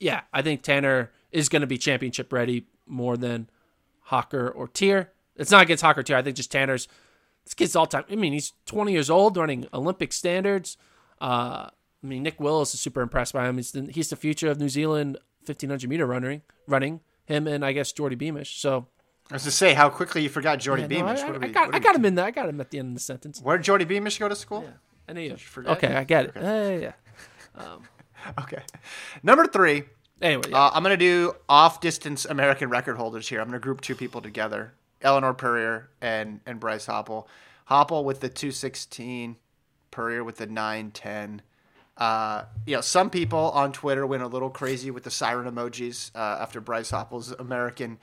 yeah, 0.00 0.22
I 0.32 0.42
think 0.42 0.62
Tanner 0.62 1.10
is 1.30 1.48
going 1.48 1.60
to 1.60 1.66
be 1.66 1.78
championship 1.78 2.32
ready 2.32 2.66
more 2.86 3.16
than 3.16 3.48
Hocker 4.08 4.48
or 4.48 4.68
Teare. 4.68 5.08
It's 5.36 5.50
not 5.50 5.62
against 5.62 5.82
Hocker 5.82 6.02
Teare. 6.02 6.16
I 6.16 6.22
think 6.22 6.36
just 6.36 6.50
Tanner's 6.50 6.88
this 7.44 7.54
kid's 7.54 7.76
all 7.76 7.86
time. 7.86 8.04
I 8.10 8.16
mean, 8.16 8.32
he's 8.32 8.52
20 8.66 8.92
years 8.92 9.08
old, 9.08 9.36
running 9.36 9.66
Olympic 9.72 10.12
standards. 10.12 10.76
Uh, 11.20 11.68
I 12.02 12.06
mean, 12.06 12.22
Nick 12.22 12.38
Willis 12.38 12.74
is 12.74 12.80
super 12.80 13.00
impressed 13.00 13.32
by 13.32 13.48
him. 13.48 13.56
He's 13.56 13.72
the, 13.72 13.90
he's 13.90 14.10
the 14.10 14.16
future 14.16 14.50
of 14.50 14.58
New 14.60 14.68
Zealand 14.68 15.18
1500 15.46 15.88
meter 15.88 16.06
running, 16.06 16.42
running 16.66 17.00
him 17.24 17.46
and 17.46 17.64
I 17.64 17.72
guess 17.72 17.92
Geordie 17.92 18.16
Beamish. 18.16 18.60
So 18.60 18.86
I 19.30 19.34
was 19.34 19.44
to 19.44 19.50
say 19.50 19.74
how 19.74 19.88
quickly 19.88 20.22
you 20.22 20.28
forgot 20.28 20.58
Geordie 20.58 20.82
yeah, 20.82 20.88
Beamish. 20.88 21.20
No, 21.20 21.26
I, 21.26 21.30
I, 21.30 21.38
we, 21.38 21.46
I, 21.46 21.50
got, 21.50 21.74
I 21.74 21.78
got 21.78 21.96
him 21.96 22.04
in 22.04 22.14
there. 22.14 22.24
I 22.24 22.30
got 22.30 22.48
him 22.48 22.60
at 22.60 22.70
the 22.70 22.78
end 22.78 22.88
of 22.88 22.94
the 22.94 23.00
sentence. 23.00 23.40
Where 23.42 23.56
did 23.56 23.64
Geordie 23.64 23.84
Beamish 23.84 24.18
go 24.18 24.28
to 24.28 24.36
school? 24.36 24.62
Yeah, 24.64 24.70
I 25.08 25.12
knew 25.12 25.20
you. 25.20 25.36
Forget? 25.36 25.76
Okay, 25.76 25.94
I 25.94 26.04
get 26.04 26.26
it. 26.26 26.36
Okay. 26.36 26.76
Uh, 26.76 26.80
yeah. 26.80 26.92
Um, 27.62 27.82
okay. 28.40 28.62
Number 29.22 29.46
three. 29.46 29.84
Anyway, 30.20 30.42
yeah. 30.48 30.64
uh, 30.64 30.70
I'm 30.74 30.82
gonna 30.82 30.96
do 30.96 31.34
off 31.48 31.80
distance 31.80 32.24
American 32.24 32.70
record 32.70 32.96
holders 32.96 33.28
here. 33.28 33.40
I'm 33.40 33.46
gonna 33.46 33.58
group 33.60 33.80
two 33.80 33.94
people 33.94 34.20
together: 34.20 34.74
Eleanor 35.00 35.34
Purrier 35.34 35.90
and 36.00 36.40
and 36.46 36.58
Bryce 36.58 36.86
Hoppel. 36.86 37.26
Hoppel 37.68 38.02
with 38.02 38.20
the 38.20 38.30
216, 38.30 39.36
Purrier 39.90 40.24
with 40.24 40.38
the 40.38 40.46
910. 40.46 41.42
Uh, 41.98 42.44
you 42.64 42.74
know, 42.74 42.80
some 42.80 43.10
people 43.10 43.50
on 43.50 43.72
Twitter 43.72 44.06
went 44.06 44.22
a 44.22 44.26
little 44.26 44.48
crazy 44.48 44.90
with 44.90 45.04
the 45.04 45.10
siren 45.10 45.52
emojis 45.52 46.10
uh, 46.14 46.38
after 46.40 46.60
Bryce 46.60 46.90
Hoppel's 46.90 47.32
American 47.32 47.98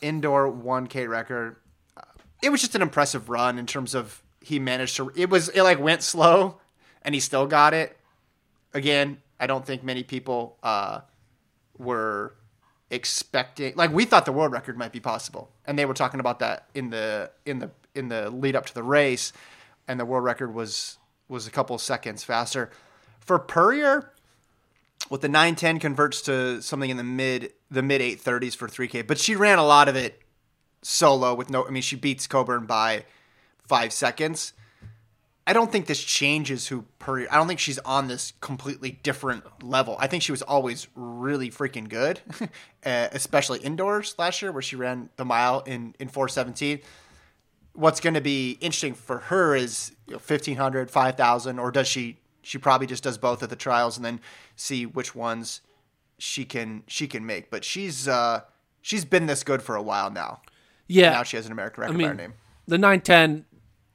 indoor 0.00 0.52
1K 0.52 1.08
record. 1.08 1.56
It 2.42 2.50
was 2.50 2.60
just 2.60 2.74
an 2.74 2.82
impressive 2.82 3.28
run 3.30 3.58
in 3.58 3.66
terms 3.66 3.94
of 3.94 4.22
he 4.40 4.58
managed 4.58 4.96
to. 4.96 5.10
It 5.16 5.30
was 5.30 5.48
it 5.48 5.62
like 5.62 5.80
went 5.80 6.02
slow, 6.02 6.60
and 7.02 7.14
he 7.14 7.20
still 7.20 7.46
got 7.46 7.74
it. 7.74 7.96
Again, 8.74 9.18
I 9.40 9.46
don't 9.46 9.64
think 9.64 9.82
many 9.82 10.02
people 10.02 10.58
uh, 10.62 11.00
were 11.78 12.34
expecting 12.90 13.74
like 13.76 13.92
we 13.92 14.04
thought 14.04 14.24
the 14.24 14.32
world 14.32 14.52
record 14.52 14.76
might 14.76 14.92
be 14.92 15.00
possible. 15.00 15.50
And 15.66 15.78
they 15.78 15.86
were 15.86 15.94
talking 15.94 16.20
about 16.20 16.38
that 16.40 16.68
in 16.74 16.90
the 16.90 17.30
in 17.44 17.58
the 17.58 17.70
in 17.94 18.08
the 18.08 18.30
lead 18.30 18.56
up 18.56 18.66
to 18.66 18.74
the 18.74 18.82
race. 18.82 19.32
And 19.88 19.98
the 19.98 20.04
world 20.04 20.24
record 20.24 20.54
was 20.54 20.98
was 21.28 21.46
a 21.46 21.50
couple 21.50 21.76
seconds 21.78 22.24
faster. 22.24 22.70
For 23.20 23.38
Purrier 23.38 24.10
with 25.10 25.20
the 25.20 25.28
910 25.28 25.80
converts 25.80 26.22
to 26.22 26.62
something 26.62 26.90
in 26.90 26.96
the 26.96 27.04
mid 27.04 27.52
the 27.70 27.82
mid 27.82 28.00
830s 28.00 28.56
for 28.56 28.68
3k 28.68 29.06
but 29.06 29.18
she 29.18 29.36
ran 29.36 29.58
a 29.58 29.64
lot 29.64 29.88
of 29.88 29.96
it 29.96 30.22
solo 30.82 31.34
with 31.34 31.50
no 31.50 31.66
I 31.66 31.70
mean 31.70 31.82
she 31.82 31.96
beats 31.96 32.26
Coburn 32.26 32.66
by 32.66 33.04
5 33.66 33.92
seconds 33.92 34.52
I 35.46 35.52
don't 35.52 35.70
think 35.70 35.86
this 35.86 36.02
changes 36.02 36.68
who 36.68 36.86
Purrier. 36.98 37.28
I 37.30 37.36
don't 37.36 37.46
think 37.46 37.60
she's 37.60 37.78
on 37.80 38.08
this 38.08 38.32
completely 38.40 38.98
different 39.02 39.44
level. 39.62 39.96
I 39.98 40.06
think 40.06 40.22
she 40.22 40.32
was 40.32 40.40
always 40.40 40.86
really 40.94 41.50
freaking 41.50 41.88
good, 41.88 42.20
uh, 42.40 42.46
especially 43.12 43.58
indoors 43.60 44.14
last 44.18 44.40
year 44.40 44.52
where 44.52 44.62
she 44.62 44.76
ran 44.76 45.10
the 45.16 45.24
mile 45.24 45.60
in 45.60 45.94
in 45.98 46.08
417. 46.08 46.80
What's 47.74 48.00
going 48.00 48.14
to 48.14 48.20
be 48.20 48.52
interesting 48.60 48.94
for 48.94 49.18
her 49.18 49.54
is 49.54 49.92
you 50.06 50.12
know, 50.12 50.18
1500, 50.18 50.90
5000 50.90 51.58
or 51.58 51.70
does 51.70 51.88
she 51.88 52.18
she 52.40 52.56
probably 52.58 52.86
just 52.86 53.02
does 53.02 53.18
both 53.18 53.42
at 53.42 53.50
the 53.50 53.56
trials 53.56 53.96
and 53.96 54.04
then 54.04 54.20
see 54.56 54.86
which 54.86 55.14
ones 55.14 55.60
she 56.18 56.44
can 56.46 56.84
she 56.86 57.06
can 57.06 57.26
make. 57.26 57.50
But 57.50 57.64
she's 57.64 58.08
uh 58.08 58.42
she's 58.80 59.04
been 59.04 59.26
this 59.26 59.42
good 59.42 59.60
for 59.60 59.76
a 59.76 59.82
while 59.82 60.10
now. 60.10 60.40
Yeah. 60.86 61.10
Now 61.10 61.22
she 61.22 61.36
has 61.36 61.44
an 61.44 61.52
American 61.52 61.82
record 61.82 61.94
I 61.94 61.96
mean, 61.96 62.06
by 62.06 62.08
her 62.08 62.14
name. 62.14 62.34
the 62.66 62.78
910 62.78 63.44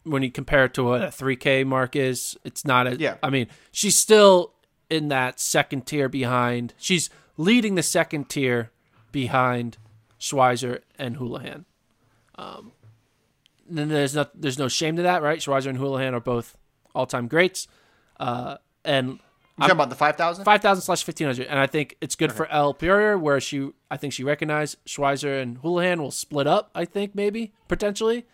when 0.03 0.23
you 0.23 0.31
compare 0.31 0.65
it 0.65 0.73
to 0.73 0.83
what 0.83 1.01
a 1.03 1.07
3k 1.07 1.65
mark 1.65 1.95
is 1.95 2.37
it's 2.43 2.65
not 2.65 2.87
a 2.87 2.95
Yeah. 2.97 3.15
i 3.21 3.29
mean 3.29 3.47
she's 3.71 3.97
still 3.97 4.53
in 4.89 5.09
that 5.09 5.39
second 5.39 5.85
tier 5.85 6.09
behind 6.09 6.73
she's 6.77 7.09
leading 7.37 7.75
the 7.75 7.83
second 7.83 8.29
tier 8.29 8.71
behind 9.11 9.77
schweizer 10.19 10.79
and 10.97 11.17
houlihan. 11.17 11.65
Um 12.35 12.71
then 13.69 13.89
there's 13.89 14.15
no 14.15 14.25
there's 14.33 14.57
no 14.59 14.67
shame 14.67 14.95
to 14.95 15.03
that 15.03 15.21
right? 15.21 15.39
Schweizer 15.39 15.67
and 15.67 15.77
houlihan 15.77 16.13
are 16.13 16.19
both 16.19 16.57
all-time 16.95 17.27
greats. 17.27 17.67
Uh 18.19 18.57
and 18.83 19.11
You 19.11 19.19
talking 19.59 19.71
about 19.73 19.89
the 19.89 19.95
5000? 19.95 20.43
5000 20.45 20.81
slash 20.81 21.05
1500 21.07 21.47
and 21.47 21.59
i 21.59 21.67
think 21.67 21.95
it's 22.01 22.15
good 22.15 22.31
for 22.31 22.47
Elle 22.47 22.73
Purrier 22.73 23.17
where 23.17 23.39
she 23.39 23.69
i 23.91 23.97
think 23.97 24.13
she 24.13 24.23
recognized 24.23 24.77
schweizer 24.85 25.41
and 25.41 25.57
houlihan 25.59 26.01
will 26.01 26.11
split 26.11 26.47
up 26.47 26.71
i 26.73 26.85
think 26.85 27.13
maybe 27.15 27.51
potentially 27.67 28.25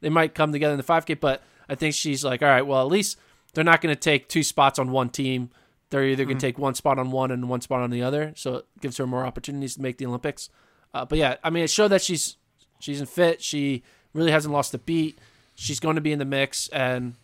they 0.00 0.08
might 0.08 0.34
come 0.34 0.52
together 0.52 0.72
in 0.72 0.78
the 0.78 0.84
5k 0.84 1.18
but 1.20 1.42
i 1.68 1.74
think 1.74 1.94
she's 1.94 2.24
like 2.24 2.42
all 2.42 2.48
right 2.48 2.66
well 2.66 2.82
at 2.82 2.88
least 2.88 3.18
they're 3.56 3.64
not 3.64 3.80
going 3.80 3.94
to 3.94 3.98
take 3.98 4.28
two 4.28 4.42
spots 4.42 4.78
on 4.78 4.90
one 4.90 5.08
team. 5.08 5.48
They're 5.88 6.04
either 6.04 6.26
going 6.26 6.36
to 6.36 6.46
take 6.46 6.58
one 6.58 6.74
spot 6.74 6.98
on 6.98 7.10
one 7.10 7.30
and 7.30 7.48
one 7.48 7.62
spot 7.62 7.80
on 7.80 7.88
the 7.88 8.02
other 8.02 8.34
so 8.36 8.56
it 8.56 8.66
gives 8.82 8.98
her 8.98 9.06
more 9.06 9.24
opportunities 9.24 9.76
to 9.76 9.82
make 9.82 9.96
the 9.96 10.04
olympics. 10.04 10.50
Uh, 10.92 11.04
but 11.06 11.18
yeah 11.18 11.36
i 11.42 11.48
mean 11.48 11.64
it 11.64 11.70
showed 11.70 11.88
that 11.88 12.02
she's 12.02 12.36
she's 12.78 13.00
in 13.00 13.06
fit. 13.06 13.42
She 13.42 13.82
really 14.12 14.30
hasn't 14.30 14.52
lost 14.52 14.74
a 14.74 14.78
beat. 14.78 15.18
She's 15.54 15.80
going 15.80 15.94
to 15.94 16.02
be 16.02 16.12
in 16.12 16.18
the 16.18 16.26
mix 16.26 16.68
and 16.68 17.14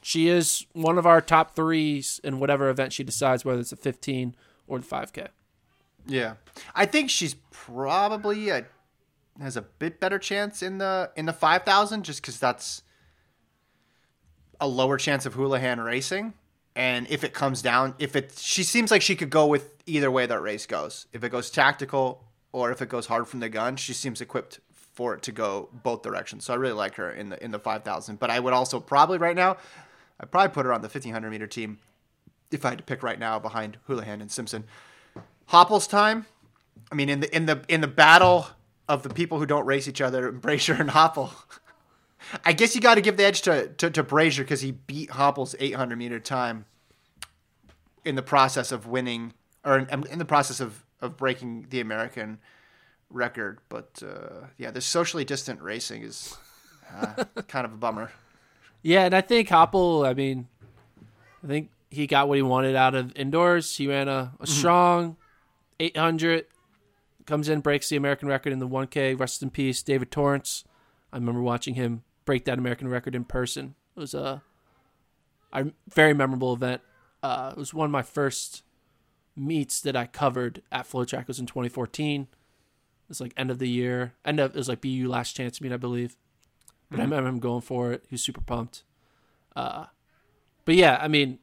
she 0.00 0.28
is 0.28 0.64
one 0.72 0.98
of 0.98 1.06
our 1.06 1.20
top 1.20 1.56
threes 1.56 2.20
in 2.22 2.38
whatever 2.38 2.70
event 2.70 2.92
she 2.92 3.02
decides, 3.02 3.44
whether 3.44 3.60
it's 3.60 3.72
a 3.72 3.76
15 3.76 4.36
or 4.68 4.78
the 4.78 4.86
5K. 4.86 5.28
Yeah, 6.06 6.34
I 6.74 6.86
think 6.86 7.10
she's 7.10 7.34
probably 7.50 8.48
a, 8.50 8.64
has 9.40 9.56
a 9.56 9.62
bit 9.62 10.00
better 10.00 10.18
chance 10.18 10.62
in 10.62 10.78
the 10.78 11.10
in 11.16 11.26
the 11.26 11.32
five 11.32 11.64
thousand, 11.64 12.04
just 12.04 12.22
because 12.22 12.38
that's 12.38 12.82
a 14.60 14.66
lower 14.66 14.96
chance 14.96 15.26
of 15.26 15.34
Houlihan 15.34 15.80
racing. 15.80 16.34
And 16.74 17.06
if 17.08 17.24
it 17.24 17.32
comes 17.32 17.62
down, 17.62 17.94
if 17.98 18.14
it, 18.14 18.34
she 18.36 18.62
seems 18.62 18.90
like 18.90 19.00
she 19.00 19.16
could 19.16 19.30
go 19.30 19.46
with 19.46 19.74
either 19.86 20.10
way 20.10 20.26
that 20.26 20.40
race 20.42 20.66
goes. 20.66 21.06
If 21.12 21.24
it 21.24 21.30
goes 21.30 21.50
tactical 21.50 22.24
or 22.52 22.70
if 22.70 22.82
it 22.82 22.90
goes 22.90 23.06
hard 23.06 23.28
from 23.28 23.40
the 23.40 23.48
gun, 23.48 23.76
she 23.76 23.94
seems 23.94 24.20
equipped 24.20 24.60
for 24.72 25.14
it 25.14 25.22
to 25.22 25.32
go 25.32 25.70
both 25.82 26.02
directions. 26.02 26.44
So 26.44 26.52
I 26.52 26.56
really 26.56 26.74
like 26.74 26.96
her 26.96 27.10
in 27.10 27.30
the 27.30 27.42
in 27.42 27.50
the 27.50 27.58
five 27.58 27.82
thousand. 27.82 28.18
But 28.18 28.30
I 28.30 28.40
would 28.40 28.52
also 28.52 28.80
probably 28.80 29.18
right 29.18 29.36
now, 29.36 29.56
I'd 30.20 30.30
probably 30.30 30.52
put 30.52 30.66
her 30.66 30.72
on 30.72 30.82
the 30.82 30.88
fifteen 30.88 31.12
hundred 31.12 31.30
meter 31.30 31.46
team 31.46 31.78
if 32.50 32.64
I 32.64 32.70
had 32.70 32.78
to 32.78 32.84
pick 32.84 33.02
right 33.02 33.18
now 33.18 33.38
behind 33.38 33.78
Houlihan 33.86 34.20
and 34.20 34.30
Simpson. 34.30 34.64
Hopple's 35.46 35.86
time. 35.86 36.26
I 36.92 36.94
mean, 36.94 37.08
in 37.08 37.20
the 37.20 37.34
in 37.34 37.46
the 37.46 37.62
in 37.68 37.80
the 37.80 37.88
battle 37.88 38.48
of 38.88 39.02
the 39.02 39.10
people 39.10 39.38
who 39.38 39.46
don't 39.46 39.66
race 39.66 39.88
each 39.88 40.00
other, 40.00 40.30
Brazier 40.46 40.74
and 40.74 40.90
Hoppel. 40.90 41.32
I 42.44 42.52
guess 42.52 42.74
you 42.74 42.80
got 42.80 42.96
to 42.96 43.00
give 43.00 43.16
the 43.16 43.24
edge 43.24 43.42
to 43.42 43.68
to, 43.68 43.90
to 43.90 44.02
Brazier 44.02 44.44
because 44.44 44.60
he 44.60 44.72
beat 44.72 45.10
Hoppel's 45.10 45.54
800 45.58 45.96
meter 45.96 46.20
time 46.20 46.66
in 48.04 48.14
the 48.14 48.22
process 48.22 48.72
of 48.72 48.86
winning, 48.86 49.32
or 49.64 49.78
in, 49.78 50.04
in 50.10 50.18
the 50.18 50.24
process 50.24 50.60
of 50.60 50.84
of 51.00 51.16
breaking 51.16 51.66
the 51.70 51.80
American 51.80 52.38
record. 53.10 53.58
But 53.68 54.02
uh, 54.02 54.46
yeah, 54.58 54.70
this 54.70 54.86
socially 54.86 55.24
distant 55.24 55.60
racing 55.60 56.02
is 56.02 56.36
uh, 56.94 57.24
kind 57.48 57.64
of 57.64 57.72
a 57.72 57.76
bummer. 57.76 58.10
Yeah, 58.82 59.04
and 59.04 59.14
I 59.14 59.20
think 59.20 59.48
Hoppel, 59.48 60.06
I 60.06 60.14
mean, 60.14 60.46
I 61.42 61.46
think 61.46 61.70
he 61.90 62.06
got 62.06 62.28
what 62.28 62.36
he 62.36 62.42
wanted 62.42 62.76
out 62.76 62.94
of 62.94 63.12
indoors. 63.16 63.76
He 63.76 63.88
ran 63.88 64.08
a, 64.08 64.32
a 64.40 64.46
strong 64.46 65.16
800, 65.80 66.46
comes 67.26 67.48
in, 67.48 67.60
breaks 67.60 67.88
the 67.88 67.96
American 67.96 68.28
record 68.28 68.52
in 68.52 68.58
the 68.58 68.68
1K. 68.68 69.18
Rest 69.18 69.42
in 69.42 69.50
peace, 69.50 69.82
David 69.82 70.10
Torrance. 70.10 70.64
I 71.12 71.16
remember 71.16 71.42
watching 71.42 71.74
him 71.74 72.02
break 72.24 72.44
that 72.44 72.58
American 72.58 72.88
record 72.88 73.14
in 73.14 73.24
person. 73.24 73.74
It 73.96 74.00
was 74.00 74.14
a, 74.14 74.42
a 75.52 75.66
very 75.88 76.14
memorable 76.14 76.52
event. 76.52 76.82
Uh, 77.22 77.52
it 77.56 77.58
was 77.58 77.72
one 77.72 77.86
of 77.86 77.90
my 77.90 78.02
first 78.02 78.62
meets 79.36 79.80
that 79.80 79.96
I 79.96 80.06
covered 80.06 80.62
at 80.72 80.88
FloTrack. 80.88 81.22
It 81.22 81.28
was 81.28 81.38
in 81.38 81.46
2014. 81.46 82.22
It 82.22 82.28
was 83.08 83.20
like 83.20 83.32
end 83.36 83.50
of 83.50 83.58
the 83.58 83.68
year. 83.68 84.14
End 84.24 84.40
of 84.40 84.54
it 84.54 84.58
was 84.58 84.68
like 84.68 84.80
BU 84.80 85.08
last 85.08 85.36
chance 85.36 85.60
meet, 85.60 85.72
I 85.72 85.76
believe. 85.76 86.16
But 86.90 87.00
I 87.00 87.04
remember 87.04 87.28
him 87.28 87.40
going 87.40 87.62
for 87.62 87.92
it. 87.92 88.04
He 88.08 88.14
was 88.14 88.22
super 88.22 88.40
pumped. 88.40 88.82
Uh, 89.54 89.86
but 90.64 90.74
yeah, 90.74 90.98
I 91.00 91.08
mean, 91.08 91.38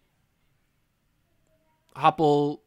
Hoppel, 1.96 2.60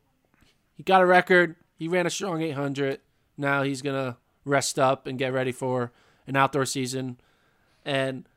he 0.74 0.82
got 0.82 1.02
a 1.02 1.06
record. 1.06 1.56
He 1.78 1.88
ran 1.88 2.06
a 2.06 2.10
strong 2.10 2.42
800. 2.42 3.00
Now 3.36 3.62
he's 3.62 3.82
gonna 3.82 4.16
rest 4.44 4.78
up 4.78 5.06
and 5.06 5.18
get 5.18 5.32
ready 5.32 5.52
for 5.52 5.92
an 6.26 6.36
outdoor 6.36 6.66
season. 6.66 7.18
And 7.84 8.28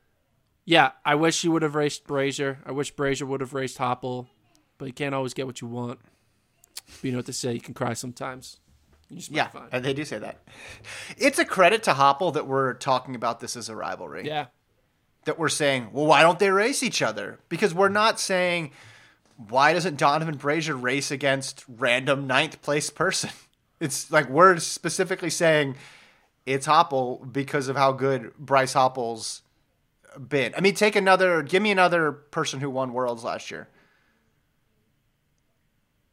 yeah, 0.65 0.91
I 1.03 1.15
wish 1.15 1.41
he 1.41 1.47
would 1.49 1.61
have 1.61 1.75
raced 1.75 2.05
Brazier. 2.05 2.59
I 2.65 2.71
wish 2.71 2.91
Brazier 2.91 3.25
would 3.25 3.41
have 3.41 3.53
raced 3.53 3.77
Hoppel, 3.77 4.27
but 4.77 4.85
you 4.85 4.93
can't 4.93 5.15
always 5.15 5.33
get 5.33 5.47
what 5.47 5.61
you 5.61 5.67
want. 5.67 5.99
But 6.85 7.03
you 7.03 7.11
know 7.11 7.17
what 7.19 7.25
they 7.25 7.31
say, 7.31 7.53
you 7.53 7.61
can 7.61 7.73
cry 7.73 7.93
sometimes. 7.93 8.57
You 9.09 9.17
just 9.17 9.31
Yeah, 9.31 9.49
and 9.71 9.83
they 9.83 9.93
do 9.93 10.05
say 10.05 10.19
that. 10.19 10.43
It's 11.17 11.39
a 11.39 11.45
credit 11.45 11.81
to 11.83 11.93
Hoppel 11.93 12.33
that 12.33 12.45
we're 12.45 12.73
talking 12.75 13.15
about 13.15 13.39
this 13.39 13.55
as 13.55 13.69
a 13.69 13.75
rivalry. 13.75 14.25
Yeah. 14.27 14.47
that 15.25 15.37
we're 15.39 15.49
saying, 15.49 15.89
well, 15.91 16.05
why 16.05 16.21
don't 16.21 16.39
they 16.39 16.49
race 16.49 16.81
each 16.83 17.01
other? 17.01 17.39
Because 17.49 17.73
we're 17.73 17.89
not 17.89 18.19
saying, 18.19 18.71
why 19.35 19.73
doesn't 19.73 19.97
Donavan 19.99 20.37
Brazier 20.37 20.75
race 20.75 21.11
against 21.11 21.63
random 21.67 22.27
ninth 22.27 22.61
place 22.61 22.89
person? 22.89 23.31
It's 23.79 24.11
like 24.11 24.29
we're 24.29 24.57
specifically 24.57 25.29
saying 25.29 25.75
it's 26.45 26.67
Hoppel 26.67 27.31
because 27.31 27.67
of 27.67 27.75
how 27.75 27.91
good 27.91 28.33
Bryce 28.37 28.73
Hoppel's 28.73 29.41
been. 30.27 30.53
I 30.57 30.61
mean, 30.61 30.73
take 30.73 30.95
another, 30.95 31.41
give 31.43 31.61
me 31.61 31.71
another 31.71 32.11
person 32.11 32.59
who 32.59 32.69
won 32.69 32.93
worlds 32.93 33.23
last 33.23 33.51
year. 33.51 33.67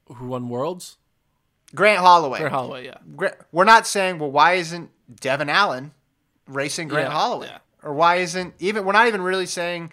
Who 0.09 0.29
won 0.29 0.49
Worlds? 0.49 0.99
Grant 1.75 1.99
Holloway. 1.99 2.39
Grant 2.39 2.55
Holloway, 2.55 2.85
yeah. 2.85 3.31
We're 3.51 3.65
not 3.65 3.87
saying, 3.87 4.21
well, 4.21 4.31
why 4.31 4.53
isn't 4.53 4.91
Devin 5.21 5.49
Allen 5.49 5.93
racing 6.47 6.87
Grant 6.89 7.09
Yeah, 7.09 7.15
Holloway? 7.15 7.47
yeah. 7.47 7.59
Or 7.83 7.93
why 7.93 8.17
isn't 8.17 8.55
even, 8.61 8.85
we're 8.85 8.93
not 8.93 9.09
even 9.09 9.23
really 9.23 9.47
saying 9.47 9.91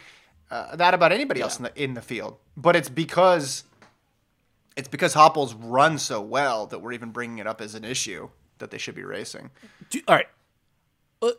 uh, 0.51 0.75
that 0.75 0.93
about 0.93 1.11
anybody 1.11 1.41
else 1.41 1.57
in 1.57 1.63
the, 1.63 1.81
in 1.83 1.95
the 1.95 2.01
field. 2.01 2.37
But 2.55 2.75
it's 2.75 2.89
because, 2.89 3.63
it's 4.75 4.87
because 4.87 5.13
Hoppels 5.13 5.55
run 5.59 5.97
so 5.97 6.21
well 6.21 6.67
that 6.67 6.79
we're 6.79 6.93
even 6.93 7.11
bringing 7.11 7.37
it 7.37 7.47
up 7.47 7.61
as 7.61 7.75
an 7.75 7.83
issue 7.83 8.29
that 8.59 8.71
they 8.71 8.77
should 8.77 8.95
be 8.95 9.03
racing. 9.03 9.51
Do, 9.89 10.01
all 10.07 10.15
right. 10.15 10.27
Uh, 11.21 11.31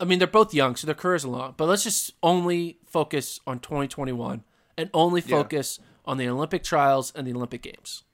I 0.00 0.04
mean, 0.04 0.18
they're 0.18 0.28
both 0.28 0.54
young, 0.54 0.76
so 0.76 0.86
their 0.86 0.94
careers 0.94 1.24
are 1.24 1.28
long. 1.28 1.54
But 1.56 1.66
let's 1.66 1.84
just 1.84 2.12
only 2.22 2.78
focus 2.86 3.40
on 3.46 3.60
2021 3.60 4.42
and 4.76 4.90
only 4.92 5.20
focus 5.20 5.78
on 6.04 6.18
the 6.18 6.28
Olympic 6.28 6.62
trials 6.62 7.12
and 7.14 7.26
the 7.26 7.34
Olympic 7.34 7.62
Games. 7.62 8.04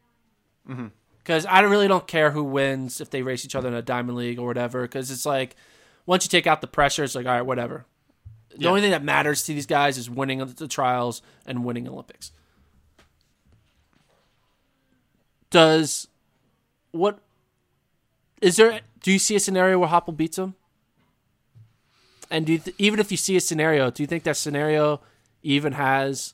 Because 1.19 1.47
I 1.47 1.61
really 1.61 1.89
don't 1.89 2.07
care 2.07 2.33
who 2.33 2.43
wins 2.45 3.01
if 3.01 3.11
they 3.11 3.23
race 3.23 3.45
each 3.45 3.55
other 3.55 3.69
in 3.69 3.75
a 3.75 3.83
Diamond 3.83 4.17
League 4.19 4.39
or 4.39 4.47
whatever. 4.47 4.83
Because 4.83 5.11
it's 5.11 5.27
like, 5.27 5.57
once 6.07 6.25
you 6.25 6.29
take 6.29 6.47
out 6.47 6.61
the 6.61 6.67
pressure, 6.67 7.05
it's 7.05 7.15
like, 7.15 7.27
all 7.27 7.33
right, 7.33 7.43
whatever. 7.43 7.87
The 8.57 8.69
only 8.69 8.81
thing 8.83 8.91
that 8.91 9.03
matters 9.03 9.45
to 9.45 9.55
these 9.55 9.67
guys 9.67 9.97
is 9.97 10.11
winning 10.11 10.39
the 10.39 10.69
trials 10.69 11.23
and 11.47 11.65
winning 11.65 11.89
Olympics. 11.89 12.33
Does 15.53 16.09
what 16.91 17.21
is 18.41 18.57
there? 18.57 18.81
Do 19.03 19.13
you 19.13 19.19
see 19.19 19.37
a 19.37 19.41
scenario 19.41 19.79
where 19.79 19.89
Hoppel 19.89 20.17
beats 20.17 20.39
him? 20.39 20.55
And 22.31 22.47
do 22.47 22.59
th- 22.59 22.75
even 22.79 22.99
if 22.99 23.11
you 23.11 23.19
see 23.19 23.37
a 23.37 23.41
scenario, 23.41 23.91
do 23.91 24.03
you 24.03 24.07
think 24.07 24.25
that 24.25 24.39
scenario 24.39 25.03
even 25.43 25.75
has 25.75 26.33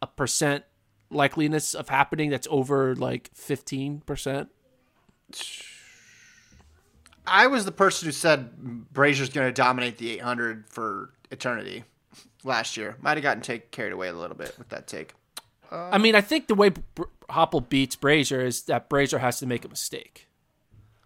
a 0.00 0.06
percent 0.06 0.64
likeliness 1.12 1.74
of 1.74 1.90
happening 1.90 2.30
that's 2.30 2.48
over 2.50 2.96
like 2.96 3.30
fifteen 3.34 4.00
percent? 4.00 4.48
I 7.26 7.48
was 7.48 7.66
the 7.66 7.72
person 7.72 8.06
who 8.06 8.12
said 8.12 8.50
Brazier's 8.92 9.28
going 9.28 9.48
to 9.48 9.52
dominate 9.52 9.98
the 9.98 10.10
800 10.12 10.68
for 10.68 11.10
eternity 11.32 11.82
last 12.44 12.76
year. 12.76 12.96
Might 13.00 13.16
have 13.16 13.22
gotten 13.22 13.42
take, 13.42 13.72
carried 13.72 13.92
away 13.92 14.06
a 14.08 14.12
little 14.12 14.36
bit 14.36 14.54
with 14.56 14.68
that 14.68 14.86
take. 14.86 15.14
I 15.70 15.98
mean, 15.98 16.14
I 16.14 16.20
think 16.20 16.46
the 16.46 16.54
way 16.54 16.70
Br- 16.70 17.04
Hoppel 17.30 17.68
beats 17.68 17.96
Brazier 17.96 18.44
is 18.44 18.62
that 18.62 18.88
Brazier 18.88 19.18
has 19.18 19.38
to 19.40 19.46
make 19.46 19.64
a 19.64 19.68
mistake. 19.68 20.28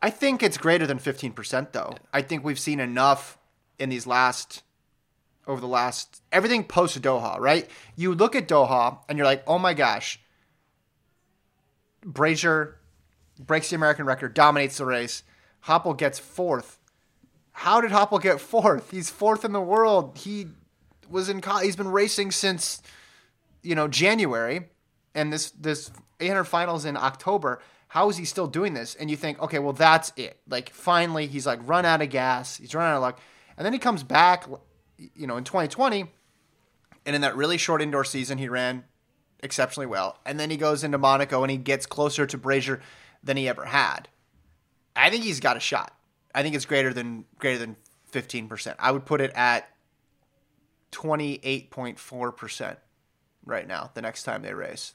I 0.03 0.11
think 0.11 0.43
it's 0.43 0.57
greater 0.59 0.87
than 0.87 0.99
15% 0.99 1.73
though. 1.73 1.95
I 2.13 2.23
think 2.23 2.45
we've 2.45 2.59
seen 2.59 2.81
enough 2.81 3.39
in 3.79 3.89
these 3.89 4.07
last 4.07 4.63
over 5.47 5.61
the 5.61 5.67
last 5.67 6.23
everything 6.31 6.65
post 6.65 7.01
Doha, 7.01 7.39
right? 7.39 7.69
You 7.97 8.15
look 8.15 8.37
at 8.37 8.47
Doha 8.47 8.99
and 9.09 9.19
you're 9.19 9.27
like, 9.27 9.43
"Oh 9.47 9.59
my 9.59 9.75
gosh. 9.75 10.21
Brazier 12.05 12.79
breaks 13.39 13.71
the 13.71 13.77
American 13.77 14.07
record, 14.07 14.35
dominates 14.35 14.79
the 14.79 14.87
race. 14.87 15.23
Hoppel 15.67 15.97
gets 15.97 16.19
fourth. 16.19 16.79
How 17.53 17.81
did 17.81 17.91
Hoppel 17.91 18.23
get 18.23 18.41
fourth? 18.41 18.91
He's 18.91 19.11
fourth 19.11 19.45
in 19.45 19.53
the 19.53 19.61
world. 19.61 20.17
He 20.19 20.47
was 21.09 21.29
in 21.29 21.41
co- 21.41 21.59
he's 21.59 21.77
been 21.77 21.91
racing 21.91 22.31
since 22.31 22.81
you 23.63 23.75
know 23.75 23.89
January 23.89 24.69
and 25.15 25.33
this 25.33 25.51
this 25.53 25.91
800 26.21 26.45
finals 26.45 26.85
in 26.85 26.97
October. 26.97 27.61
How 27.89 28.09
is 28.09 28.17
he 28.17 28.25
still 28.25 28.47
doing 28.47 28.75
this? 28.75 28.95
And 28.95 29.11
you 29.11 29.17
think, 29.17 29.41
okay, 29.41 29.59
well 29.59 29.73
that's 29.73 30.13
it. 30.17 30.39
Like 30.49 30.71
finally, 30.71 31.27
he's 31.27 31.47
like 31.47 31.61
run 31.69 31.85
out 31.85 32.03
of 32.03 32.11
gas. 32.11 32.57
He's 32.57 32.75
run 32.75 32.87
out 32.91 32.97
of 32.97 33.03
luck, 33.03 33.21
and 33.57 33.65
then 33.65 33.73
he 33.73 33.79
comes 33.79 34.03
back, 34.03 34.47
you 35.15 35.27
know, 35.27 35.37
in 35.37 35.45
2020, 35.45 36.11
and 37.07 37.17
in 37.17 37.23
that 37.23 37.37
really 37.37 37.59
short 37.59 37.83
indoor 37.83 38.05
season, 38.05 38.39
he 38.39 38.49
ran 38.49 38.85
exceptionally 39.43 39.87
well. 39.87 40.19
And 40.25 40.39
then 40.39 40.51
he 40.51 40.57
goes 40.57 40.85
into 40.85 40.99
Monaco 40.99 41.43
and 41.43 41.51
he 41.51 41.57
gets 41.57 41.87
closer 41.87 42.27
to 42.27 42.39
Brazier 42.39 42.81
than 43.23 43.37
he 43.37 43.49
ever 43.49 43.65
had. 43.65 44.09
I 44.95 45.11
think 45.11 45.25
he's 45.25 45.41
got 45.41 45.57
a 45.57 45.61
shot. 45.61 45.97
I 46.35 46.43
think 46.43 46.55
it's 46.55 46.67
greater 46.67 46.93
than 46.93 47.25
greater 47.39 47.59
than 47.59 47.77
15%. 48.13 48.75
I 48.79 48.93
would 48.93 49.07
put 49.07 49.21
it 49.21 49.33
at 49.35 49.69
28.4% 50.93 52.77
right 53.51 53.67
now 53.69 53.91
the 53.95 54.01
next 54.03 54.23
time 54.23 54.43
they 54.43 54.55
race. 54.55 54.95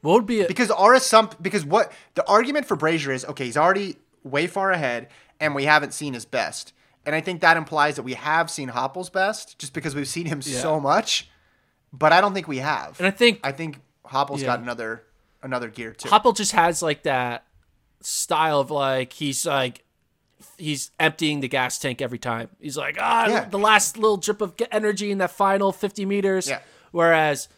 What 0.00 0.14
would 0.14 0.26
be 0.26 0.42
a, 0.42 0.46
Because 0.48 0.70
our 0.70 0.94
assump 0.94 1.34
because 1.42 1.64
what 1.64 1.92
the 2.14 2.26
argument 2.28 2.66
for 2.66 2.76
Brazier 2.76 3.12
is 3.12 3.24
okay, 3.24 3.44
he's 3.46 3.56
already 3.56 3.96
way 4.22 4.46
far 4.46 4.70
ahead 4.70 5.08
and 5.40 5.54
we 5.54 5.64
haven't 5.64 5.92
seen 5.92 6.14
his 6.14 6.24
best. 6.24 6.72
And 7.04 7.14
I 7.14 7.20
think 7.20 7.40
that 7.40 7.56
implies 7.56 7.96
that 7.96 8.02
we 8.02 8.14
have 8.14 8.50
seen 8.50 8.68
Hoppel's 8.68 9.10
best 9.10 9.58
just 9.58 9.72
because 9.72 9.94
we've 9.94 10.08
seen 10.08 10.26
him 10.26 10.40
Yeah. 10.44 10.60
so 10.60 10.78
much. 10.78 11.28
But 11.92 12.12
I 12.12 12.20
don't 12.20 12.34
think 12.34 12.46
we 12.48 12.58
have. 12.58 12.98
and 13.00 13.06
I 13.06 13.10
think 13.10 13.40
I 13.42 13.52
think 13.52 13.80
Hoppel's 14.06 14.40
Yeah. 14.42 14.48
got 14.48 14.60
another 14.60 15.04
another 15.42 15.68
gear 15.68 15.92
too. 15.92 16.08
Hopple 16.08 16.32
just 16.32 16.52
has 16.52 16.82
like 16.82 17.02
that 17.02 17.44
style 18.00 18.60
of 18.60 18.70
like 18.70 19.12
he's 19.14 19.44
like 19.44 19.84
he's 20.56 20.90
emptying 21.00 21.40
the 21.40 21.48
gas 21.48 21.78
tank 21.78 22.00
every 22.02 22.18
time. 22.18 22.48
He's 22.60 22.76
like 22.76 22.96
ah 23.00 23.26
Yeah. 23.28 23.44
the 23.44 23.58
last 23.58 23.96
little 23.98 24.16
drip 24.16 24.40
of 24.40 24.54
energy 24.70 25.10
in 25.10 25.18
that 25.18 25.30
final 25.30 25.72
50 25.72 26.04
meters. 26.06 26.48
Yeah. 26.48 26.60
Whereas 26.92 27.48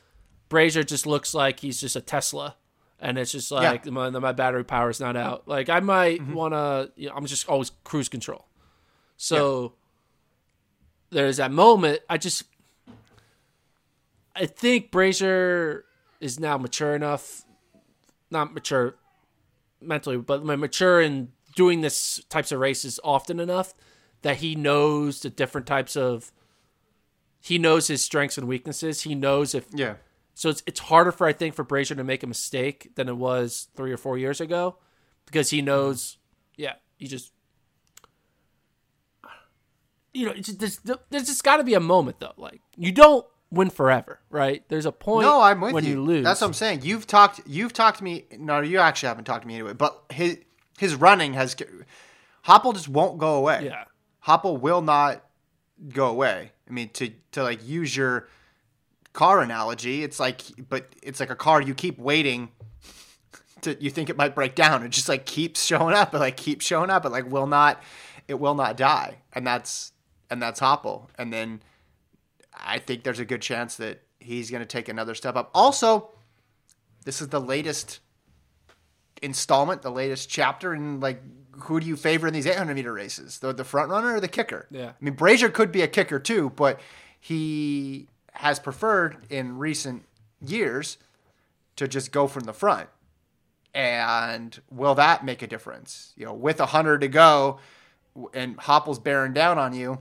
Brazier 0.49 0.83
just 0.83 1.07
looks 1.07 1.35
like 1.35 1.61
he's 1.61 1.81
just 1.81 1.97
a 1.97 2.01
Tesla. 2.01 2.57
And 3.03 3.17
it's 3.19 3.33
just 3.33 3.51
like 3.51 3.87
my, 3.87 4.11
my 4.11 4.33
battery 4.33 4.65
is 4.91 5.01
not 5.01 5.17
out. 5.17 5.49
Like 5.49 5.69
I 5.71 5.81
might 5.81 6.21
Mm-hmm. 6.21 6.35
want 6.35 6.53
to. 6.55 6.91
You 6.97 7.09
know, 7.09 7.15
I'm 7.15 7.25
just 7.27 7.49
always 7.49 7.71
cruise 7.85 8.09
control. 8.11 8.47
So 9.17 9.75
there's 11.11 11.39
that 11.39 11.51
moment. 11.51 12.01
I 12.11 12.19
just, 12.19 12.45
I 14.37 14.47
think 14.47 14.91
Brazier 14.91 15.85
is 16.21 16.39
now 16.39 16.57
mature 16.59 16.95
enough, 16.95 17.45
not 18.31 18.53
mature 18.55 18.97
mentally, 19.81 20.17
but 20.19 20.45
mature 20.45 21.01
in 21.01 21.33
doing 21.55 21.81
this 21.81 22.23
types 22.29 22.53
of 22.53 22.61
races 22.61 23.01
often 23.03 23.41
enough 23.41 23.75
that 24.23 24.39
he 24.39 24.55
knows 24.55 25.21
the 25.21 25.31
different 25.31 25.67
types 25.67 25.97
of. 25.97 26.33
He 27.43 27.57
knows 27.57 27.89
his 27.89 28.03
strengths 28.03 28.37
and 28.37 28.47
weaknesses. 28.47 29.03
He 29.03 29.15
knows 29.15 29.55
if 29.55 29.67
yeah. 29.73 29.95
so 30.35 30.51
it's 30.51 30.63
it's 30.67 30.81
harder 30.81 31.11
for 31.11 31.27
I 31.27 31.33
think 31.33 31.55
for 31.55 31.65
Brazier 31.65 31.95
to 31.95 32.05
make 32.05 32.23
a 32.23 32.27
mistake 32.27 32.95
than 32.97 33.09
it 33.09 33.17
was 33.17 33.69
three 33.75 33.93
or 33.93 33.97
four 33.97 34.19
years 34.19 34.41
ago, 34.41 34.77
because 35.25 35.49
he 35.49 35.63
knows, 35.63 36.19
yeah, 36.57 36.75
he 36.99 37.07
just, 37.07 37.33
you 40.13 40.27
know, 40.27 40.33
it's 40.33 40.49
just, 40.49 40.83
there's 40.85 40.99
there's 41.09 41.27
just 41.27 41.43
got 41.45 41.57
to 41.57 41.65
be 41.65 41.73
a 41.73 41.81
moment 41.81 42.21
though. 42.21 42.35
Like 42.37 42.61
you 42.77 42.93
don't 42.93 43.25
win 43.51 43.71
forever, 43.71 44.21
right? 44.29 44.63
There's 44.69 44.87
a 44.87 44.93
point. 44.93 45.27
No, 45.27 45.41
I'm 45.41 45.61
with 45.61 45.73
when 45.73 45.85
you. 45.85 45.93
you. 45.93 46.03
lose. 46.03 46.25
That's 46.25 46.41
what 46.41 46.49
I'm 46.49 46.55
saying. 46.55 46.81
You've 46.83 47.07
talked. 47.07 47.41
You've 47.47 47.73
talked 47.73 47.99
to 47.99 48.05
me. 48.05 48.27
No, 48.39 48.61
you 48.61 48.79
actually 48.79 49.09
haven't 49.09 49.25
talked 49.25 49.43
to 49.43 49.49
me 49.49 49.55
anyway. 49.55 49.73
But 49.73 49.99
his 50.11 50.39
his 50.81 50.95
running 50.95 51.35
has. 51.35 51.55
Hoppel 52.47 52.73
just 52.73 52.89
won't 52.89 53.19
go 53.19 53.35
away. 53.35 53.67
Yeah. 53.67 53.85
Hoppel 54.27 54.59
will 54.59 54.81
not 54.81 55.23
go 55.93 56.07
away. 56.07 56.53
I 56.67 56.73
mean, 56.73 56.89
to 56.95 57.11
to 57.33 57.43
like 57.43 57.67
use 57.67 57.95
your 57.95 58.29
car 59.13 59.43
analogy, 59.43 60.03
it's 60.03 60.19
like, 60.19 60.41
but 60.71 60.87
it's 61.03 61.21
like 61.21 61.29
a 61.29 61.37
car 61.37 61.61
you 61.61 61.75
keep 61.75 61.99
waiting. 61.99 62.49
To, 63.65 63.77
you 63.79 63.91
think 63.91 64.09
it 64.09 64.17
might 64.17 64.35
break 64.35 64.55
down. 64.55 64.83
It 64.85 64.89
just 64.89 65.07
like 65.07 65.27
keeps 65.27 65.63
showing 65.63 65.95
up, 65.95 66.15
and 66.15 66.21
like 66.21 66.39
keeps 66.39 66.65
showing 66.65 66.89
up, 66.89 67.05
and 67.05 67.13
like 67.13 67.31
will 67.31 67.47
not, 67.47 67.83
it 68.27 68.41
will 68.41 68.55
not 68.55 68.75
die, 68.75 69.19
and 69.35 69.47
that's 69.47 69.93
and 70.31 70.41
that's 70.41 70.61
Hoppel. 70.61 71.09
And 71.19 71.31
then 71.31 71.61
I 72.55 72.79
think 72.79 73.03
there's 73.03 73.19
a 73.19 73.27
good 73.27 73.43
chance 73.43 73.77
that 73.77 74.01
he's 74.19 74.51
going 74.51 74.63
to 74.63 74.67
take 74.67 74.89
another 74.89 75.15
step 75.15 75.37
up. 75.37 75.51
Also, 75.53 76.09
this 77.05 77.21
is 77.21 77.29
the 77.29 77.39
latest 77.39 78.01
installment, 79.23 79.83
the 79.83 79.91
latest 79.91 80.29
chapter, 80.29 80.73
and 80.73 81.01
like, 81.01 81.23
who 81.63 81.81
do 81.81 81.87
you 81.87 81.97
favor 81.97 82.27
in 82.27 82.35
these 82.35 82.47
800 82.47 82.75
meter 82.75 82.93
races? 82.93 83.39
The 83.39 83.53
the 83.53 83.65
front 83.65 83.91
runner 83.91 84.15
or 84.15 84.21
the 84.21 84.29
kicker? 84.29 84.67
Yeah. 84.71 84.89
I 84.89 84.95
mean, 85.01 85.15
Brazier 85.15 85.51
could 85.51 85.73
be 85.73 85.83
a 85.83 85.89
kicker 85.89 86.19
too, 86.19 86.51
but 86.57 86.81
he 87.19 88.09
has 88.33 88.59
preferred 88.59 89.19
in 89.29 89.59
recent 89.59 90.05
years 90.45 90.99
to 91.77 91.87
just 91.87 92.13
go 92.13 92.27
from 92.27 92.45
the 92.45 92.53
front. 92.53 92.89
And 93.75 94.59
will 94.71 94.95
that 94.97 95.25
make 95.25 95.43
a 95.43 95.47
difference? 95.47 96.13
You 96.17 96.27
know, 96.27 96.33
with 96.33 96.61
a 96.61 96.67
hundred 96.67 97.03
to 97.03 97.09
go, 97.09 97.59
and 98.35 98.57
Hoppel's 98.57 98.99
bearing 98.99 99.33
down 99.33 99.59
on 99.59 99.75
you, 99.75 99.99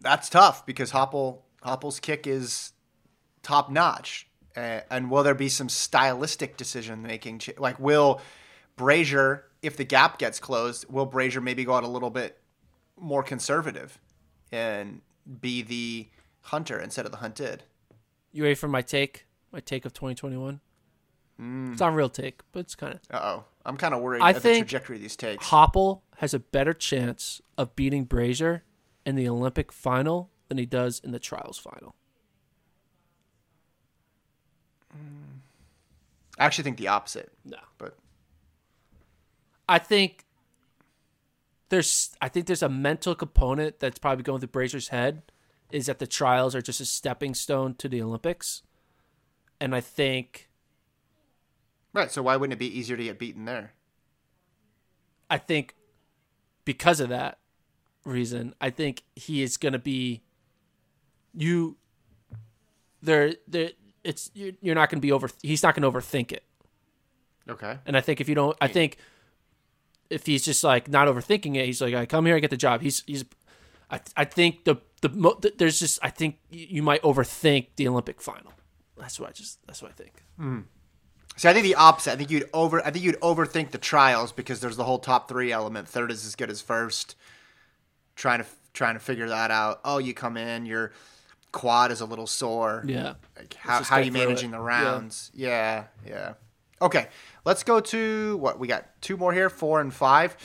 that's 0.00 0.28
tough 0.28 0.64
because 0.64 0.92
Hoppel 0.92 1.38
Hoppel's 1.64 2.00
kick 2.00 2.26
is 2.26 2.72
top 3.42 3.70
notch. 3.70 4.26
Uh, 4.56 4.80
and 4.90 5.10
will 5.10 5.22
there 5.22 5.34
be 5.34 5.48
some 5.48 5.68
stylistic 5.68 6.56
decision 6.56 7.02
making? 7.02 7.38
Ch- 7.38 7.58
like, 7.58 7.78
will 7.78 8.20
Brazier, 8.76 9.44
if 9.62 9.76
the 9.76 9.84
gap 9.84 10.18
gets 10.18 10.38
closed, 10.38 10.86
will 10.90 11.06
Brazier 11.06 11.40
maybe 11.40 11.64
go 11.64 11.74
out 11.74 11.84
a 11.84 11.88
little 11.88 12.10
bit 12.10 12.38
more 12.98 13.22
conservative 13.22 13.98
and 14.50 15.00
be 15.40 15.62
the 15.62 16.08
hunter 16.42 16.78
instead 16.78 17.06
of 17.06 17.12
the 17.12 17.18
hunted? 17.18 17.64
you 18.32 18.42
ready 18.42 18.54
for 18.54 18.68
my 18.68 18.82
take? 18.82 19.26
My 19.52 19.60
take 19.60 19.84
of 19.84 19.92
2021. 19.92 20.60
Mm. 21.40 21.72
It's 21.72 21.80
not 21.80 21.92
a 21.92 21.96
real 21.96 22.08
take, 22.08 22.40
but 22.52 22.60
it's 22.60 22.74
kind 22.74 22.94
of. 22.94 23.00
Uh 23.10 23.20
oh, 23.22 23.44
I'm 23.64 23.76
kind 23.76 23.94
of 23.94 24.00
worried 24.00 24.22
I 24.22 24.30
at 24.30 24.36
the 24.36 24.40
think 24.40 24.68
trajectory 24.68 24.96
of 24.96 25.02
these 25.02 25.16
takes. 25.16 25.46
Hoppel 25.46 26.02
has 26.16 26.34
a 26.34 26.38
better 26.38 26.72
chance 26.72 27.40
of 27.58 27.76
beating 27.76 28.04
Brazier 28.04 28.64
in 29.04 29.16
the 29.16 29.28
Olympic 29.28 29.72
final 29.72 30.30
than 30.48 30.58
he 30.58 30.66
does 30.66 31.00
in 31.00 31.12
the 31.12 31.18
trials 31.18 31.58
final. 31.58 31.94
I 36.38 36.44
actually 36.46 36.64
think 36.64 36.76
the 36.78 36.88
opposite, 36.88 37.30
No. 37.44 37.58
but 37.78 37.96
I 39.68 39.78
think 39.78 40.24
there's 41.68 42.16
I 42.20 42.28
think 42.28 42.46
there's 42.46 42.62
a 42.62 42.68
mental 42.68 43.14
component 43.14 43.80
that's 43.80 43.98
probably 43.98 44.22
going 44.22 44.40
through 44.40 44.48
Brazier's 44.48 44.88
head 44.88 45.22
is 45.70 45.86
that 45.86 45.98
the 45.98 46.06
trials 46.06 46.54
are 46.54 46.60
just 46.62 46.80
a 46.80 46.84
stepping 46.84 47.34
stone 47.34 47.74
to 47.76 47.88
the 47.88 48.02
Olympics. 48.02 48.62
And 49.60 49.74
I 49.74 49.80
think 49.80 50.50
right. 51.92 52.10
So 52.10 52.22
why 52.22 52.36
wouldn't 52.36 52.54
it 52.54 52.58
be 52.58 52.78
easier 52.78 52.96
to 52.96 53.04
get 53.04 53.18
beaten 53.18 53.44
there? 53.44 53.72
I 55.30 55.38
think 55.38 55.74
because 56.64 57.00
of 57.00 57.08
that 57.08 57.38
reason, 58.04 58.54
I 58.60 58.68
think 58.70 59.04
he 59.16 59.42
is 59.42 59.56
going 59.56 59.72
to 59.72 59.78
be 59.78 60.22
you 61.34 61.76
there 63.00 63.34
there 63.48 63.70
it's 64.04 64.30
you're, 64.34 64.52
you're 64.60 64.74
not 64.74 64.90
going 64.90 64.98
to 64.98 65.02
be 65.02 65.12
over 65.12 65.30
he's 65.42 65.62
not 65.62 65.74
going 65.74 65.90
to 65.90 65.98
overthink 65.98 66.32
it. 66.32 66.44
Okay. 67.48 67.78
And 67.86 67.96
I 67.96 68.00
think 68.00 68.20
if 68.20 68.28
you 68.28 68.34
don't, 68.34 68.56
I 68.60 68.68
think 68.68 68.98
if 70.10 70.26
he's 70.26 70.44
just 70.44 70.62
like 70.62 70.88
not 70.88 71.08
overthinking 71.08 71.56
it, 71.56 71.66
he's 71.66 71.80
like, 71.80 71.94
I 71.94 72.06
come 72.06 72.26
here, 72.26 72.36
I 72.36 72.40
get 72.40 72.50
the 72.50 72.56
job. 72.56 72.82
He's 72.82 73.02
he's, 73.06 73.24
I 73.90 74.00
I 74.16 74.24
think 74.24 74.64
the 74.64 74.76
the, 75.00 75.08
mo- 75.08 75.38
the 75.40 75.52
there's 75.56 75.78
just 75.78 75.98
I 76.02 76.10
think 76.10 76.38
you 76.50 76.82
might 76.82 77.02
overthink 77.02 77.68
the 77.76 77.88
Olympic 77.88 78.20
final. 78.20 78.52
That's 78.96 79.18
what 79.18 79.30
I 79.30 79.32
just 79.32 79.58
that's 79.66 79.82
what 79.82 79.90
I 79.90 79.94
think. 79.94 80.22
Mm. 80.38 80.64
See, 81.36 81.48
I 81.48 81.52
think 81.54 81.64
the 81.64 81.74
opposite. 81.74 82.12
I 82.12 82.16
think 82.16 82.30
you'd 82.30 82.48
over. 82.52 82.84
I 82.86 82.90
think 82.90 83.04
you'd 83.04 83.20
overthink 83.20 83.70
the 83.70 83.78
trials 83.78 84.32
because 84.32 84.60
there's 84.60 84.76
the 84.76 84.84
whole 84.84 84.98
top 84.98 85.28
three 85.28 85.50
element. 85.50 85.88
Third 85.88 86.10
is 86.10 86.26
as 86.26 86.36
good 86.36 86.50
as 86.50 86.60
first. 86.60 87.16
Trying 88.14 88.40
to 88.40 88.46
trying 88.74 88.94
to 88.94 89.00
figure 89.00 89.28
that 89.28 89.50
out. 89.50 89.80
Oh, 89.84 89.98
you 89.98 90.14
come 90.14 90.36
in, 90.36 90.66
your 90.66 90.92
quad 91.52 91.92
is 91.92 92.00
a 92.00 92.06
little 92.06 92.26
sore. 92.26 92.82
Yeah, 92.86 93.14
Like 93.38 93.54
how 93.54 93.82
how 93.82 93.96
are 93.96 94.02
you 94.02 94.10
managing 94.12 94.50
it. 94.50 94.52
the 94.52 94.60
rounds? 94.60 95.30
Yeah. 95.34 95.84
yeah, 96.06 96.34
Okay, 96.80 97.06
let's 97.44 97.62
go 97.62 97.78
to 97.80 98.36
what 98.38 98.58
we 98.58 98.66
got. 98.66 98.86
Two 99.00 99.16
more 99.16 99.32
here, 99.32 99.48
four 99.50 99.80
and 99.80 99.92
five. 99.94 100.36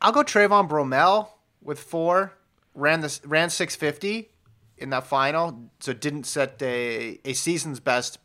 I'll 0.00 0.12
go 0.12 0.22
Trayvon 0.22 0.68
Bromell 0.68 1.28
with 1.62 1.80
four. 1.80 2.34
Ran 2.74 3.00
this 3.00 3.20
ran 3.24 3.50
six 3.50 3.74
fifty 3.74 4.30
in 4.76 4.90
that 4.90 5.06
final, 5.06 5.70
so 5.80 5.92
didn't 5.92 6.24
set 6.24 6.60
a 6.62 7.18
a 7.24 7.32
season's 7.32 7.80
best. 7.80 8.18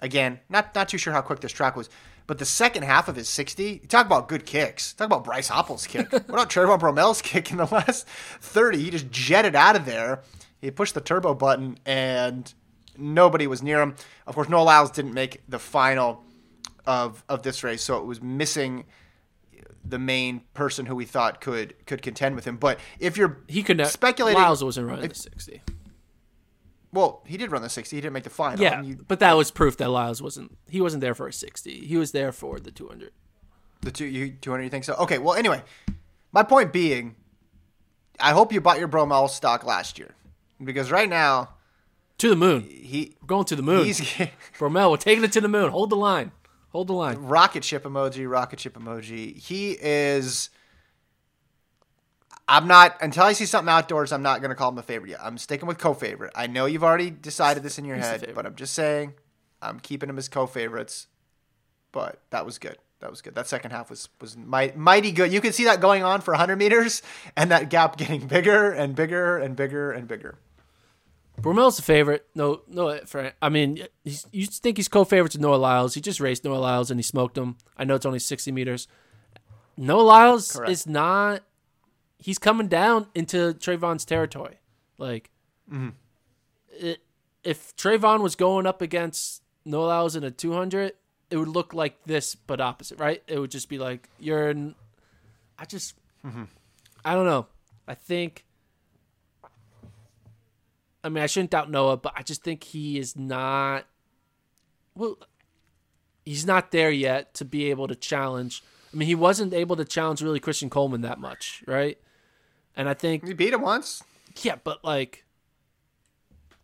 Again, 0.00 0.40
not 0.48 0.74
not 0.74 0.88
too 0.88 0.98
sure 0.98 1.12
how 1.12 1.22
quick 1.22 1.40
this 1.40 1.50
track 1.52 1.74
was, 1.74 1.88
but 2.28 2.38
the 2.38 2.44
second 2.44 2.84
half 2.84 3.08
of 3.08 3.16
his 3.16 3.28
sixty. 3.28 3.78
Talk 3.80 4.06
about 4.06 4.28
good 4.28 4.46
kicks. 4.46 4.92
Talk 4.92 5.06
about 5.06 5.24
Bryce 5.24 5.48
Hoppel's 5.48 5.86
kick. 5.86 6.12
what 6.12 6.28
about 6.28 6.50
Trayvon 6.50 6.78
Bromell's 6.78 7.22
kick 7.22 7.50
in 7.50 7.56
the 7.56 7.64
last 7.66 8.06
thirty? 8.06 8.78
He 8.82 8.90
just 8.90 9.10
jetted 9.10 9.56
out 9.56 9.74
of 9.74 9.86
there. 9.86 10.20
He 10.60 10.70
pushed 10.70 10.94
the 10.94 11.00
turbo 11.00 11.34
button 11.34 11.78
and 11.86 12.52
nobody 12.96 13.46
was 13.46 13.62
near 13.62 13.80
him. 13.80 13.94
Of 14.26 14.34
course, 14.34 14.48
Noah 14.48 14.62
Lyles 14.62 14.90
didn't 14.90 15.14
make 15.14 15.42
the 15.48 15.58
final 15.58 16.24
of 16.86 17.24
of 17.28 17.42
this 17.42 17.62
race, 17.64 17.82
so 17.82 17.98
it 17.98 18.04
was 18.06 18.22
missing 18.22 18.84
the 19.84 19.98
main 19.98 20.40
person 20.54 20.86
who 20.86 20.94
we 20.96 21.04
thought 21.04 21.40
could 21.40 21.74
could 21.86 22.02
contend 22.02 22.34
with 22.34 22.44
him. 22.44 22.56
But 22.56 22.78
if 22.98 23.16
you're 23.16 23.38
He 23.48 23.62
could 23.62 23.76
not. 23.76 23.88
speculating, 23.88 24.40
Lyles 24.40 24.64
wasn't 24.64 24.88
running 24.88 25.08
the 25.08 25.14
60. 25.14 25.62
well, 26.92 27.22
he 27.26 27.36
did 27.36 27.50
run 27.52 27.62
the 27.62 27.68
sixty. 27.68 27.96
He 27.96 28.00
didn't 28.00 28.14
make 28.14 28.24
the 28.24 28.30
final. 28.30 28.60
Yeah, 28.60 28.82
you, 28.82 28.96
but 29.06 29.20
that 29.20 29.36
was 29.36 29.50
proof 29.50 29.76
that 29.76 29.90
Lyles 29.90 30.22
wasn't. 30.22 30.56
He 30.68 30.80
wasn't 30.80 31.02
there 31.02 31.14
for 31.14 31.28
a 31.28 31.32
60. 31.32 31.86
He 31.86 31.96
was 31.96 32.12
there 32.12 32.32
for 32.32 32.58
the 32.58 32.70
200. 32.70 33.12
the 33.82 33.90
two 33.92 34.06
you 34.06 34.30
two 34.30 34.50
hundred. 34.50 34.64
You 34.64 34.70
think 34.70 34.84
so? 34.84 34.94
Okay. 34.94 35.18
Well, 35.18 35.34
anyway, 35.34 35.62
my 36.32 36.42
point 36.42 36.72
being, 36.72 37.14
I 38.18 38.32
hope 38.32 38.52
you 38.52 38.60
bought 38.60 38.78
your 38.78 38.88
Bromell 38.88 39.28
stock 39.28 39.64
last 39.64 39.98
year 39.98 40.14
because 40.62 40.90
right 40.90 41.08
now 41.08 41.50
To 42.18 42.28
the 42.28 42.36
moon. 42.36 42.62
he 42.62 43.16
We're 43.20 43.26
going 43.26 43.44
to 43.46 43.56
the 43.56 43.62
moon. 43.62 43.84
he's 43.84 44.00
Bromell, 44.58 44.90
we're 44.90 44.96
taking 44.96 45.24
it 45.24 45.32
to 45.32 45.40
the 45.40 45.48
moon. 45.48 45.70
Hold 45.70 45.90
the 45.90 45.96
line. 45.96 46.32
Hold 46.70 46.88
the 46.88 46.92
line. 46.94 47.16
rocket 47.16 47.64
ship 47.64 47.84
emoji, 47.84 48.28
rocket 48.30 48.60
ship 48.60 48.74
emoji. 48.78 49.36
He 49.36 49.76
is. 49.80 50.50
I'm 52.48 52.68
not 52.68 52.96
until 53.00 53.24
I 53.24 53.32
see 53.32 53.46
something 53.46 53.70
outdoors. 53.72 54.12
I'm 54.12 54.22
not 54.22 54.40
going 54.40 54.50
to 54.50 54.54
call 54.54 54.68
him 54.70 54.78
a 54.78 54.82
favorite 54.82 55.10
yet. 55.10 55.20
I'm 55.22 55.36
sticking 55.38 55.66
with 55.66 55.78
co-favorite. 55.78 56.32
I 56.36 56.46
know 56.46 56.66
you've 56.66 56.84
already 56.84 57.10
decided 57.10 57.62
this 57.62 57.78
in 57.78 57.84
your 57.84 57.96
He's 57.96 58.04
head, 58.04 58.32
but 58.34 58.46
I'm 58.46 58.54
just 58.54 58.72
saying 58.74 59.14
I'm 59.60 59.80
keeping 59.80 60.08
him 60.08 60.16
as 60.18 60.28
co-favorites. 60.28 61.08
But 61.90 62.20
that 62.30 62.46
was 62.46 62.58
good. 62.58 62.76
That 63.00 63.10
was 63.10 63.20
good. 63.20 63.34
That 63.34 63.46
second 63.48 63.72
half 63.72 63.90
was 63.90 64.08
was 64.20 64.36
might, 64.36 64.76
mighty 64.76 65.10
good. 65.12 65.32
You 65.32 65.40
could 65.40 65.54
see 65.54 65.64
that 65.64 65.80
going 65.80 66.02
on 66.04 66.20
for 66.20 66.32
100 66.32 66.56
meters, 66.56 67.02
and 67.36 67.50
that 67.50 67.68
gap 67.68 67.96
getting 67.96 68.26
bigger 68.26 68.70
and 68.70 68.94
bigger 68.94 69.38
and 69.38 69.56
bigger 69.56 69.90
and 69.92 70.06
bigger. 70.06 70.38
Bromell's 71.40 71.76
the 71.76 71.82
favorite. 71.82 72.26
No, 72.34 72.62
no. 72.68 72.98
I 73.42 73.48
mean, 73.48 73.86
you 74.04 74.46
think 74.46 74.78
he's 74.78 74.88
co-favorite 74.88 75.32
to 75.32 75.38
Noah 75.38 75.56
Lyles. 75.56 75.94
He 75.94 76.00
just 76.00 76.20
raced 76.20 76.44
Noah 76.44 76.56
Lyles 76.56 76.90
and 76.90 76.98
he 76.98 77.02
smoked 77.02 77.36
him. 77.36 77.56
I 77.76 77.84
know 77.84 77.94
it's 77.94 78.06
only 78.06 78.18
60 78.18 78.50
meters. 78.52 78.88
Noah 79.76 80.02
Lyles 80.02 80.52
Correct. 80.52 80.70
is 80.70 80.86
not. 80.86 81.42
He's 82.18 82.38
coming 82.38 82.68
down 82.68 83.08
into 83.14 83.54
Trayvon's 83.54 84.04
territory. 84.04 84.58
Like, 84.98 85.30
mm-hmm. 85.70 85.90
it, 86.70 87.00
if 87.44 87.76
Trayvon 87.76 88.22
was 88.22 88.34
going 88.34 88.66
up 88.66 88.80
against 88.80 89.42
Noah 89.64 89.86
Lyles 89.86 90.16
in 90.16 90.24
a 90.24 90.30
200, 90.30 90.92
it 91.30 91.36
would 91.36 91.48
look 91.48 91.74
like 91.74 92.02
this, 92.04 92.34
but 92.34 92.60
opposite, 92.60 92.98
right? 92.98 93.22
It 93.28 93.38
would 93.38 93.50
just 93.50 93.68
be 93.68 93.78
like 93.78 94.08
you're. 94.18 94.48
In, 94.50 94.74
I 95.58 95.66
just. 95.66 95.94
Mm-hmm. 96.24 96.44
I 97.04 97.14
don't 97.14 97.26
know. 97.26 97.46
I 97.86 97.94
think. 97.94 98.45
I 101.06 101.08
mean, 101.08 101.22
I 101.22 101.26
shouldn't 101.26 101.50
doubt 101.50 101.70
Noah, 101.70 101.96
but 101.96 102.12
I 102.16 102.22
just 102.22 102.42
think 102.42 102.64
he 102.64 102.98
is 102.98 103.14
not. 103.16 103.86
Well, 104.96 105.18
he's 106.24 106.44
not 106.44 106.72
there 106.72 106.90
yet 106.90 107.32
to 107.34 107.44
be 107.44 107.70
able 107.70 107.86
to 107.86 107.94
challenge. 107.94 108.64
I 108.92 108.96
mean, 108.96 109.06
he 109.06 109.14
wasn't 109.14 109.54
able 109.54 109.76
to 109.76 109.84
challenge 109.84 110.20
really 110.20 110.40
Christian 110.40 110.68
Coleman 110.68 111.02
that 111.02 111.20
much, 111.20 111.62
right? 111.66 111.96
And 112.76 112.88
I 112.88 112.94
think, 112.94 113.24
He 113.24 113.34
beat 113.34 113.52
him 113.52 113.62
once. 113.62 114.02
yeah, 114.42 114.56
but 114.64 114.84
like, 114.84 115.24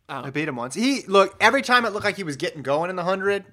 I 0.08 0.30
beat 0.30 0.48
him 0.48 0.56
once. 0.56 0.74
He 0.74 1.02
look 1.06 1.36
every 1.40 1.62
time 1.62 1.84
it 1.84 1.92
looked 1.92 2.04
like 2.04 2.16
he 2.16 2.24
was 2.24 2.36
getting 2.36 2.62
going 2.62 2.90
in 2.90 2.96
the 2.96 3.04
hundred. 3.04 3.44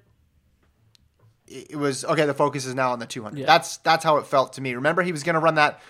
It 1.48 1.68
it 1.72 1.76
was 1.76 2.04
okay. 2.04 2.26
The 2.26 2.34
focus 2.34 2.66
is 2.66 2.74
now 2.74 2.92
on 2.94 3.00
the 3.00 3.06
two 3.06 3.22
hundred. 3.22 3.42
Yeah. 3.42 3.46
That's 3.46 3.78
that's 3.78 4.04
how 4.04 4.18
it 4.18 4.26
felt 4.26 4.54
to 4.54 4.62
me. 4.62 4.74
Remember, 4.74 5.04
he 5.04 5.12
was 5.12 5.22
going 5.22 5.36
to 5.36 5.40
run 5.40 5.56
that 5.56 5.82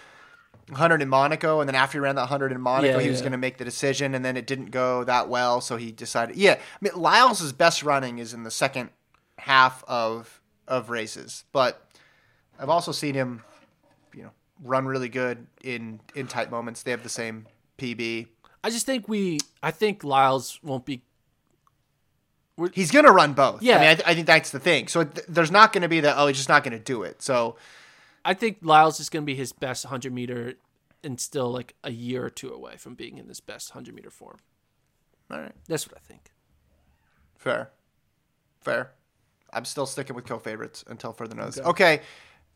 hundred 0.72 1.02
in 1.02 1.10
Monaco, 1.10 1.60
and 1.60 1.68
then 1.68 1.76
after 1.76 1.98
he 1.98 2.00
ran 2.00 2.16
that 2.16 2.28
hundred 2.28 2.52
in 2.52 2.62
Monaco, 2.62 2.98
Yeah, 2.98 3.04
he 3.04 3.10
was 3.10 3.20
yeah. 3.20 3.24
going 3.24 3.32
to 3.34 3.38
make 3.38 3.58
the 3.58 3.66
decision, 3.66 4.14
and 4.16 4.24
then 4.24 4.38
it 4.38 4.48
didn't 4.48 4.72
go 4.72 5.04
that 5.04 5.30
well, 5.30 5.62
so 5.62 5.78
he 5.78 5.92
decided. 5.92 6.36
Yeah, 6.36 6.54
I 6.54 6.60
mean, 6.82 6.94
Lyles' 6.96 7.52
best 7.54 7.84
running 7.84 8.20
is 8.20 8.34
in 8.34 8.44
the 8.44 8.52
second 8.52 8.90
half 9.38 9.84
of 9.88 10.42
of 10.68 10.90
races, 10.90 11.44
but 11.52 11.88
I've 12.60 12.70
also 12.70 12.92
seen 12.92 13.16
him, 13.16 13.42
you 14.14 14.24
know, 14.24 14.32
run 14.64 14.86
really 14.86 15.10
good 15.10 15.48
in 15.64 16.00
in 16.16 16.28
tight 16.28 16.52
moments. 16.52 16.84
They 16.84 16.92
have 16.92 17.04
the 17.04 17.10
same 17.10 17.48
PB. 17.78 18.28
I 18.64 18.70
just 18.70 18.86
think 18.86 19.08
we, 19.08 19.40
I 19.64 19.72
think 19.72 20.04
Lyles 20.04 20.60
won't 20.62 20.86
be. 20.86 21.02
He's 22.74 22.92
going 22.92 23.06
to 23.06 23.12
run 23.12 23.32
both. 23.34 23.62
Yeah. 23.64 23.78
I 23.78 23.80
mean, 23.80 23.88
I, 23.88 23.96
th- 23.96 24.08
I 24.08 24.14
think 24.16 24.28
that's 24.28 24.50
the 24.52 24.60
thing. 24.60 24.90
So 24.90 25.06
th- 25.06 25.26
there's 25.30 25.50
not 25.50 25.72
going 25.72 25.84
to 25.84 25.88
be 25.88 26.02
that, 26.02 26.16
oh, 26.18 26.28
he's 26.28 26.36
just 26.36 26.50
not 26.50 26.62
going 26.66 26.78
to 26.78 26.84
do 26.84 27.04
it. 27.04 27.22
So, 27.22 27.56
I 28.30 28.36
think 28.36 28.60
Lyles 28.62 29.00
is 29.00 29.10
going 29.10 29.24
to 29.24 29.26
be 29.26 29.34
his 29.34 29.54
best 29.54 29.86
100 29.86 30.14
meter 30.14 30.54
and 31.04 31.20
still 31.20 31.52
like 31.52 31.74
a 31.84 31.92
year 31.92 32.24
or 32.24 32.30
two 32.30 32.54
away 32.54 32.78
from 32.78 32.94
being 32.94 33.18
in 33.18 33.28
his 33.28 33.40
best 33.40 33.74
100 33.74 33.96
meter 33.96 34.12
form. 34.12 34.38
all 35.32 35.40
right. 35.40 35.52
That's 35.68 35.88
what 35.88 35.98
I 35.98 36.02
think. 36.02 36.30
Fair. 37.40 37.72
Fair. 38.62 38.92
I'm 39.52 39.66
still 39.66 39.88
sticking 39.88 40.16
with 40.16 40.28
co 40.28 40.38
favorites 40.38 40.86
until 40.86 41.12
further 41.12 41.36
notice. 41.36 41.58
Okay. 41.58 42.02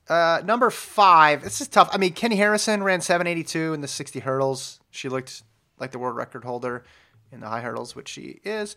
Uh, 0.08 0.44
number 0.46 0.70
five. 0.70 1.42
This 1.42 1.60
is 1.60 1.68
tough. 1.68 1.90
I 1.92 1.98
mean, 1.98 2.14
Keni 2.14 2.36
Harrison 2.36 2.84
ran 2.84 3.02
782 3.02 3.74
in 3.74 3.82
the 3.82 3.88
60 3.88 4.20
hurdles. 4.20 4.80
She 4.92 5.10
looked 5.10 5.42
like 5.80 5.90
the 5.90 5.98
world 5.98 6.16
record 6.16 6.44
holder 6.44 6.84
in 7.32 7.40
the 7.40 7.48
high 7.48 7.62
hurdles, 7.62 7.96
which 7.96 8.10
she 8.10 8.42
is. 8.44 8.76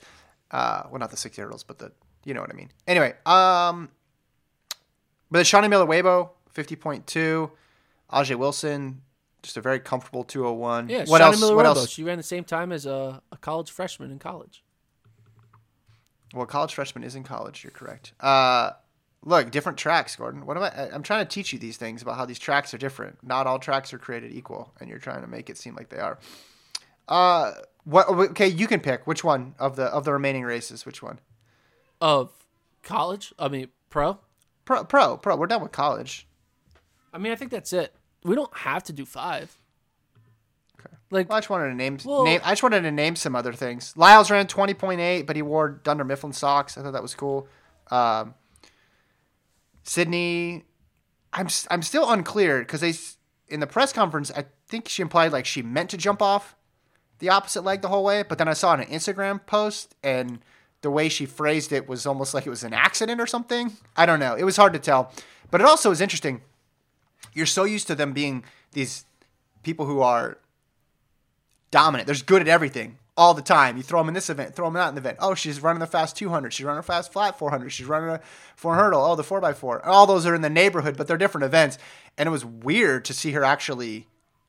Uh, 0.50 0.84
well, 0.90 0.98
not 0.98 1.10
the 1.10 1.18
60 1.18 1.42
hurdles, 1.42 1.62
but 1.62 1.78
the, 1.78 1.92
you 2.24 2.32
know 2.32 2.40
what 2.40 2.48
I 2.48 2.54
mean. 2.54 2.70
Anyway, 2.86 3.12
um, 3.26 3.90
but 5.30 5.40
the 5.40 5.44
Shaunae 5.44 5.68
Miller-Uibo, 5.68 6.30
50.2. 6.56 7.50
Ajee 8.12 8.36
Wilson, 8.36 9.02
just 9.42 9.56
a 9.56 9.60
very 9.60 9.80
comfortable 9.80 10.24
201. 10.24 10.88
Yeah, 10.88 11.04
what 11.06 11.20
Shaunae 11.20 11.24
else? 11.24 11.40
Miller 11.40 11.56
what 11.56 11.66
else? 11.66 11.90
She 11.90 12.02
ran 12.04 12.16
the 12.16 12.22
same 12.22 12.44
time 12.44 12.72
as 12.72 12.86
a, 12.86 13.20
a 13.32 13.36
college 13.36 13.70
freshman 13.70 14.10
in 14.10 14.18
college. 14.18 14.62
Well, 16.34 16.46
college 16.46 16.74
freshman 16.74 17.04
is 17.04 17.14
in 17.14 17.22
college. 17.24 17.62
You're 17.64 17.70
correct. 17.70 18.12
Uh, 18.20 18.72
look, 19.22 19.50
different 19.50 19.78
tracks, 19.78 20.16
Gordon. 20.16 20.44
What 20.46 20.56
am 20.56 20.64
I? 20.64 20.68
I- 20.68 20.90
I'm 20.92 21.02
trying 21.02 21.24
to 21.24 21.28
teach 21.32 21.52
you 21.52 21.58
these 21.58 21.76
things 21.76 22.02
about 22.02 22.16
how 22.16 22.24
these 22.26 22.38
tracks 22.38 22.74
are 22.74 22.78
different. 22.78 23.18
Not 23.22 23.46
all 23.46 23.58
tracks 23.58 23.92
are 23.92 23.98
created 23.98 24.32
equal, 24.32 24.72
and 24.80 24.88
you're 24.88 24.98
trying 24.98 25.22
to 25.22 25.26
make 25.28 25.48
it 25.50 25.58
seem 25.58 25.74
like 25.74 25.88
they 25.88 25.98
are. 25.98 26.18
Uh, 27.08 27.52
what? 27.84 28.08
Okay, 28.08 28.48
you 28.48 28.66
can 28.66 28.80
pick 28.80 29.06
which 29.06 29.22
one 29.24 29.54
of 29.58 29.76
the 29.76 29.84
of 29.84 30.04
the 30.04 30.12
remaining 30.12 30.42
races. 30.44 30.84
Which 30.84 31.02
one? 31.02 31.20
Of 32.00 32.30
college? 32.82 33.32
I 33.38 33.48
mean, 33.48 33.68
pro? 33.88 34.18
Pro, 34.64 34.84
pro, 34.84 35.16
pro. 35.16 35.36
We're 35.36 35.46
done 35.46 35.62
with 35.62 35.72
college. 35.72 36.26
I 37.16 37.18
mean, 37.18 37.32
I 37.32 37.34
think 37.34 37.50
that's 37.50 37.72
it. 37.72 37.94
We 38.24 38.34
don't 38.34 38.54
have 38.58 38.84
to 38.84 38.92
do 38.92 39.06
five. 39.06 39.56
Like, 41.10 41.30
Well, 41.30 41.38
I 41.38 41.40
just 41.40 41.48
wanted 41.48 41.68
to 41.68 41.74
name, 41.74 41.98
Well- 42.04 42.24
name. 42.24 42.40
I 42.44 42.50
just 42.50 42.62
wanted 42.62 42.82
to 42.82 42.90
name 42.90 43.16
some 43.16 43.34
other 43.34 43.54
things. 43.54 43.94
Lyles 43.96 44.30
ran 44.30 44.46
20.8, 44.46 45.26
but 45.26 45.34
he 45.34 45.40
wore 45.40 45.70
Dunder 45.70 46.04
Mifflin 46.04 46.34
socks. 46.34 46.76
I 46.76 46.82
thought 46.82 46.92
that 46.92 47.00
was 47.02 47.14
cool. 47.14 47.48
Um, 47.90 48.34
Sydney, 49.84 50.64
I'm 51.32 51.48
I'm 51.70 51.82
still 51.82 52.10
unclear 52.10 52.58
because 52.58 52.80
they 52.80 52.92
in 53.48 53.60
the 53.60 53.66
press 53.66 53.92
conference 53.92 54.32
I 54.36 54.46
think 54.66 54.88
she 54.88 55.00
implied 55.00 55.30
like 55.30 55.46
she 55.46 55.62
meant 55.62 55.90
to 55.90 55.96
jump 55.96 56.20
off 56.20 56.56
the 57.20 57.28
opposite 57.28 57.62
leg 57.62 57.80
the 57.82 57.88
whole 57.88 58.02
way, 58.04 58.24
but 58.24 58.36
then 58.36 58.48
I 58.48 58.52
saw 58.52 58.74
an 58.74 58.84
Instagram 58.86 59.46
post 59.46 59.94
and 60.02 60.40
the 60.82 60.90
way 60.90 61.08
she 61.08 61.24
phrased 61.24 61.72
it 61.72 61.88
was 61.88 62.04
almost 62.04 62.34
like 62.34 62.46
it 62.46 62.50
was 62.50 62.64
an 62.64 62.74
accident 62.74 63.20
or 63.20 63.26
something. 63.26 63.72
I 63.96 64.04
don't 64.06 64.18
know. 64.18 64.34
It 64.34 64.42
was 64.44 64.56
hard 64.56 64.72
to 64.72 64.78
tell, 64.80 65.12
but 65.52 65.60
it 65.60 65.66
also 65.66 65.92
is 65.92 66.00
interesting. 66.00 66.42
You're 67.36 67.44
so 67.46 67.64
used 67.64 67.86
to 67.88 67.94
them 67.94 68.14
being 68.14 68.44
these 68.72 69.04
people 69.62 69.84
who 69.84 70.00
are 70.00 70.38
dominant. 71.70 72.06
They're 72.06 72.16
good 72.24 72.40
at 72.40 72.48
everything 72.48 72.96
all 73.14 73.34
the 73.34 73.42
time. 73.42 73.76
You 73.76 73.82
throw 73.82 74.00
them 74.00 74.08
in 74.08 74.14
this 74.14 74.30
event, 74.30 74.54
throw 74.54 74.66
them 74.66 74.76
out 74.76 74.88
in 74.88 74.94
the 74.94 75.02
event. 75.02 75.18
Oh, 75.20 75.34
she's 75.34 75.62
running 75.62 75.80
the 75.80 75.86
fast 75.86 76.16
200. 76.16 76.54
She's 76.54 76.64
running 76.64 76.78
a 76.78 76.82
fast 76.82 77.12
flat 77.12 77.38
400. 77.38 77.70
She's 77.70 77.86
running 77.86 78.08
a 78.08 78.20
four 78.56 78.74
hurdle. 78.74 79.04
Oh, 79.04 79.16
the 79.16 79.22
4x4. 79.22 79.80
All 79.84 80.06
those 80.06 80.24
are 80.24 80.34
in 80.34 80.40
the 80.40 80.48
neighborhood, 80.48 80.96
but 80.96 81.06
they're 81.06 81.18
different 81.18 81.44
events. 81.44 81.76
And 82.16 82.26
it 82.26 82.32
was 82.32 82.44
weird 82.44 83.04
to 83.04 83.12
see 83.12 83.32
her 83.32 83.44
actually 83.44 84.06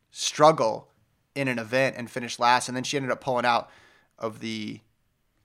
struggle 0.10 0.88
in 1.36 1.50
an 1.50 1.60
event 1.60 1.98
and 1.98 2.10
finish 2.10 2.40
last. 2.40 2.70
And 2.70 2.76
then 2.78 2.86
she 2.86 2.96
ended 2.96 3.12
up 3.12 3.20
pulling 3.20 3.46
out 3.46 3.70
of 4.18 4.40
the 4.40 4.80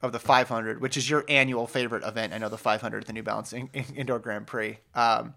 of 0.01 0.12
the 0.12 0.18
500, 0.20 0.80
which 0.80 0.97
is 0.97 1.09
your 1.11 1.24
annual 1.28 1.66
favorite 1.66 2.05
event. 2.05 2.32
I 2.32 2.38
know 2.38 2.49
the 2.49 2.59
500 2.59 3.03
at 3.03 3.07
the 3.07 3.12
New 3.12 3.22
Balance 3.22 3.53
in, 3.53 3.68
in- 3.72 3.84
Indoor 3.97 4.18
Grand 4.18 4.49
Prix. 4.49 4.78
Um, 4.95 5.34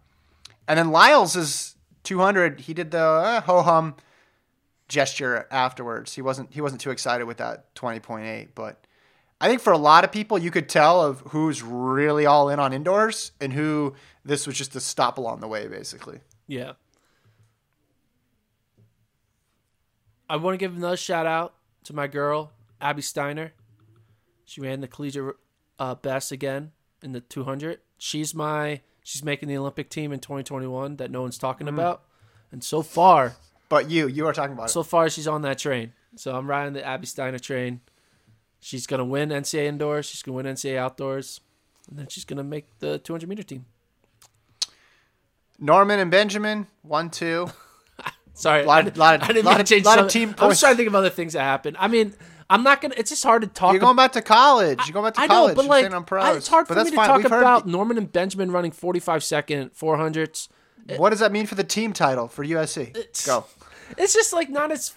and 0.68 0.80
then 0.80 0.90
Lyles 0.90 1.36
is 1.36 1.75
200. 2.06 2.62
He 2.62 2.74
did 2.74 2.92
the 2.92 3.04
uh, 3.04 3.42
ho 3.42 3.62
hum 3.62 3.96
gesture 4.88 5.48
afterwards. 5.52 6.14
He 6.14 6.22
wasn't 6.22 6.54
he 6.54 6.62
wasn't 6.62 6.82
too 6.82 6.92
excited 6.92 7.26
with 7.26 7.38
that 7.38 7.74
20.8, 7.76 8.50
but 8.56 8.86
I 9.42 9.50
think 9.50 9.62
for 9.62 9.74
a 9.74 9.78
lot 9.78 10.04
of 10.04 10.12
people, 10.12 10.38
you 10.38 10.52
could 10.52 10.70
tell 10.70 11.02
of 11.02 11.22
who's 11.30 11.62
really 11.62 12.26
all 12.26 12.50
in 12.50 12.60
on 12.60 12.72
indoors 12.72 13.32
and 13.42 13.52
who 13.52 13.94
this 14.24 14.48
was 14.48 14.58
just 14.58 14.76
a 14.76 14.80
stop 14.80 15.18
along 15.18 15.42
the 15.42 15.48
way, 15.48 15.68
basically. 15.68 16.20
Yeah. 16.48 16.74
I 20.30 20.38
want 20.38 20.54
to 20.54 20.58
give 20.58 20.76
another 20.76 20.98
shout 20.98 21.26
out 21.26 21.54
to 21.84 21.94
my 21.94 22.08
girl, 22.08 22.54
Abby 22.80 23.02
Steiner. 23.02 23.54
She 24.46 24.62
ran 24.62 24.82
the 24.82 24.88
collegiate 24.88 25.36
uh, 25.78 25.96
best 25.96 26.32
again 26.32 26.72
in 27.04 27.12
the 27.12 27.20
200. 27.20 27.80
She's 27.98 28.34
my 28.34 28.82
she's 29.06 29.24
making 29.24 29.48
the 29.48 29.56
Olympic 29.56 29.88
team 29.88 30.12
in 30.12 30.20
2021 30.20 30.98
that 30.98 31.12
no 31.12 31.22
one's 31.22 31.38
talking 31.38 31.68
mm-hmm. 31.68 31.80
about. 31.80 32.02
And 32.52 32.64
so 32.64 32.82
far, 32.82 33.36
But 33.70 33.90
you, 33.90 34.08
you 34.08 34.26
are 34.26 34.34
talking 34.34 34.54
about 34.54 34.72
so 34.72 34.84
far 34.84 35.10
she's 35.10 35.28
on 35.28 35.44
that 35.44 35.60
train. 35.60 35.94
So 36.16 36.36
I'm 36.36 36.50
riding 36.50 36.74
the 36.74 36.84
Abby 36.84 37.06
Steiner 37.06 37.40
train. 37.40 37.82
She's 38.60 38.88
gonna 38.88 39.06
win 39.06 39.30
NCAA 39.30 39.68
indoors. 39.68 40.08
She's 40.08 40.24
gonna 40.24 40.36
win 40.36 40.48
NCAA 40.48 40.78
outdoors, 40.78 41.40
and 41.88 42.00
then 42.00 42.08
she's 42.08 42.26
gonna 42.26 42.44
make 42.44 42.66
the 42.80 42.98
200 42.98 43.30
meter 43.30 43.44
team. 43.44 43.66
Norman 45.60 46.00
and 46.00 46.10
Benjamin, 46.10 46.68
one, 46.82 47.10
two. 47.12 47.48
Sorry, 48.34 48.66
Lot- 48.66 48.78
I, 48.78 48.82
didn't- 48.82 48.98
lot 48.98 49.16
of- 49.16 49.22
I 49.24 49.28
didn't 49.28 49.46
lot 49.46 49.58
mean 49.58 49.66
to 49.66 49.74
change 49.76 49.86
lot 49.86 50.00
of 50.00 50.10
team 50.10 50.34
I 50.40 50.48
was 50.48 50.60
trying 50.60 50.74
to 50.74 50.78
think 50.78 50.88
of 50.88 50.96
other 50.96 51.12
things 51.12 51.34
that 51.34 51.44
happened. 51.44 51.78
I 51.80 51.88
mean, 51.88 52.14
I'm 52.50 52.64
not 52.64 52.82
gonna. 52.82 52.94
It's 52.98 53.10
just 53.10 53.24
hard 53.24 53.42
to 53.42 53.48
talk. 53.48 53.74
You're 53.74 53.80
going 53.82 53.96
back 53.96 54.12
to 54.14 54.22
college. 54.22 54.80
You're 54.86 54.94
going 54.94 55.06
back 55.06 55.16
to 55.16 55.22
I 55.22 55.28
know, 55.28 55.34
college. 55.34 55.56
but 55.56 55.62
You're 55.64 55.70
like, 55.90 56.12
I- 56.12 56.34
it's 56.36 56.48
hard 56.48 56.68
but 56.68 56.74
for 56.74 56.76
that's 56.76 56.86
me 56.86 56.92
to 56.92 56.96
fine. 56.98 57.08
talk 57.08 57.18
We've 57.24 57.30
heard- 57.32 57.42
about 57.42 57.68
Norman 57.68 57.98
and 57.98 58.12
Benjamin 58.12 58.52
running 58.52 58.72
45 58.72 59.24
second 59.24 59.72
400s. 59.74 60.48
What 60.98 61.10
does 61.10 61.20
that 61.20 61.32
mean 61.32 61.48
for 61.48 61.56
the 61.56 61.64
team 61.64 61.94
title 61.94 62.28
for 62.28 62.46
USC? 62.46 62.94
Go. 63.26 63.46
It's 63.98 64.14
just 64.14 64.32
like 64.34 64.50
not 64.50 64.72
as 64.72 64.94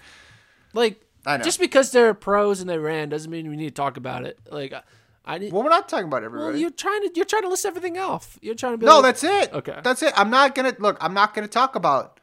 like 0.74 1.00
I 1.26 1.38
know. 1.38 1.44
just 1.44 1.58
because 1.58 1.90
they're 1.92 2.12
pros 2.14 2.60
and 2.60 2.68
they 2.68 2.78
ran 2.78 3.08
doesn't 3.08 3.30
mean 3.30 3.48
we 3.48 3.56
need 3.56 3.68
to 3.68 3.74
talk 3.74 3.96
about 3.96 4.24
it. 4.24 4.38
Like 4.50 4.74
I, 4.74 4.82
I 5.24 5.38
didn't. 5.38 5.54
Well, 5.54 5.62
we're 5.62 5.70
not 5.70 5.88
talking 5.88 6.06
about 6.06 6.22
Well, 6.22 6.26
everybody. 6.26 6.60
you're 6.60 6.70
trying 6.70 7.00
to 7.02 7.10
you're 7.14 7.24
trying 7.24 7.42
to 7.42 7.48
list 7.48 7.64
everything 7.64 7.96
off. 7.98 8.38
You're 8.42 8.54
trying 8.54 8.74
to 8.74 8.78
be 8.78 8.84
no, 8.86 8.96
like, 9.00 9.04
that's 9.20 9.24
it. 9.24 9.52
Okay. 9.54 9.78
That's 9.82 10.02
it. 10.02 10.12
I'm 10.16 10.28
not 10.30 10.54
gonna 10.54 10.74
look. 10.78 10.98
I'm 11.00 11.14
not 11.14 11.32
gonna 11.34 11.48
talk 11.48 11.74
about. 11.74 12.20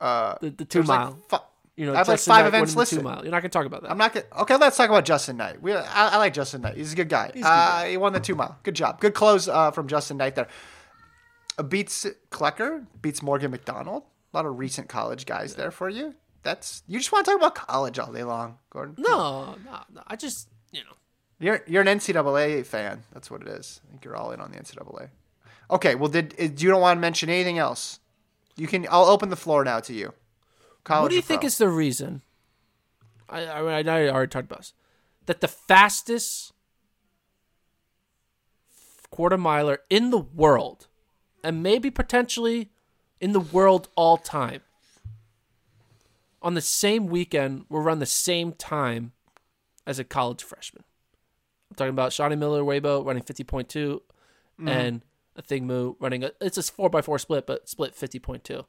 Uh, 0.00 0.34
the, 0.40 0.50
the 0.50 0.64
two 0.64 0.82
mile. 0.82 1.16
Like, 1.30 1.40
fu- 1.40 1.46
you 1.76 1.86
know, 1.86 1.94
I 1.94 1.98
have 1.98 2.08
like 2.08 2.18
five 2.20 2.44
Knight 2.44 2.48
events 2.48 2.74
winning 2.74 2.84
the 2.84 2.90
two 2.90 2.96
listed. 2.96 3.02
mile. 3.04 3.22
You're 3.22 3.30
not 3.32 3.40
gonna 3.42 3.50
talk 3.50 3.66
about 3.66 3.82
that. 3.82 3.90
I'm 3.90 3.98
not 3.98 4.12
gonna. 4.14 4.26
Okay, 4.40 4.56
let's 4.56 4.76
talk 4.76 4.88
about 4.88 5.04
Justin 5.04 5.36
Knight. 5.36 5.60
We, 5.60 5.72
I, 5.74 6.08
I 6.08 6.16
like 6.16 6.32
Justin 6.32 6.62
Knight. 6.62 6.76
He's 6.76 6.92
a 6.92 6.96
good 6.96 7.08
guy. 7.08 7.30
uh, 7.42 7.84
he 7.84 7.96
won 7.96 8.12
the 8.12 8.20
two 8.20 8.34
mile. 8.34 8.58
Good 8.62 8.74
job. 8.74 9.00
Good 9.00 9.14
close 9.14 9.46
uh, 9.48 9.70
from 9.70 9.86
Justin 9.86 10.16
Knight 10.16 10.34
there. 10.34 10.48
Beats 11.68 12.06
Klecker. 12.30 12.86
Beats 13.00 13.22
Morgan 13.22 13.50
McDonald. 13.50 14.04
A 14.32 14.36
lot 14.36 14.46
of 14.46 14.58
recent 14.58 14.88
college 14.88 15.26
guys 15.26 15.54
there 15.54 15.70
for 15.70 15.88
you. 15.88 16.14
That's 16.42 16.82
you 16.86 16.98
just 16.98 17.12
want 17.12 17.24
to 17.24 17.32
talk 17.32 17.40
about 17.40 17.54
college 17.54 17.98
all 17.98 18.12
day 18.12 18.22
long, 18.24 18.58
Gordon. 18.70 18.94
no, 18.98 19.56
no, 19.64 19.78
no. 19.92 20.02
I 20.06 20.16
just 20.16 20.48
you 20.72 20.80
know. 20.80 20.92
You're 21.38 21.62
you're 21.66 21.82
an 21.82 21.88
NCAA 21.98 22.64
fan. 22.64 23.02
That's 23.12 23.30
what 23.30 23.42
it 23.42 23.48
is. 23.48 23.80
I 23.86 23.90
think 23.90 24.04
you're 24.04 24.16
all 24.16 24.30
in 24.32 24.40
on 24.40 24.50
the 24.52 24.58
NCAA. 24.58 25.10
Okay. 25.70 25.94
Well, 25.94 26.08
did 26.08 26.62
you 26.62 26.70
don't 26.70 26.80
want 26.80 26.96
to 26.96 27.00
mention 27.00 27.28
anything 27.28 27.58
else? 27.58 27.98
You 28.56 28.66
can. 28.66 28.86
I'll 28.90 29.04
open 29.04 29.28
the 29.28 29.36
floor 29.36 29.64
now 29.64 29.80
to 29.80 29.92
you. 29.92 30.14
College 30.86 31.02
What 31.02 31.08
do 31.10 31.16
you 31.16 31.22
think 31.22 31.40
pro? 31.40 31.46
is 31.48 31.58
the 31.58 31.68
reason? 31.68 32.22
I 33.28 33.40
I, 33.44 33.80
I 33.80 34.08
already 34.08 34.30
talked 34.30 34.46
about 34.46 34.60
this. 34.60 34.72
That 35.26 35.40
the 35.40 35.48
fastest 35.48 36.52
quarter 39.10 39.36
miler 39.36 39.80
in 39.90 40.10
the 40.10 40.18
world, 40.18 40.86
and 41.42 41.62
maybe 41.62 41.90
potentially 41.90 42.70
in 43.20 43.32
the 43.32 43.40
world 43.40 43.88
all 43.96 44.16
time, 44.16 44.60
on 46.42 46.54
the 46.54 46.60
same 46.60 47.06
weekend 47.08 47.64
will 47.68 47.80
run 47.80 47.98
the 47.98 48.06
same 48.06 48.52
time 48.52 49.12
as 49.86 49.98
a 49.98 50.04
college 50.04 50.42
freshman. 50.44 50.84
I'm 51.70 51.74
talking 51.76 51.90
about 51.90 52.12
Shaunae 52.12 52.38
Miller-Uibo 52.38 53.04
running 53.04 53.22
50.2 53.22 54.00
Mm-hmm. 54.58 54.68
and 54.68 55.02
Athing 55.38 55.64
Mu 55.64 55.96
running 56.00 56.24
a 56.24 56.30
it's 56.40 56.56
a 56.56 56.62
four 56.62 56.88
by 56.88 57.02
four 57.02 57.18
split, 57.18 57.46
but 57.46 57.68
split 57.68 57.94
50.2. 57.94 58.64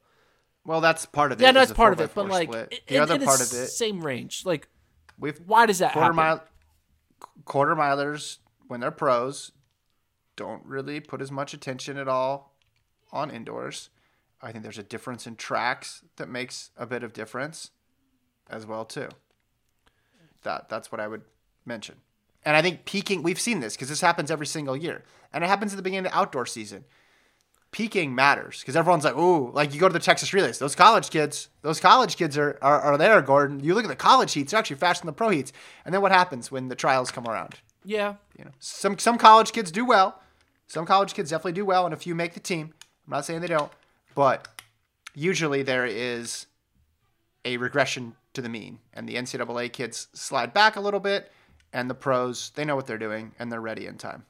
Well, 0.67 0.81
that's 0.81 1.05
part 1.05 1.31
of 1.31 1.39
it. 1.39 1.43
Yeah, 1.45 1.53
that's 1.53 1.71
part 1.71 1.93
of 1.93 2.01
it, 2.01 2.11
but 2.13 2.27
like 2.27 2.53
it- 2.53 2.83
the 2.87 2.95
it- 2.95 2.99
other 2.99 3.17
part 3.19 3.39
of 3.41 3.47
it, 3.53 3.67
same 3.69 4.01
range. 4.01 4.45
Like, 4.45 4.67
we've 5.17 5.39
why 5.45 5.65
does 5.65 5.79
that 5.79 5.93
quarter 5.93 6.13
happen? 6.13 6.15
mile 6.17 6.43
quarter 7.45 7.73
milers 7.73 8.39
when 8.67 8.81
they're 8.81 8.91
pros 8.91 9.53
don't 10.35 10.63
really 10.65 10.99
put 10.99 11.21
as 11.21 11.31
much 11.31 11.53
attention 11.53 11.97
at 11.97 12.09
all 12.09 12.53
on 13.13 13.31
indoors. 13.31 13.89
I 14.41 14.51
think 14.51 14.61
there's 14.63 14.77
a 14.77 14.83
difference 14.83 15.25
in 15.25 15.37
tracks 15.37 16.03
that 16.17 16.27
makes 16.29 16.69
a 16.77 16.85
bit 16.85 17.01
of 17.01 17.13
difference 17.13 17.71
as 18.49 18.65
well 18.65 18.83
too. 18.83 19.07
That 20.43 20.67
that's 20.69 20.91
what 20.91 20.99
I 20.99 21.07
would 21.07 21.23
mention. 21.65 21.95
And 22.43 22.55
I 22.57 22.61
think 22.61 22.83
peaking 22.85 23.23
we've 23.23 23.39
seen 23.39 23.61
this 23.61 23.75
because 23.75 23.89
this 23.89 24.01
happens 24.01 24.29
every 24.29 24.45
single 24.45 24.75
year. 24.75 25.03
And 25.33 25.43
it 25.43 25.47
happens 25.47 25.71
at 25.73 25.77
the 25.77 25.81
beginning 25.81 26.05
of 26.07 26.11
the 26.11 26.17
outdoor 26.17 26.45
season. 26.45 26.83
Peaking 27.71 28.15
matters 28.15 28.61
because 28.61 28.75
everyone's 28.75 29.03
like, 29.03 29.17
ooh, 29.17 29.51
like 29.51 29.73
you 29.73 29.79
go 29.79 29.87
to 29.87 29.93
the 29.93 29.99
Texas 29.99 30.33
relays, 30.33 30.57
those 30.57 30.73
college 30.73 31.09
kids, 31.09 31.49
those 31.61 31.79
college 31.79 32.15
kids 32.15 32.37
are, 32.37 32.57
are, 32.61 32.79
are 32.81 32.97
there, 32.97 33.21
Gordon. 33.21 33.59
You 33.59 33.75
look 33.75 33.83
at 33.83 33.89
the 33.89 33.95
college 33.95 34.33
heats, 34.33 34.51
they're 34.51 34.59
actually 34.59 34.77
faster 34.77 35.01
than 35.01 35.07
the 35.07 35.13
pro 35.13 35.29
heats. 35.29 35.51
And 35.85 35.93
then 35.93 36.01
what 36.01 36.11
happens 36.11 36.49
when 36.49 36.69
the 36.69 36.75
trials 36.75 37.11
come 37.11 37.27
around? 37.27 37.55
Yeah, 37.83 38.15
You 38.37 38.45
know, 38.45 38.51
some 38.59 38.97
some 38.97 39.17
college 39.17 39.51
kids 39.51 39.71
do 39.71 39.85
well. 39.85 40.21
Some 40.67 40.85
college 40.85 41.13
kids 41.13 41.29
definitely 41.29 41.53
do 41.53 41.65
well, 41.65 41.85
and 41.85 41.93
a 41.93 41.97
few 41.97 42.15
make 42.15 42.33
the 42.33 42.41
team. 42.41 42.73
I'm 43.05 43.11
not 43.11 43.25
saying 43.25 43.39
they 43.39 43.47
don't, 43.47 43.71
but 44.15 44.47
usually 45.15 45.63
there 45.63 45.85
is 45.85 46.47
a 47.45 47.55
regression 47.57 48.15
to 48.33 48.41
the 48.41 48.49
mean, 48.49 48.79
and 48.93 49.07
the 49.07 49.15
NCAA 49.15 49.71
kids 49.71 50.07
slide 50.13 50.53
back 50.53 50.75
a 50.75 50.81
little 50.81 50.99
bit, 50.99 51.31
and 51.71 51.89
the 51.89 51.95
pros 51.95 52.51
they 52.55 52.65
know 52.65 52.75
what 52.75 52.87
they're 52.87 52.97
doing 52.97 53.33
and 53.39 53.51
they're 53.51 53.61
ready 53.61 53.85
in 53.87 53.97
time. 53.97 54.25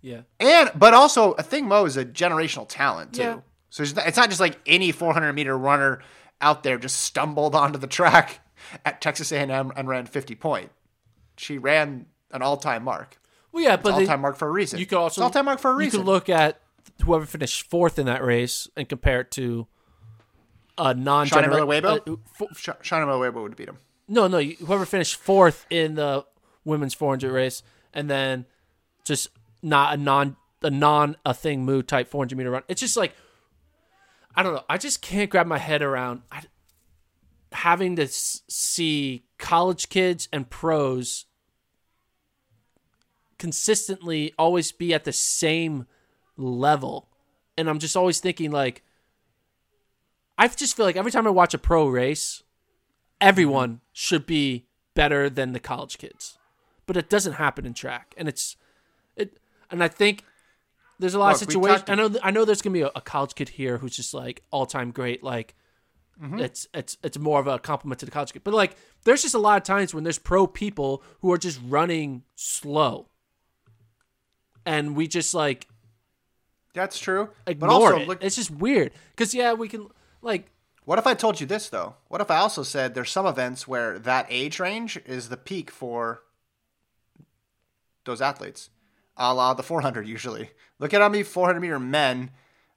Yeah, 0.00 0.20
And 0.38 0.70
but 0.76 0.94
also 0.94 1.34
Athing 1.34 1.64
Mu 1.64 1.84
is 1.84 1.96
a 1.96 2.04
generational 2.04 2.66
talent 2.68 3.14
too. 3.14 3.22
Yeah. 3.22 3.38
So 3.70 3.82
it's 3.82 3.94
not, 3.94 4.06
it's 4.06 4.16
not 4.16 4.28
just 4.28 4.40
like 4.40 4.58
any 4.66 4.92
400 4.92 5.32
meter 5.32 5.58
runner 5.58 6.00
out 6.40 6.62
there 6.62 6.78
just 6.78 7.00
stumbled 7.02 7.54
onto 7.56 7.78
the 7.78 7.86
track 7.88 8.40
at 8.84 9.00
Texas 9.00 9.32
A&M 9.32 9.72
and 9.76 9.88
ran 9.88 10.06
50 10.06 10.34
point. 10.36 10.70
She 11.36 11.58
ran 11.58 12.06
an 12.30 12.42
all 12.42 12.56
time 12.56 12.84
mark. 12.84 13.18
well, 13.52 13.62
yeah, 13.64 13.76
but 13.76 13.92
All 13.94 13.98
the- 14.00 14.06
time 14.06 14.20
mark 14.20 14.36
for 14.36 14.46
a 14.48 14.50
reason. 14.52 14.78
you 14.78 14.86
could 14.86 14.98
also 14.98 15.22
all 15.22 15.30
time 15.30 15.46
mark 15.46 15.58
for 15.58 15.70
a 15.70 15.74
reason. 15.74 15.98
You 16.00 16.04
could 16.04 16.10
look 16.12 16.28
at 16.28 16.60
whoever 17.04 17.26
finished 17.26 17.68
fourth 17.68 17.98
in 17.98 18.06
that 18.06 18.22
race 18.24 18.68
and 18.76 18.88
compare 18.88 19.20
it 19.22 19.30
to 19.32 19.66
a 20.76 20.94
non 20.94 21.26
Shaunae 21.26 21.48
Miller-Uibo? 21.48 22.12
uh, 22.12 22.16
fo- 22.34 22.48
Sh- 22.56 22.68
Shaunae 22.88 23.06
Miller 23.06 23.30
would 23.32 23.56
beat 23.56 23.68
him. 23.68 23.78
no, 24.06 24.26
no, 24.28 24.40
whoever 24.40 24.86
finished 24.86 25.16
fourth 25.16 25.66
in 25.70 25.96
the 25.96 26.24
women's 26.64 26.94
400 26.94 27.32
race, 27.32 27.62
and 27.92 28.08
then 28.08 28.46
just 29.04 29.28
not 29.62 29.94
a 29.94 29.96
non 29.96 30.36
a 30.62 30.70
non 30.70 31.16
Athing 31.24 31.60
Mu 31.60 31.82
type 31.82 32.08
400 32.08 32.36
meter 32.36 32.50
run. 32.50 32.62
It's 32.68 32.80
just 32.80 32.96
like 32.96 33.14
I 34.34 34.42
don't 34.42 34.54
know. 34.54 34.64
I 34.68 34.78
just 34.78 35.02
can't 35.02 35.30
grab 35.30 35.46
my 35.46 35.58
head 35.58 35.82
around 35.82 36.22
I, 36.30 36.42
having 37.52 37.96
to 37.96 38.04
s- 38.04 38.42
see 38.48 39.24
college 39.38 39.88
kids 39.88 40.28
and 40.32 40.48
pros 40.48 41.26
consistently 43.38 44.32
always 44.38 44.72
be 44.72 44.92
at 44.92 45.04
the 45.04 45.12
same 45.12 45.86
level. 46.36 47.08
And 47.56 47.68
I'm 47.68 47.78
just 47.78 47.96
always 47.96 48.20
thinking 48.20 48.50
like 48.50 48.82
I 50.36 50.46
just 50.46 50.76
feel 50.76 50.86
like 50.86 50.96
every 50.96 51.10
time 51.10 51.26
I 51.26 51.30
watch 51.30 51.52
a 51.54 51.58
pro 51.58 51.88
race, 51.88 52.44
everyone 53.20 53.80
should 53.92 54.24
be 54.24 54.66
better 54.94 55.28
than 55.28 55.52
the 55.52 55.60
college 55.60 55.98
kids. 55.98 56.38
But 56.86 56.96
it 56.96 57.10
doesn't 57.10 57.34
happen 57.34 57.66
in 57.66 57.74
track. 57.74 58.14
And 58.16 58.28
it's 58.28 58.54
it 58.54 58.58
and 59.70 59.82
I 59.82 59.88
think 59.88 60.24
there's 60.98 61.14
a 61.14 61.18
lot 61.18 61.34
of 61.34 61.40
Look, 61.40 61.48
we 61.48 61.54
situations. 61.54 61.88
I 61.88 61.94
know. 61.94 62.10
I 62.22 62.30
know. 62.30 62.44
There's 62.44 62.62
gonna 62.62 62.74
be 62.74 62.82
a, 62.82 62.90
a 62.96 63.00
college 63.00 63.34
kid 63.34 63.50
here 63.50 63.78
who's 63.78 63.94
just 63.96 64.14
like 64.14 64.42
all 64.50 64.66
time 64.66 64.90
great. 64.90 65.22
Like, 65.22 65.54
Mm-hmm. 66.20 66.40
it's 66.40 66.66
it's 66.74 66.96
it's 67.04 67.16
more 67.16 67.38
of 67.38 67.46
a 67.46 67.60
compliment 67.60 68.00
to 68.00 68.04
the 68.06 68.10
college 68.10 68.32
kid. 68.32 68.42
But 68.42 68.52
like, 68.52 68.74
there's 69.04 69.22
just 69.22 69.36
a 69.36 69.38
lot 69.38 69.56
of 69.56 69.62
times 69.62 69.94
when 69.94 70.02
there's 70.02 70.18
pro 70.18 70.48
people 70.48 71.00
who 71.20 71.30
are 71.30 71.38
just 71.38 71.60
running 71.64 72.24
slow, 72.34 73.06
and 74.66 74.96
we 74.96 75.06
just 75.06 75.32
like 75.32 75.68
That's 76.74 76.98
true. 76.98 77.30
ignore 77.46 77.68
but 77.68 77.72
also, 77.72 77.96
it. 77.98 78.08
look, 78.08 78.24
it's 78.24 78.34
just 78.34 78.50
weird 78.50 78.90
because 79.10 79.32
yeah, 79.32 79.52
we 79.52 79.68
can 79.68 79.86
like 80.20 80.50
what 80.84 80.98
if 80.98 81.06
I 81.06 81.14
told 81.14 81.40
you 81.40 81.46
this 81.46 81.68
though? 81.68 81.94
What 82.08 82.20
if 82.20 82.32
I 82.32 82.38
also 82.38 82.64
said 82.64 82.94
there's 82.96 83.10
some 83.12 83.26
events 83.26 83.68
where 83.68 83.96
that 84.00 84.26
age 84.28 84.58
range 84.58 84.98
is 85.06 85.28
the 85.28 85.36
peak 85.36 85.70
for 85.70 86.22
those 88.04 88.20
athletes, 88.20 88.70
a 89.18 89.34
la 89.34 89.52
the 89.54 89.62
400 89.62 90.06
usually. 90.06 90.50
Look 90.78 90.94
at 90.94 91.00
how 91.00 91.08
many 91.08 91.22
400 91.24 91.60
meter 91.60 91.78
men 91.78 92.30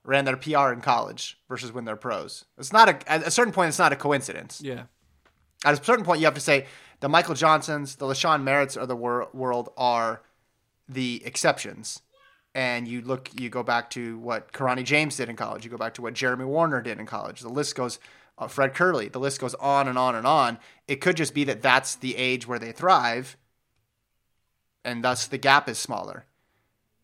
ran 0.03 0.25
their 0.25 0.35
PR 0.37 0.71
in 0.73 0.81
college 0.81 1.39
versus 1.47 1.71
when 1.71 1.85
they're 1.85 1.95
pros. 1.95 2.45
It's 2.57 2.73
not 2.73 2.89
a 2.89 3.09
at 3.11 3.25
a 3.25 3.31
certain 3.31 3.53
point. 3.53 3.69
It's 3.69 3.79
not 3.79 3.93
a 3.93 3.95
coincidence. 3.95 4.61
yeah. 4.63 4.83
At 5.63 5.79
a 5.79 5.83
certain 5.83 6.03
point, 6.03 6.19
you 6.19 6.25
have 6.25 6.33
to 6.33 6.41
say 6.41 6.65
the 7.01 7.07
Michael 7.09 7.35
Johnsons, 7.35 7.95
the 7.97 8.07
LaShawn 8.07 8.41
Merritts 8.41 8.75
of 8.75 8.87
the 8.87 8.95
wor- 8.95 9.29
world 9.31 9.69
are 9.77 10.23
the 10.89 11.21
exceptions. 11.23 12.01
And 12.55 12.87
you 12.87 13.01
look, 13.01 13.29
you 13.39 13.49
go 13.49 13.61
back 13.63 13.91
to 13.91 14.17
what 14.17 14.51
Kirani 14.51 14.83
James 14.83 15.15
did 15.17 15.29
in 15.29 15.35
college. 15.35 15.63
You 15.63 15.69
go 15.69 15.77
back 15.77 15.93
to 15.93 16.01
what 16.01 16.15
Jeremy 16.15 16.45
Wariner 16.45 16.81
did 16.81 16.99
in 16.99 17.05
college. 17.05 17.41
The 17.41 17.49
list 17.49 17.75
goes, 17.75 17.99
uh, 18.39 18.47
Fred 18.47 18.73
Kerley. 18.73 19.11
The 19.11 19.19
list 19.19 19.39
goes 19.39 19.53
on 19.55 19.87
and 19.87 19.97
on 19.99 20.15
and 20.15 20.25
on. 20.25 20.57
It 20.87 20.95
could 20.99 21.15
just 21.15 21.33
be 21.35 21.43
that 21.45 21.61
that's 21.61 21.95
the 21.95 22.17
age 22.17 22.47
where 22.47 22.59
they 22.59 22.71
thrive. 22.71 23.37
and 24.83 25.03
thus 25.03 25.27
the 25.27 25.37
gap 25.37 25.69
is 25.69 25.77
smaller. 25.77 26.25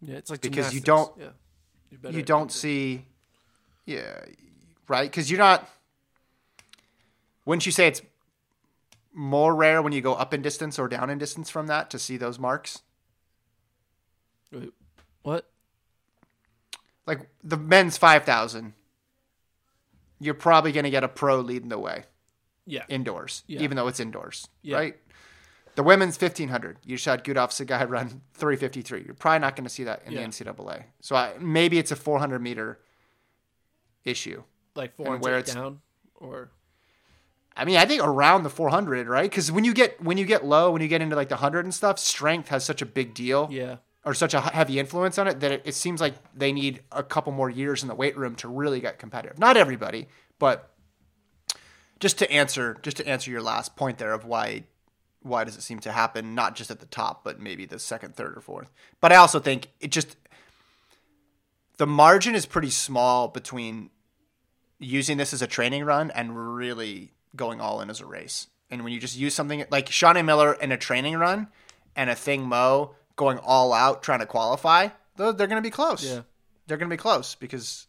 Yeah, 0.01 0.15
it's 0.15 0.29
like 0.29 0.41
Because 0.41 0.73
you 0.73 0.79
don't- 0.81 1.15
Yeah. 1.17 1.29
You 2.11 2.21
don't 2.21 2.51
see, 2.51 3.05
yeah, 3.85 4.23
right? 4.87 5.09
Because 5.09 5.31
you're 5.31 5.39
not. 5.39 5.67
Wouldn't 7.45 7.65
you 7.65 7.71
say 7.71 7.87
it's 7.87 8.01
more 9.13 9.55
rare 9.55 9.81
when 9.81 9.93
you 9.93 10.01
go 10.01 10.13
up 10.13 10.33
in 10.33 10.41
distance 10.41 10.77
or 10.77 10.87
down 10.89 11.09
in 11.09 11.17
distance 11.17 11.49
from 11.49 11.67
that 11.67 11.89
to 11.91 11.97
see 11.99 12.17
those 12.17 12.37
marks? 12.37 12.81
Wait, 14.51 14.73
what? 15.23 15.49
Like 17.05 17.29
the 17.43 17.57
men's 17.57 17.97
five 17.97 18.25
thousand, 18.25 18.73
you're 20.19 20.33
probably 20.33 20.73
going 20.73 20.83
to 20.83 20.89
get 20.91 21.05
a 21.05 21.07
pro 21.07 21.39
leading 21.39 21.69
the 21.69 21.79
way 21.79 22.03
Yeah. 22.65 22.85
indoors, 22.89 23.43
Yeah. 23.47 23.61
even 23.61 23.77
though 23.77 23.87
it's 23.87 24.01
indoors, 24.01 24.49
Yeah. 24.61 24.75
right? 24.75 24.97
The 25.77 25.83
women's 25.83 26.17
fifteen 26.17 26.49
hundred, 26.49 26.79
you 26.83 26.97
shot 26.97 27.19
had 27.19 27.35
Gudaf 27.35 27.49
Tsegay 27.51 27.87
run 27.87 28.21
three 28.33 28.55
fifty 28.55 28.81
three. 28.81 29.03
You're 29.05 29.13
probably 29.13 29.37
not 29.37 29.55
going 29.55 29.63
to 29.63 29.69
see 29.69 29.83
that 29.83 30.01
in 30.07 30.11
Yeah. 30.13 30.21
the 30.21 30.27
NCAA. 30.29 30.85
So 31.01 31.15
I, 31.15 31.33
maybe 31.39 31.77
it's 31.77 31.91
a 31.91 31.95
four 31.95 32.17
hundred 32.17 32.41
meter 32.41 32.79
issue. 34.03 34.41
like 34.75 34.95
four 34.95 35.13
and 35.13 35.21
400 35.21 35.23
where 35.23 35.37
it's- 35.39 35.53
down 35.53 35.81
or 36.15 36.49
I 37.55 37.65
mean, 37.65 37.77
I 37.77 37.85
think 37.85 38.03
around 38.03 38.43
the 38.43 38.49
400, 38.51 39.07
right? 39.07 39.29
Because 39.29 39.51
when 39.51 39.63
you 39.63 39.73
get 39.73 40.01
when 40.03 40.17
you 40.17 40.25
get 40.25 40.43
low, 40.43 40.71
when 40.71 40.81
you 40.81 40.87
get 40.87 41.01
into 41.03 41.15
like 41.15 41.29
the 41.29 41.35
100 41.35 41.63
and 41.65 41.73
stuff, 41.73 41.99
strength 41.99 42.49
has 42.49 42.65
such 42.65 42.81
a 42.81 42.85
big 42.85 43.13
deal 43.13 43.47
yeah. 43.51 43.77
or 44.03 44.15
such 44.15 44.33
a 44.33 44.41
heavy 44.41 44.79
influence 44.79 45.19
on 45.19 45.27
it 45.27 45.39
that 45.41 45.51
it, 45.51 45.61
it 45.63 45.75
seems 45.75 46.01
like 46.01 46.15
they 46.35 46.51
need 46.51 46.81
a 46.91 47.03
couple 47.03 47.31
more 47.33 47.51
years 47.51 47.83
in 47.83 47.87
the 47.87 47.95
weight 47.95 48.17
room 48.17 48.35
to 48.37 48.47
really 48.47 48.79
get 48.79 48.97
competitive. 48.97 49.37
Not 49.37 49.57
everybody, 49.57 50.07
but 50.39 50.71
just 51.99 52.17
to 52.17 52.31
answer 52.31 52.77
just 52.81 52.97
to 52.97 53.07
answer 53.07 53.29
your 53.29 53.43
last 53.43 53.75
point 53.75 53.99
there 53.99 54.13
of 54.13 54.25
why 54.25 54.63
why 55.21 55.43
does 55.43 55.57
it 55.57 55.61
seem 55.61 55.79
to 55.79 55.91
happen 55.91 56.35
not 56.35 56.55
just 56.55 56.71
at 56.71 56.79
the 56.79 56.85
top, 56.85 57.23
but 57.23 57.39
maybe 57.39 57.65
the 57.65 57.79
second, 57.79 58.15
third, 58.15 58.37
or 58.37 58.41
fourth. 58.41 58.71
But 59.01 59.11
I 59.11 59.15
also 59.15 59.39
think 59.39 59.69
it 59.79 59.91
just 59.91 60.15
the 61.77 61.87
margin 61.87 62.35
is 62.35 62.45
pretty 62.45 62.69
small 62.69 63.27
between 63.27 63.89
using 64.79 65.17
this 65.17 65.33
as 65.33 65.41
a 65.41 65.47
training 65.47 65.83
run 65.83 66.11
and 66.11 66.55
really 66.55 67.13
going 67.35 67.61
all 67.61 67.81
in 67.81 67.89
as 67.89 68.01
a 68.01 68.05
race. 68.05 68.47
And 68.69 68.83
when 68.83 68.93
you 68.93 68.99
just 68.99 69.17
use 69.17 69.33
something 69.33 69.65
like 69.69 69.87
Shaunae 69.87 70.25
Miller 70.25 70.53
in 70.53 70.71
a 70.71 70.77
training 70.77 71.15
run 71.17 71.47
and 71.95 72.09
Athing 72.09 72.45
Mu 72.45 72.93
going 73.15 73.37
all 73.39 73.73
out 73.73 74.03
trying 74.03 74.19
to 74.19 74.25
qualify, 74.25 74.89
they're, 75.15 75.33
they're 75.33 75.47
going 75.47 75.61
to 75.61 75.67
be 75.67 75.71
close. 75.71 76.03
Yeah. 76.03 76.21
They're 76.67 76.77
going 76.77 76.89
to 76.89 76.93
be 76.93 77.01
close 77.01 77.35
because 77.35 77.87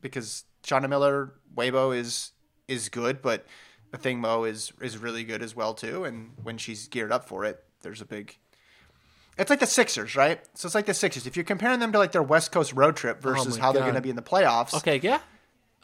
because 0.00 0.44
Shawnee 0.64 0.88
Miller 0.88 1.32
Weibo 1.54 1.96
is 1.96 2.32
is 2.68 2.88
good, 2.88 3.22
but 3.22 3.46
Thing 3.98 4.20
Mo 4.20 4.44
is 4.44 4.72
is 4.80 4.96
really 4.98 5.24
good 5.24 5.42
as 5.42 5.54
well 5.54 5.74
too. 5.74 6.04
And 6.04 6.32
when 6.42 6.58
she's 6.58 6.88
geared 6.88 7.12
up 7.12 7.28
for 7.28 7.44
it, 7.44 7.62
there's 7.82 8.00
a 8.00 8.04
big. 8.06 8.36
It's 9.38 9.48
like 9.50 9.60
the 9.60 9.66
Sixers, 9.66 10.14
right? 10.16 10.40
So 10.54 10.66
it's 10.66 10.74
like 10.74 10.86
the 10.86 10.94
Sixers. 10.94 11.26
If 11.26 11.36
you're 11.36 11.44
comparing 11.44 11.80
them 11.80 11.92
to 11.92 11.98
like 11.98 12.12
their 12.12 12.22
West 12.22 12.52
Coast 12.52 12.72
road 12.74 12.96
trip 12.96 13.20
versus 13.20 13.56
Oh 13.56 13.60
how 13.60 13.72
they're 13.72 13.82
going 13.82 13.94
to 13.94 14.00
be 14.00 14.10
in 14.10 14.16
the 14.16 14.22
playoffs, 14.22 14.74
Okay, 14.74 15.00
yeah. 15.02 15.20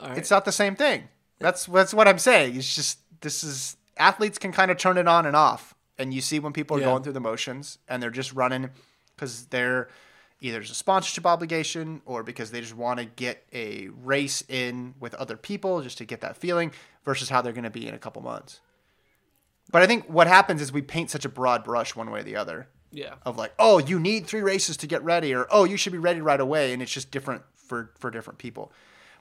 Right. 0.01 0.19
it's 0.19 0.31
not 0.31 0.45
the 0.45 0.53
same 0.53 0.77
thing. 0.77 1.09
That's 1.39 1.67
that's 1.67 1.95
what 1.95 2.07
I'm 2.09 2.19
saying. 2.19 2.57
It's 2.57 2.75
just 2.75 2.99
this 3.21 3.43
is 3.45 3.77
athletes 3.97 4.39
can 4.39 4.53
kind 4.53 4.71
of 4.71 4.77
turn 4.77 4.97
it 4.99 5.09
on 5.09 5.25
and 5.27 5.35
off, 5.37 5.75
and 5.99 6.13
you 6.15 6.21
see 6.21 6.39
when 6.39 6.53
people 6.53 6.77
are 6.77 6.81
Yeah. 6.81 6.87
going 6.87 7.03
through 7.03 7.13
the 7.15 7.21
motions 7.21 7.79
and 7.89 8.03
they're 8.03 8.11
just 8.11 8.33
running 8.33 8.71
because 9.17 9.47
they're 9.47 9.89
either 10.41 10.59
there's 10.59 10.71
a 10.71 10.75
sponsorship 10.75 11.27
obligation 11.27 12.01
or 12.07 12.23
because 12.23 12.51
they 12.51 12.61
just 12.61 12.77
want 12.77 13.01
to 13.01 13.07
get 13.07 13.45
a 13.53 13.89
race 13.89 14.43
in 14.49 14.95
with 15.01 15.15
other 15.15 15.37
people 15.37 15.83
just 15.83 15.99
to 15.99 16.05
get 16.05 16.21
that 16.21 16.37
feeling 16.37 16.73
versus 17.05 17.29
how 17.29 17.43
they're 17.43 17.53
going 17.53 17.65
to 17.65 17.71
be 17.71 17.87
in 17.87 17.95
a 17.95 17.99
couple 17.99 18.23
months. 18.23 18.61
But 19.71 19.83
I 19.83 19.87
think 19.87 20.07
what 20.07 20.27
happens 20.27 20.63
is 20.63 20.73
we 20.73 20.83
paint 20.83 21.11
such 21.11 21.25
a 21.25 21.29
broad 21.29 21.65
brush 21.65 21.95
one 21.95 22.11
way 22.11 22.21
or 22.21 22.23
the 22.23 22.37
other 22.37 22.69
yeah. 22.91 23.15
of 23.25 23.37
like, 23.37 23.53
oh, 23.59 23.79
you 23.79 23.99
need 24.01 24.27
three 24.27 24.41
races 24.41 24.77
to 24.79 24.87
get 24.87 25.03
ready, 25.03 25.35
or 25.35 25.47
oh, 25.51 25.65
you 25.65 25.77
should 25.77 25.93
be 25.93 25.99
ready 25.99 26.21
right 26.21 26.41
away, 26.41 26.73
and 26.73 26.83
it's 26.83 26.93
just 26.93 27.11
different 27.11 27.43
for 27.55 27.93
for 27.99 28.11
different 28.11 28.39
people. 28.39 28.73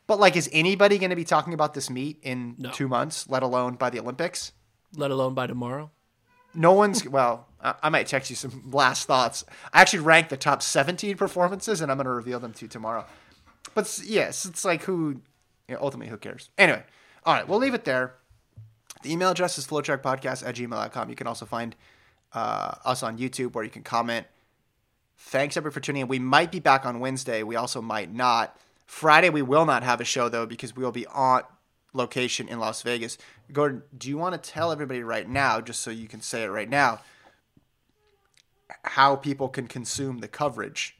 But 0.05 0.19
like, 0.19 0.37
is 0.37 0.49
anybody 0.53 0.97
going 0.97 1.09
to 1.09 1.17
be 1.17 1.25
talking 1.25 1.53
about 1.53 1.73
this 1.73 1.89
meet 1.89 2.19
in 2.21 2.55
No. 2.57 2.71
two 2.71 2.87
months, 2.87 3.27
let 3.29 3.43
alone 3.43 3.75
by 3.75 3.89
the 3.89 3.99
Olympics? 3.99 4.53
Let 4.95 5.11
alone 5.11 5.33
by 5.33 5.47
tomorrow. 5.47 5.91
No 6.57 6.73
one's. 6.73 7.07
well, 7.07 7.47
I, 7.61 7.89
might 7.89 8.07
text 8.07 8.31
you 8.31 8.35
some 8.35 8.71
last 8.71 9.05
thoughts. 9.05 9.45
I 9.71 9.81
actually 9.81 9.99
ranked 9.99 10.31
the 10.31 10.37
top 10.37 10.63
17 10.63 11.15
performances, 11.15 11.81
and 11.81 11.91
I'm 11.91 11.97
going 11.97 12.05
to 12.05 12.11
reveal 12.11 12.39
them 12.39 12.51
to 12.53 12.65
you 12.65 12.69
tomorrow. 12.69 13.05
But 13.75 14.01
yes, 14.03 14.43
it's 14.43 14.65
like 14.65 14.83
who. 14.83 15.21
You 15.67 15.75
know, 15.75 15.81
ultimately, 15.81 16.09
who 16.09 16.17
cares? 16.17 16.49
Anyway, 16.57 16.81
all 17.25 17.33
right, 17.33 17.47
we'll 17.47 17.59
leave 17.59 17.73
it 17.73 17.83
there. 17.83 18.15
The 19.03 19.11
email 19.11 19.29
address 19.29 19.57
is 19.57 19.67
flotrackpodcast 19.67 20.47
at 20.47 20.55
gmail.com. 20.55 21.09
You 21.09 21.15
can 21.15 21.27
also 21.27 21.45
find 21.45 21.75
uh, 22.33 22.75
us 22.85 23.03
on 23.03 23.17
YouTube 23.17 23.53
where 23.53 23.63
you 23.63 23.69
can 23.69 23.83
comment. 23.83 24.25
Thanks 25.17 25.57
everybody 25.57 25.73
for 25.73 25.79
tuning 25.81 26.01
in. 26.03 26.07
We 26.07 26.19
might 26.19 26.51
be 26.51 26.59
back 26.59 26.85
on 26.85 26.99
Wednesday. 26.99 27.43
We 27.43 27.55
also 27.55 27.81
might 27.81 28.11
not. 28.11 28.57
Friday 28.85 29.29
we 29.29 29.41
will 29.41 29.65
not 29.65 29.83
have 29.83 29.99
a 29.99 30.05
show 30.05 30.29
though 30.29 30.45
because 30.45 30.75
we 30.75 30.83
will 30.83 30.91
be 30.91 31.05
on 31.07 31.43
location 31.93 32.47
in 32.47 32.59
Las 32.59 32.81
Vegas. 32.81 33.17
Gordon, 33.51 33.83
do 33.97 34.09
you 34.09 34.17
want 34.17 34.41
to 34.41 34.49
tell 34.51 34.71
everybody 34.71 35.03
right 35.03 35.27
now, 35.27 35.61
just 35.61 35.81
so 35.81 35.89
you 35.91 36.07
can 36.07 36.21
say 36.21 36.43
it 36.43 36.47
right 36.47 36.69
now, 36.69 36.99
how 38.83 39.15
people 39.15 39.49
can 39.49 39.67
consume 39.67 40.19
the 40.19 40.27
coverage? 40.27 40.95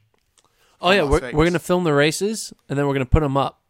Oh 0.80 0.92
yeah, 0.92 1.02
Las 1.04 1.12
we're, 1.12 1.20
Vegas. 1.20 1.36
we're 1.38 1.46
gonna 1.46 1.60
film 1.60 1.84
the 1.84 1.94
races 1.94 2.54
and 2.70 2.78
then 2.78 2.88
we're 2.88 2.94
gonna 2.94 3.06
put 3.06 3.22
them 3.22 3.36
up, 3.38 3.62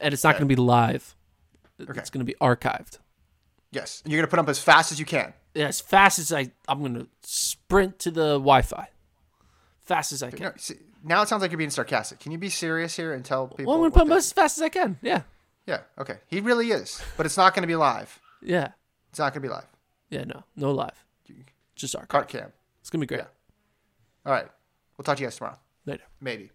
and 0.00 0.14
it's 0.14 0.24
not 0.24 0.30
Okay. 0.30 0.38
gonna 0.40 0.48
be 0.48 0.56
live. 0.56 1.14
Okay. 1.80 1.98
It's 1.98 2.10
gonna 2.10 2.24
be 2.24 2.36
archived. 2.40 2.98
Yes, 3.72 4.02
and 4.04 4.12
you're 4.12 4.20
gonna 4.20 4.28
put 4.30 4.36
them 4.36 4.44
up 4.46 4.50
as 4.50 4.58
fast 4.60 4.92
as 4.92 5.00
you 5.00 5.06
can. 5.06 5.32
Yeah, 5.54 5.66
as 5.66 5.80
fast 5.80 6.18
as 6.18 6.32
I, 6.32 6.52
I'm 6.68 6.80
gonna 6.82 7.06
sprint 7.22 7.98
to 8.00 8.10
the 8.10 8.34
Wi-Fi, 8.34 8.88
fast 9.80 10.12
as 10.12 10.22
I 10.22 10.30
can. 10.30 10.40
Know, 10.44 10.52
see, 10.56 10.76
now 11.02 11.22
it 11.22 11.28
sounds 11.28 11.42
like 11.42 11.50
you're 11.50 11.58
being 11.58 11.70
sarcastic. 11.70 12.20
Can 12.20 12.32
you 12.32 12.38
be 12.38 12.48
serious 12.48 12.96
here 12.96 13.12
and 13.12 13.24
tell 13.24 13.48
people? 13.48 13.66
well, 13.66 13.74
I'm 13.76 13.80
gonna 13.82 13.90
put 13.90 13.98
them 14.00 14.08
the- 14.10 14.14
as 14.16 14.32
fast 14.32 14.58
as 14.58 14.62
I 14.62 14.68
can. 14.68 14.98
Yeah, 15.02 15.22
Yeah, 15.66 15.80
okay. 15.98 16.18
He 16.26 16.40
really 16.40 16.70
is, 16.72 17.00
but 17.16 17.24
it's 17.26 17.36
not 17.36 17.54
going 17.54 17.62
to 17.62 17.66
be 17.68 17.76
live. 17.76 18.18
yeah, 18.42 18.68
It's 19.10 19.18
not 19.18 19.32
going 19.32 19.42
to 19.42 19.48
be 19.48 19.52
live. 19.52 19.66
yeah. 20.10 20.24
No, 20.24 20.42
no 20.56 20.70
live, 20.72 21.04
just 21.76 21.94
our 21.96 22.06
Cart 22.06 22.28
cam. 22.28 22.52
It's 22.80 22.90
gonna 22.90 23.00
be 23.00 23.06
great. 23.06 23.20
Yeah. 23.20 23.26
All 24.26 24.32
right. 24.32 24.48
We'll 24.96 25.04
talk 25.04 25.16
to 25.16 25.22
you 25.22 25.26
guys 25.26 25.36
tomorrow. 25.36 25.58
Later. 25.86 26.02
Maybe. 26.20 26.50